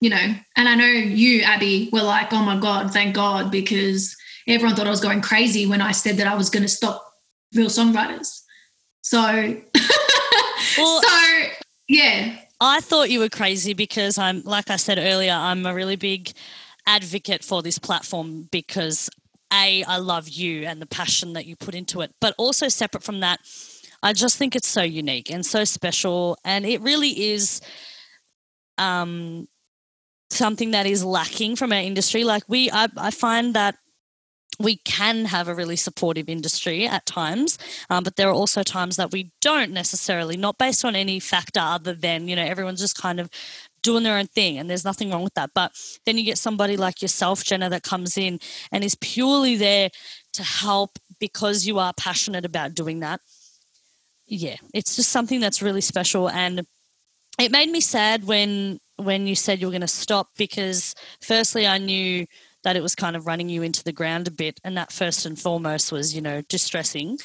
you 0.00 0.10
know, 0.10 0.34
and 0.56 0.68
I 0.68 0.74
know 0.74 0.86
you 0.86 1.42
Abby 1.42 1.88
were 1.92 2.02
like, 2.02 2.32
"Oh 2.32 2.42
my 2.42 2.58
god, 2.58 2.92
thank 2.92 3.14
God," 3.14 3.50
because 3.50 4.14
everyone 4.46 4.76
thought 4.76 4.86
I 4.86 4.90
was 4.90 5.00
going 5.00 5.22
crazy 5.22 5.66
when 5.66 5.80
I 5.80 5.92
said 5.92 6.18
that 6.18 6.26
I 6.26 6.34
was 6.34 6.50
going 6.50 6.62
to 6.62 6.68
stop 6.68 7.02
real 7.54 7.68
songwriters. 7.68 8.42
So 9.00 9.18
well, 10.78 11.02
so 11.02 11.44
yeah, 11.88 12.36
I 12.60 12.80
thought 12.80 13.10
you 13.10 13.20
were 13.20 13.28
crazy 13.28 13.74
because 13.74 14.18
I'm, 14.18 14.42
like 14.42 14.70
I 14.70 14.76
said 14.76 14.98
earlier, 14.98 15.32
I'm 15.32 15.66
a 15.66 15.74
really 15.74 15.96
big 15.96 16.32
advocate 16.86 17.44
for 17.44 17.62
this 17.62 17.78
platform 17.78 18.48
because 18.50 19.10
A, 19.52 19.82
I 19.84 19.98
love 19.98 20.28
you 20.28 20.64
and 20.64 20.80
the 20.80 20.86
passion 20.86 21.32
that 21.34 21.46
you 21.46 21.56
put 21.56 21.74
into 21.74 22.00
it. 22.00 22.12
But 22.20 22.34
also, 22.38 22.68
separate 22.68 23.02
from 23.02 23.20
that, 23.20 23.40
I 24.02 24.12
just 24.12 24.36
think 24.36 24.54
it's 24.54 24.68
so 24.68 24.82
unique 24.82 25.30
and 25.30 25.44
so 25.44 25.64
special. 25.64 26.38
And 26.44 26.64
it 26.64 26.80
really 26.80 27.30
is 27.32 27.60
um, 28.78 29.48
something 30.30 30.72
that 30.72 30.86
is 30.86 31.04
lacking 31.04 31.56
from 31.56 31.72
our 31.72 31.80
industry. 31.80 32.24
Like, 32.24 32.44
we, 32.48 32.70
I, 32.70 32.88
I 32.96 33.10
find 33.10 33.54
that 33.54 33.76
we 34.58 34.76
can 34.76 35.26
have 35.26 35.48
a 35.48 35.54
really 35.54 35.76
supportive 35.76 36.28
industry 36.28 36.86
at 36.86 37.04
times, 37.04 37.58
um, 37.90 38.02
but 38.04 38.16
there 38.16 38.28
are 38.28 38.34
also 38.34 38.62
times 38.62 38.96
that 38.96 39.12
we 39.12 39.30
don't 39.42 39.70
necessarily, 39.70 40.36
not 40.36 40.56
based 40.56 40.84
on 40.84 40.96
any 40.96 41.20
factor 41.20 41.60
other 41.60 41.92
than, 41.92 42.26
you 42.28 42.36
know, 42.36 42.44
everyone's 42.44 42.80
just 42.80 42.96
kind 42.96 43.20
of 43.20 43.28
doing 43.86 44.02
their 44.02 44.18
own 44.18 44.26
thing 44.26 44.58
and 44.58 44.68
there's 44.68 44.84
nothing 44.84 45.10
wrong 45.10 45.22
with 45.22 45.34
that. 45.34 45.50
But 45.54 45.72
then 46.04 46.18
you 46.18 46.24
get 46.24 46.38
somebody 46.38 46.76
like 46.76 47.00
yourself, 47.00 47.44
Jenna, 47.44 47.70
that 47.70 47.84
comes 47.84 48.18
in 48.18 48.40
and 48.72 48.82
is 48.82 48.96
purely 48.96 49.56
there 49.56 49.90
to 50.34 50.42
help 50.42 50.98
because 51.20 51.66
you 51.66 51.78
are 51.78 51.92
passionate 51.96 52.44
about 52.44 52.74
doing 52.74 53.00
that. 53.00 53.20
Yeah, 54.26 54.56
it's 54.74 54.96
just 54.96 55.10
something 55.10 55.40
that's 55.40 55.62
really 55.62 55.80
special. 55.80 56.28
And 56.28 56.66
it 57.38 57.52
made 57.52 57.70
me 57.70 57.80
sad 57.80 58.24
when 58.24 58.80
when 58.96 59.26
you 59.26 59.36
said 59.36 59.60
you 59.60 59.66
were 59.66 59.78
going 59.78 59.82
to 59.82 59.86
stop 59.86 60.30
because 60.38 60.94
firstly 61.20 61.66
I 61.66 61.76
knew 61.78 62.26
that 62.66 62.74
it 62.74 62.82
was 62.82 62.96
kind 62.96 63.14
of 63.14 63.28
running 63.28 63.48
you 63.48 63.62
into 63.62 63.84
the 63.84 63.92
ground 63.92 64.26
a 64.26 64.30
bit. 64.32 64.58
And 64.64 64.76
that 64.76 64.90
first 64.90 65.24
and 65.24 65.38
foremost 65.38 65.92
was, 65.92 66.16
you 66.16 66.20
know, 66.20 66.42
distressing. 66.48 67.16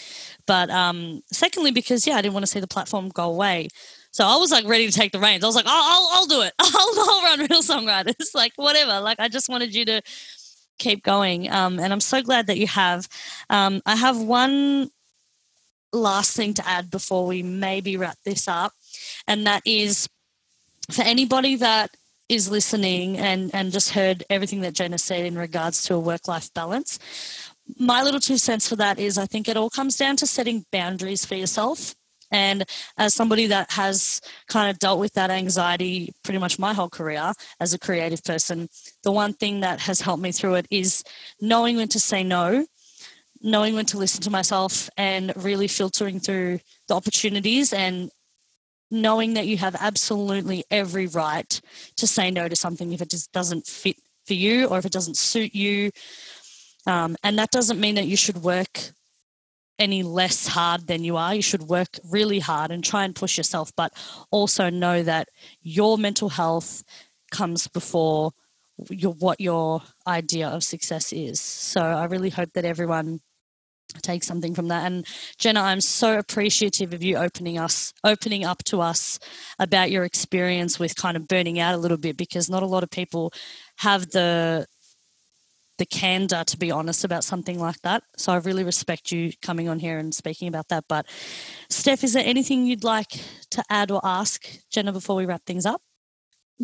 But 0.45 0.69
um, 0.69 1.21
secondly, 1.31 1.71
because, 1.71 2.05
yeah, 2.05 2.17
I 2.17 2.21
didn't 2.21 2.35
want 2.35 2.43
to 2.43 2.51
see 2.51 2.59
the 2.59 2.67
platform 2.67 3.09
go 3.09 3.23
away. 3.23 3.69
So 4.11 4.25
I 4.25 4.35
was 4.35 4.51
like 4.51 4.67
ready 4.67 4.87
to 4.87 4.91
take 4.91 5.13
the 5.13 5.19
reins. 5.19 5.43
I 5.43 5.47
was 5.47 5.55
like, 5.55 5.65
oh, 5.67 6.09
I'll, 6.13 6.19
I'll 6.19 6.27
do 6.27 6.41
it. 6.41 6.53
I'll, 6.59 7.09
I'll 7.09 7.23
run 7.23 7.39
Real 7.39 7.61
Songwriters. 7.61 8.27
like, 8.35 8.51
whatever. 8.57 8.99
Like, 8.99 9.19
I 9.19 9.29
just 9.29 9.49
wanted 9.49 9.73
you 9.73 9.85
to 9.85 10.01
keep 10.77 11.03
going. 11.03 11.49
Um, 11.49 11.79
and 11.79 11.93
I'm 11.93 12.01
so 12.01 12.21
glad 12.21 12.47
that 12.47 12.57
you 12.57 12.67
have. 12.67 13.07
Um, 13.49 13.81
I 13.85 13.95
have 13.95 14.21
one 14.21 14.89
last 15.93 16.35
thing 16.35 16.53
to 16.55 16.67
add 16.67 16.91
before 16.91 17.25
we 17.25 17.41
maybe 17.41 17.97
wrap 17.97 18.17
this 18.25 18.47
up. 18.47 18.73
And 19.27 19.45
that 19.47 19.61
is 19.65 20.09
for 20.89 21.03
anybody 21.03 21.55
that 21.55 21.91
is 22.27 22.49
listening 22.49 23.17
and, 23.17 23.53
and 23.53 23.71
just 23.71 23.91
heard 23.91 24.23
everything 24.29 24.61
that 24.61 24.73
Jenna 24.73 24.97
said 24.97 25.25
in 25.25 25.37
regards 25.37 25.83
to 25.83 25.95
a 25.95 25.99
work 25.99 26.27
life 26.27 26.53
balance, 26.53 26.99
my 27.77 28.01
little 28.01 28.19
two 28.19 28.37
cents 28.37 28.67
for 28.67 28.75
that 28.77 28.99
is 28.99 29.17
I 29.17 29.25
think 29.25 29.47
it 29.47 29.57
all 29.57 29.69
comes 29.69 29.95
down 29.97 30.17
to 30.17 30.27
setting 30.27 30.65
boundaries 30.71 31.25
for 31.25 31.35
yourself. 31.35 31.95
And 32.31 32.63
as 32.97 33.13
somebody 33.13 33.47
that 33.47 33.71
has 33.71 34.21
kind 34.47 34.69
of 34.69 34.79
dealt 34.79 34.99
with 34.99 35.13
that 35.13 35.29
anxiety 35.29 36.13
pretty 36.23 36.39
much 36.39 36.57
my 36.57 36.73
whole 36.73 36.89
career 36.89 37.33
as 37.59 37.73
a 37.73 37.79
creative 37.79 38.23
person, 38.23 38.69
the 39.03 39.11
one 39.11 39.33
thing 39.33 39.59
that 39.59 39.81
has 39.81 40.01
helped 40.01 40.23
me 40.23 40.31
through 40.31 40.55
it 40.55 40.67
is 40.71 41.03
knowing 41.39 41.75
when 41.75 41.89
to 41.89 41.99
say 41.99 42.23
no, 42.23 42.65
knowing 43.41 43.75
when 43.75 43.85
to 43.87 43.97
listen 43.97 44.21
to 44.21 44.29
myself, 44.29 44.89
and 44.97 45.33
really 45.35 45.67
filtering 45.67 46.19
through 46.19 46.59
the 46.87 46.95
opportunities 46.95 47.73
and 47.73 48.11
knowing 48.91 49.33
that 49.35 49.47
you 49.47 49.57
have 49.57 49.75
absolutely 49.79 50.65
every 50.69 51.07
right 51.07 51.61
to 51.95 52.05
say 52.05 52.29
no 52.29 52.47
to 52.47 52.55
something 52.55 52.91
if 52.91 53.01
it 53.01 53.09
just 53.09 53.31
doesn't 53.31 53.65
fit 53.65 53.95
for 54.25 54.33
you 54.33 54.65
or 54.67 54.77
if 54.77 54.85
it 54.85 54.91
doesn't 54.91 55.17
suit 55.17 55.55
you. 55.55 55.91
Um, 56.85 57.15
and 57.23 57.39
that 57.39 57.51
doesn't 57.51 57.79
mean 57.79 57.95
that 57.95 58.07
you 58.07 58.17
should 58.17 58.43
work 58.43 58.91
any 59.81 60.03
less 60.03 60.47
hard 60.47 60.87
than 60.87 61.03
you 61.03 61.17
are. 61.17 61.33
You 61.33 61.41
should 61.41 61.63
work 61.63 61.99
really 62.07 62.39
hard 62.39 62.69
and 62.71 62.83
try 62.83 63.03
and 63.03 63.15
push 63.15 63.35
yourself, 63.37 63.71
but 63.75 63.91
also 64.29 64.69
know 64.69 65.01
that 65.01 65.29
your 65.61 65.97
mental 65.97 66.29
health 66.29 66.83
comes 67.31 67.67
before 67.67 68.31
your 68.89 69.13
what 69.13 69.41
your 69.41 69.81
idea 70.07 70.47
of 70.47 70.63
success 70.63 71.11
is. 71.11 71.41
So 71.41 71.81
I 71.81 72.05
really 72.05 72.29
hope 72.29 72.53
that 72.53 72.65
everyone 72.65 73.21
takes 74.01 74.27
something 74.27 74.53
from 74.55 74.67
that. 74.69 74.85
And 74.85 75.05
Jenna, 75.37 75.61
I'm 75.61 75.81
so 75.81 76.17
appreciative 76.17 76.93
of 76.93 77.03
you 77.03 77.17
opening 77.17 77.57
us, 77.57 77.91
opening 78.03 78.45
up 78.45 78.63
to 78.65 78.81
us 78.81 79.19
about 79.59 79.91
your 79.91 80.05
experience 80.05 80.79
with 80.79 80.95
kind 80.95 81.17
of 81.17 81.27
burning 81.27 81.59
out 81.59 81.75
a 81.75 81.79
little 81.79 81.97
bit 81.97 82.17
because 82.17 82.49
not 82.49 82.63
a 82.63 82.67
lot 82.67 82.83
of 82.83 82.89
people 82.89 83.33
have 83.77 84.11
the 84.11 84.65
the 85.81 85.85
candor 85.87 86.43
to 86.45 86.57
be 86.57 86.69
honest 86.69 87.03
about 87.03 87.23
something 87.23 87.57
like 87.57 87.81
that. 87.81 88.03
So 88.15 88.31
I 88.31 88.35
really 88.35 88.63
respect 88.63 89.11
you 89.11 89.31
coming 89.41 89.67
on 89.67 89.79
here 89.79 89.97
and 89.97 90.13
speaking 90.13 90.47
about 90.47 90.67
that. 90.67 90.85
But 90.87 91.07
Steph, 91.71 92.03
is 92.03 92.13
there 92.13 92.23
anything 92.23 92.67
you'd 92.67 92.83
like 92.83 93.19
to 93.49 93.63
add 93.67 93.89
or 93.89 93.99
ask 94.03 94.45
Jenna 94.69 94.93
before 94.93 95.15
we 95.15 95.25
wrap 95.25 95.43
things 95.43 95.65
up? 95.65 95.81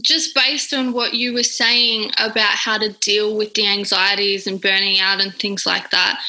Just 0.04 0.36
based 0.36 0.72
on 0.72 0.94
what 0.94 1.16
you 1.16 1.34
were 1.34 1.42
saying 1.42 2.12
about 2.20 2.52
how 2.52 2.78
to 2.78 2.94
deal 3.00 3.36
with 3.36 3.56
the 3.56 3.66
anxieties 3.66 4.46
and 4.46 4.62
burning 4.62 5.00
out 5.00 5.20
and 5.20 5.34
things 5.34 5.66
like 5.66 5.90
that, 5.90 6.22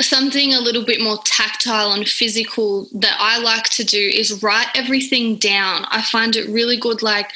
something 0.00 0.52
a 0.52 0.60
little 0.60 0.84
bit 0.84 1.00
more 1.00 1.18
tactile 1.24 1.92
and 1.92 2.08
physical 2.08 2.88
that 2.94 3.16
I 3.20 3.38
like 3.38 3.68
to 3.74 3.84
do 3.84 4.00
is 4.00 4.42
write 4.42 4.66
everything 4.74 5.36
down. 5.36 5.84
I 5.88 6.02
find 6.02 6.34
it 6.34 6.50
really 6.50 6.78
good. 6.78 7.00
Like, 7.00 7.30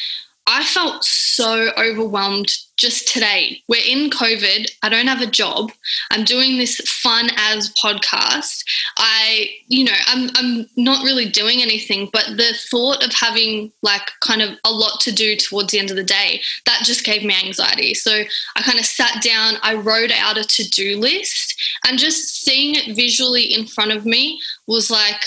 I 0.48 0.64
felt 0.64 1.04
so 1.04 1.70
overwhelmed 1.76 2.52
just 2.76 3.08
today. 3.08 3.62
We're 3.68 3.84
in 3.84 4.10
COVID. 4.10 4.70
I 4.82 4.88
don't 4.88 5.06
have 5.08 5.20
a 5.20 5.26
job. 5.26 5.72
I'm 6.10 6.24
doing 6.24 6.56
this 6.56 6.76
fun 6.86 7.30
as 7.36 7.72
podcast. 7.74 8.64
I, 8.96 9.48
you 9.66 9.84
know, 9.84 9.96
I'm 10.06 10.30
I'm 10.36 10.66
not 10.76 11.04
really 11.04 11.28
doing 11.28 11.62
anything, 11.62 12.10
but 12.12 12.36
the 12.36 12.54
thought 12.70 13.04
of 13.04 13.12
having 13.12 13.72
like 13.82 14.08
kind 14.20 14.40
of 14.40 14.50
a 14.64 14.70
lot 14.70 15.00
to 15.00 15.12
do 15.12 15.36
towards 15.36 15.72
the 15.72 15.78
end 15.78 15.90
of 15.90 15.96
the 15.96 16.04
day, 16.04 16.40
that 16.64 16.82
just 16.84 17.04
gave 17.04 17.24
me 17.24 17.34
anxiety. 17.44 17.94
So 17.94 18.22
I 18.56 18.62
kind 18.62 18.78
of 18.78 18.86
sat 18.86 19.22
down, 19.22 19.54
I 19.62 19.74
wrote 19.74 20.12
out 20.12 20.38
a 20.38 20.44
to-do 20.44 20.98
list, 20.98 21.60
and 21.86 21.98
just 21.98 22.44
seeing 22.44 22.74
it 22.76 22.94
visually 22.94 23.42
in 23.42 23.66
front 23.66 23.92
of 23.92 24.06
me 24.06 24.40
was 24.66 24.90
like 24.90 25.24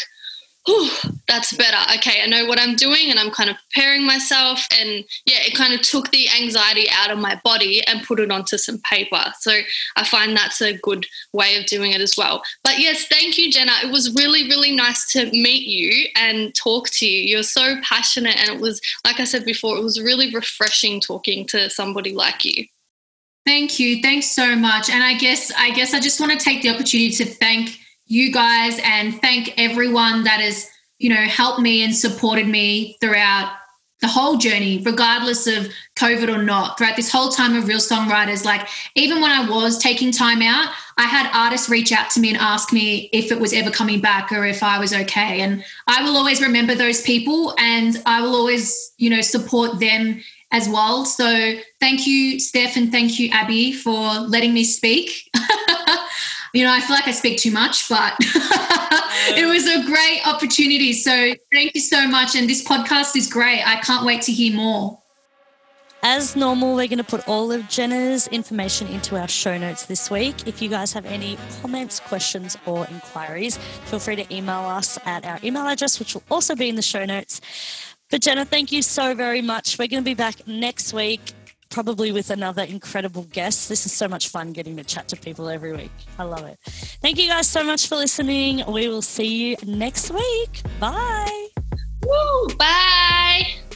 Whew, 0.66 0.90
that's 1.28 1.56
better. 1.56 1.78
Okay, 1.96 2.22
I 2.22 2.28
know 2.28 2.46
what 2.46 2.60
I'm 2.60 2.76
doing 2.76 3.10
and 3.10 3.18
I'm 3.18 3.32
kind 3.32 3.50
of 3.50 3.56
preparing 3.72 4.06
myself. 4.06 4.68
And 4.80 5.06
yeah, 5.26 5.40
it 5.40 5.56
kind 5.56 5.74
of 5.74 5.82
took 5.82 6.12
the 6.12 6.28
anxiety 6.30 6.88
out 6.92 7.12
of 7.12 7.18
my 7.18 7.40
body 7.44 7.82
and 7.88 8.06
put 8.06 8.20
it 8.20 8.30
onto 8.30 8.58
some 8.58 8.80
paper. 8.80 9.24
So 9.40 9.52
I 9.96 10.06
find 10.06 10.36
that's 10.36 10.62
a 10.62 10.78
good 10.78 11.06
way 11.34 11.58
of 11.58 11.66
doing 11.66 11.92
it 11.92 12.02
as 12.02 12.16
well. 12.18 12.44
But 12.64 12.80
yes, 12.80 13.08
thank 13.08 13.38
you, 13.38 13.52
Jenna. 13.52 13.72
It 13.84 13.92
was 13.92 14.14
really, 14.16 14.44
really 14.44 14.76
nice 14.76 15.10
to 15.14 15.26
meet 15.32 15.66
you 15.66 16.08
and 16.16 16.54
talk 16.54 16.90
to 16.92 17.08
you. 17.08 17.24
You're 17.24 17.44
so 17.44 17.78
passionate. 17.82 18.38
And 18.38 18.50
it 18.50 18.62
was, 18.62 18.82
like 19.06 19.20
I 19.20 19.24
said 19.24 19.46
before, 19.46 19.78
it 19.78 19.84
was 19.84 20.00
really 20.00 20.34
refreshing 20.34 21.00
talking 21.00 21.48
to 21.48 21.70
somebody 21.70 22.14
like 22.14 22.44
you. 22.44 22.66
Thank 23.46 23.80
you. 23.80 24.02
Thanks 24.02 24.32
so 24.32 24.56
much. 24.56 24.90
And 24.90 25.04
I 25.04 25.16
guess 25.16 25.52
I 25.58 25.72
guess 25.72 25.94
I 25.94 26.00
just 26.00 26.20
want 26.20 26.32
to 26.32 26.38
take 26.38 26.62
the 26.62 26.70
opportunity 26.70 27.10
to 27.12 27.26
thank 27.26 27.80
you 28.10 28.34
guys 28.34 28.80
and 28.84 29.22
thank 29.22 29.54
everyone 29.58 30.24
that 30.24 30.42
has, 30.42 30.70
you 30.98 31.10
know, 31.10 31.24
helped 31.24 31.62
me 31.62 31.84
and 31.84 31.96
supported 31.96 32.48
me 32.48 32.98
throughout 33.00 33.56
the 34.02 34.08
whole 34.08 34.38
journey, 34.38 34.82
regardless 34.84 35.46
of 35.46 35.68
COVID 35.96 36.34
or 36.34 36.42
not, 36.42 36.78
throughout 36.78 36.96
this 36.96 37.12
whole 37.12 37.30
time 37.30 37.56
of 37.56 37.68
Real 37.68 37.80
Songwriters. 37.80 38.46
Like, 38.46 38.68
even 38.96 39.22
when 39.22 39.30
I 39.30 39.48
was 39.48 39.78
taking 39.78 40.12
time 40.12 40.42
out, 40.42 40.74
I 40.98 41.04
had 41.04 41.30
artists 41.34 41.70
reach 41.70 41.92
out 41.92 42.10
to 42.12 42.20
me 42.20 42.30
and 42.30 42.38
ask 42.38 42.74
me 42.74 43.10
if 43.12 43.32
it 43.32 43.40
was 43.40 43.54
ever 43.54 43.70
coming 43.70 44.00
back 44.02 44.32
or 44.32 44.46
if 44.46 44.64
I 44.64 44.80
was 44.80 44.94
okay. 44.94 45.42
And 45.42 45.64
I 45.86 46.02
will 46.02 46.16
always 46.18 46.42
remember 46.42 46.76
those 46.76 47.02
people 47.02 47.54
and 47.60 48.02
I 48.06 48.22
will 48.22 48.36
always, 48.36 48.94
you 48.98 49.10
know, 49.10 49.22
support 49.22 49.80
them 49.80 50.22
as 50.52 50.68
well. 50.68 51.06
So 51.06 51.56
thank 51.80 52.08
you, 52.08 52.40
Steph, 52.40 52.76
and 52.76 52.92
thank 52.92 53.20
you, 53.20 53.30
Abby, 53.32 53.74
for 53.74 54.14
letting 54.14 54.54
me 54.54 54.64
speak. 54.64 55.30
you 56.54 56.64
know, 56.64 56.72
I 56.72 56.82
feel 56.82 56.96
like 56.96 57.08
I 57.08 57.12
speak 57.12 57.38
too 57.38 57.52
much, 57.52 57.88
but 57.90 58.14
it 58.20 59.48
was 59.48 59.68
a 59.68 59.86
great 59.86 60.22
opportunity. 60.26 60.94
So 60.94 61.34
thank 61.52 61.76
you 61.76 61.82
so 61.82 62.08
much. 62.08 62.36
And 62.36 62.50
this 62.50 62.64
podcast 62.64 63.16
is 63.16 63.28
great. 63.28 63.62
I 63.66 63.80
can't 63.82 64.06
wait 64.06 64.22
to 64.24 64.32
hear 64.32 64.56
more. 64.56 65.00
As 66.02 66.38
normal, 66.38 66.76
we're 66.76 66.88
going 66.88 67.00
to 67.00 67.04
put 67.04 67.28
all 67.28 67.52
of 67.52 67.68
Jenna's 67.68 68.28
information 68.30 68.88
into 68.88 69.20
our 69.20 69.28
show 69.28 69.58
notes 69.58 69.86
this 69.86 70.10
week. 70.10 70.48
If 70.48 70.62
you 70.62 70.70
guys 70.70 70.94
have 70.94 71.06
any 71.06 71.38
comments, 71.62 72.00
questions, 72.00 72.58
or 72.66 72.88
inquiries, 72.88 73.58
feel 73.86 74.00
free 74.00 74.16
to 74.16 74.34
email 74.34 74.62
us 74.62 74.98
at 75.06 75.26
our 75.26 75.40
email 75.44 75.68
address, 75.68 76.00
which 76.00 76.14
will 76.14 76.24
also 76.32 76.56
be 76.56 76.70
in 76.70 76.76
the 76.76 76.82
show 76.82 77.04
notes. 77.04 77.42
But 78.10 78.22
Jenna, 78.22 78.46
thank 78.46 78.72
you 78.72 78.82
so 78.82 79.14
very 79.14 79.42
much. 79.42 79.78
We're 79.78 79.90
going 79.90 80.02
to 80.02 80.10
be 80.10 80.16
back 80.16 80.48
next 80.48 80.94
week 80.94 81.34
probably 81.70 82.12
with 82.12 82.30
another 82.30 82.64
incredible 82.64 83.24
guest. 83.24 83.70
This 83.70 83.86
is 83.86 83.92
so 83.92 84.08
much 84.08 84.30
fun 84.30 84.54
getting 84.54 84.76
to 84.78 84.84
chat 84.84 85.08
to 85.10 85.16
people 85.16 85.50
every 85.50 85.74
week. 85.74 85.92
I 86.18 86.24
love 86.24 86.46
it. 86.46 86.60
Thank 87.02 87.20
you 87.20 87.28
guys 87.28 87.48
so 87.48 87.64
much 87.64 87.88
for 87.88 87.96
listening. 87.96 88.64
We 88.68 88.88
will 88.88 89.02
see 89.02 89.50
you 89.52 89.58
next 89.66 90.12
week. 90.12 90.62
Bye. 90.80 91.48
Woo, 92.06 92.48
bye. 92.58 93.69